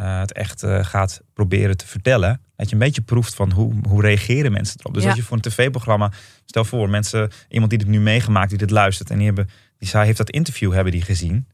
uh, 0.00 0.18
het 0.18 0.32
echt 0.32 0.62
uh, 0.62 0.84
gaat 0.84 1.20
proberen 1.34 1.76
te 1.76 1.86
vertellen. 1.86 2.40
Dat 2.56 2.68
je 2.68 2.72
een 2.72 2.80
beetje 2.80 3.02
proeft 3.02 3.34
van 3.34 3.52
hoe, 3.52 3.74
hoe 3.88 4.02
reageren 4.02 4.52
mensen 4.52 4.80
erop. 4.80 4.94
Dus 4.94 5.04
als 5.04 5.14
je 5.14 5.22
voor 5.22 5.36
een 5.36 5.42
tv-programma, 5.42 6.12
stel 6.44 6.64
voor 6.64 6.90
mensen, 6.90 7.30
iemand 7.48 7.70
die 7.70 7.78
dit 7.78 7.88
nu 7.88 8.00
meegemaakt, 8.00 8.48
die 8.48 8.58
dit 8.58 8.70
luistert 8.70 9.10
en 9.10 9.16
die, 9.16 9.26
hebben, 9.26 9.48
die 9.78 9.90
heeft 9.92 10.18
dat 10.18 10.30
interview 10.30 10.72
hebben 10.72 10.92
die 10.92 11.02
gezien. 11.02 11.48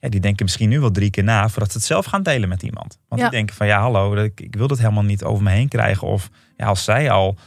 Ja, 0.00 0.08
die 0.08 0.20
denken 0.20 0.44
misschien 0.44 0.68
nu 0.68 0.80
wel 0.80 0.90
drie 0.90 1.10
keer 1.10 1.24
na 1.24 1.48
voordat 1.48 1.72
ze 1.72 1.76
het 1.76 1.86
zelf 1.86 2.04
gaan 2.04 2.22
delen 2.22 2.48
met 2.48 2.62
iemand. 2.62 2.98
Want 3.08 3.20
die 3.20 3.30
denken 3.30 3.56
van 3.56 3.66
ja, 3.66 3.80
hallo, 3.80 4.14
ik, 4.14 4.40
ik 4.40 4.56
wil 4.56 4.66
dat 4.66 4.78
helemaal 4.78 5.02
niet 5.02 5.24
over 5.24 5.42
me 5.42 5.50
heen 5.50 5.68
krijgen. 5.68 6.08
Of 6.08 6.30
ja, 6.56 6.66
als 6.66 6.84
zij 6.84 7.10
al 7.10 7.38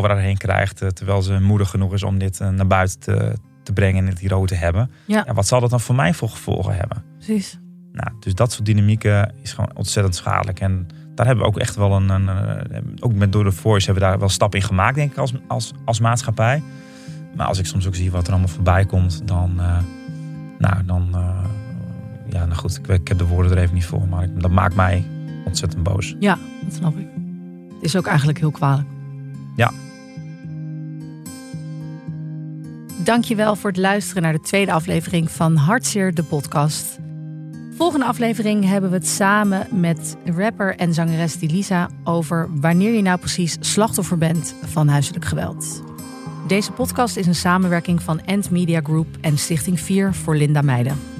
haar 0.00 0.18
heen 0.18 0.36
krijgt, 0.36 0.82
eh, 0.82 0.88
terwijl 0.88 1.22
ze 1.22 1.40
moedig 1.40 1.70
genoeg 1.70 1.92
is 1.92 2.02
om 2.02 2.18
dit 2.18 2.38
naar 2.38 2.66
buiten 2.66 3.00
te, 3.00 3.32
te 3.62 3.72
brengen 3.72 4.04
en 4.04 4.10
het 4.10 4.18
hierover 4.18 4.48
te 4.48 4.54
hebben. 4.54 4.90
Ja. 5.04 5.24
wat 5.34 5.46
zal 5.46 5.60
dat 5.60 5.70
dan 5.70 5.80
voor 5.80 5.94
mij 5.94 6.14
voor 6.14 6.28
gevolgen 6.28 6.76
hebben? 6.76 7.04
Precies. 7.16 7.60
Nou, 7.92 8.12
dus 8.20 8.34
dat 8.34 8.52
soort 8.52 8.66
dynamieken 8.66 9.32
is 9.42 9.52
gewoon 9.52 9.70
ontzettend 9.74 10.14
schadelijk. 10.14 10.60
En 10.60 10.86
daar 11.14 11.26
hebben 11.26 11.44
we 11.44 11.50
ook 11.50 11.58
echt 11.58 11.76
wel 11.76 11.92
een, 11.92 12.08
een, 12.08 12.96
ook 13.00 13.14
met 13.14 13.32
door 13.32 13.44
de 13.44 13.52
Voice 13.52 13.84
hebben 13.84 14.04
we 14.04 14.10
daar 14.10 14.18
wel 14.18 14.28
stappen 14.28 14.60
in 14.60 14.66
gemaakt, 14.66 14.94
denk 14.94 15.10
ik, 15.10 15.18
als, 15.18 15.32
als, 15.48 15.72
als 15.84 16.00
maatschappij. 16.00 16.62
Maar 17.36 17.46
als 17.46 17.58
ik 17.58 17.66
soms 17.66 17.86
ook 17.86 17.94
zie 17.94 18.10
wat 18.10 18.26
er 18.26 18.32
allemaal 18.32 18.48
voorbij 18.48 18.84
komt, 18.84 19.22
dan, 19.24 19.52
uh, 19.56 19.78
nou, 20.58 20.84
dan, 20.84 21.08
uh, 21.14 21.44
ja, 22.28 22.44
nou 22.44 22.58
goed, 22.58 22.78
ik, 22.78 22.88
ik, 22.88 23.08
heb 23.08 23.18
de 23.18 23.26
woorden 23.26 23.52
er 23.52 23.58
even 23.58 23.74
niet 23.74 23.86
voor, 23.86 24.08
maar 24.08 24.28
dat 24.34 24.50
maakt 24.50 24.74
mij 24.74 25.04
ontzettend 25.44 25.82
boos. 25.82 26.16
Ja, 26.18 26.38
dat 26.64 26.74
snap 26.74 26.98
ik. 26.98 27.06
Het 27.74 27.82
is 27.82 27.96
ook 27.96 28.06
eigenlijk 28.06 28.38
heel 28.38 28.50
kwalijk. 28.50 28.88
Ja. 29.56 29.72
Dankjewel 33.04 33.56
voor 33.56 33.70
het 33.70 33.78
luisteren 33.78 34.22
naar 34.22 34.32
de 34.32 34.40
tweede 34.40 34.72
aflevering 34.72 35.30
van 35.30 35.56
Hartzeer, 35.56 36.14
de 36.14 36.22
podcast 36.22 37.00
volgende 37.82 38.06
aflevering 38.06 38.64
hebben 38.64 38.90
we 38.90 38.96
het 38.96 39.08
samen 39.08 39.80
met 39.80 40.16
rapper 40.24 40.76
en 40.76 40.94
zangeres 40.94 41.38
Dilisa 41.38 41.90
over 42.04 42.48
wanneer 42.60 42.92
je 42.92 43.02
nou 43.02 43.18
precies 43.18 43.56
slachtoffer 43.60 44.18
bent 44.18 44.54
van 44.64 44.88
huiselijk 44.88 45.24
geweld. 45.24 45.82
Deze 46.46 46.72
podcast 46.72 47.16
is 47.16 47.26
een 47.26 47.34
samenwerking 47.34 48.02
van 48.02 48.20
End 48.20 48.50
Media 48.50 48.80
Group 48.82 49.06
en 49.20 49.38
Stichting 49.38 49.80
4 49.80 50.14
voor 50.14 50.36
Linda 50.36 50.62
Meijden. 50.62 51.11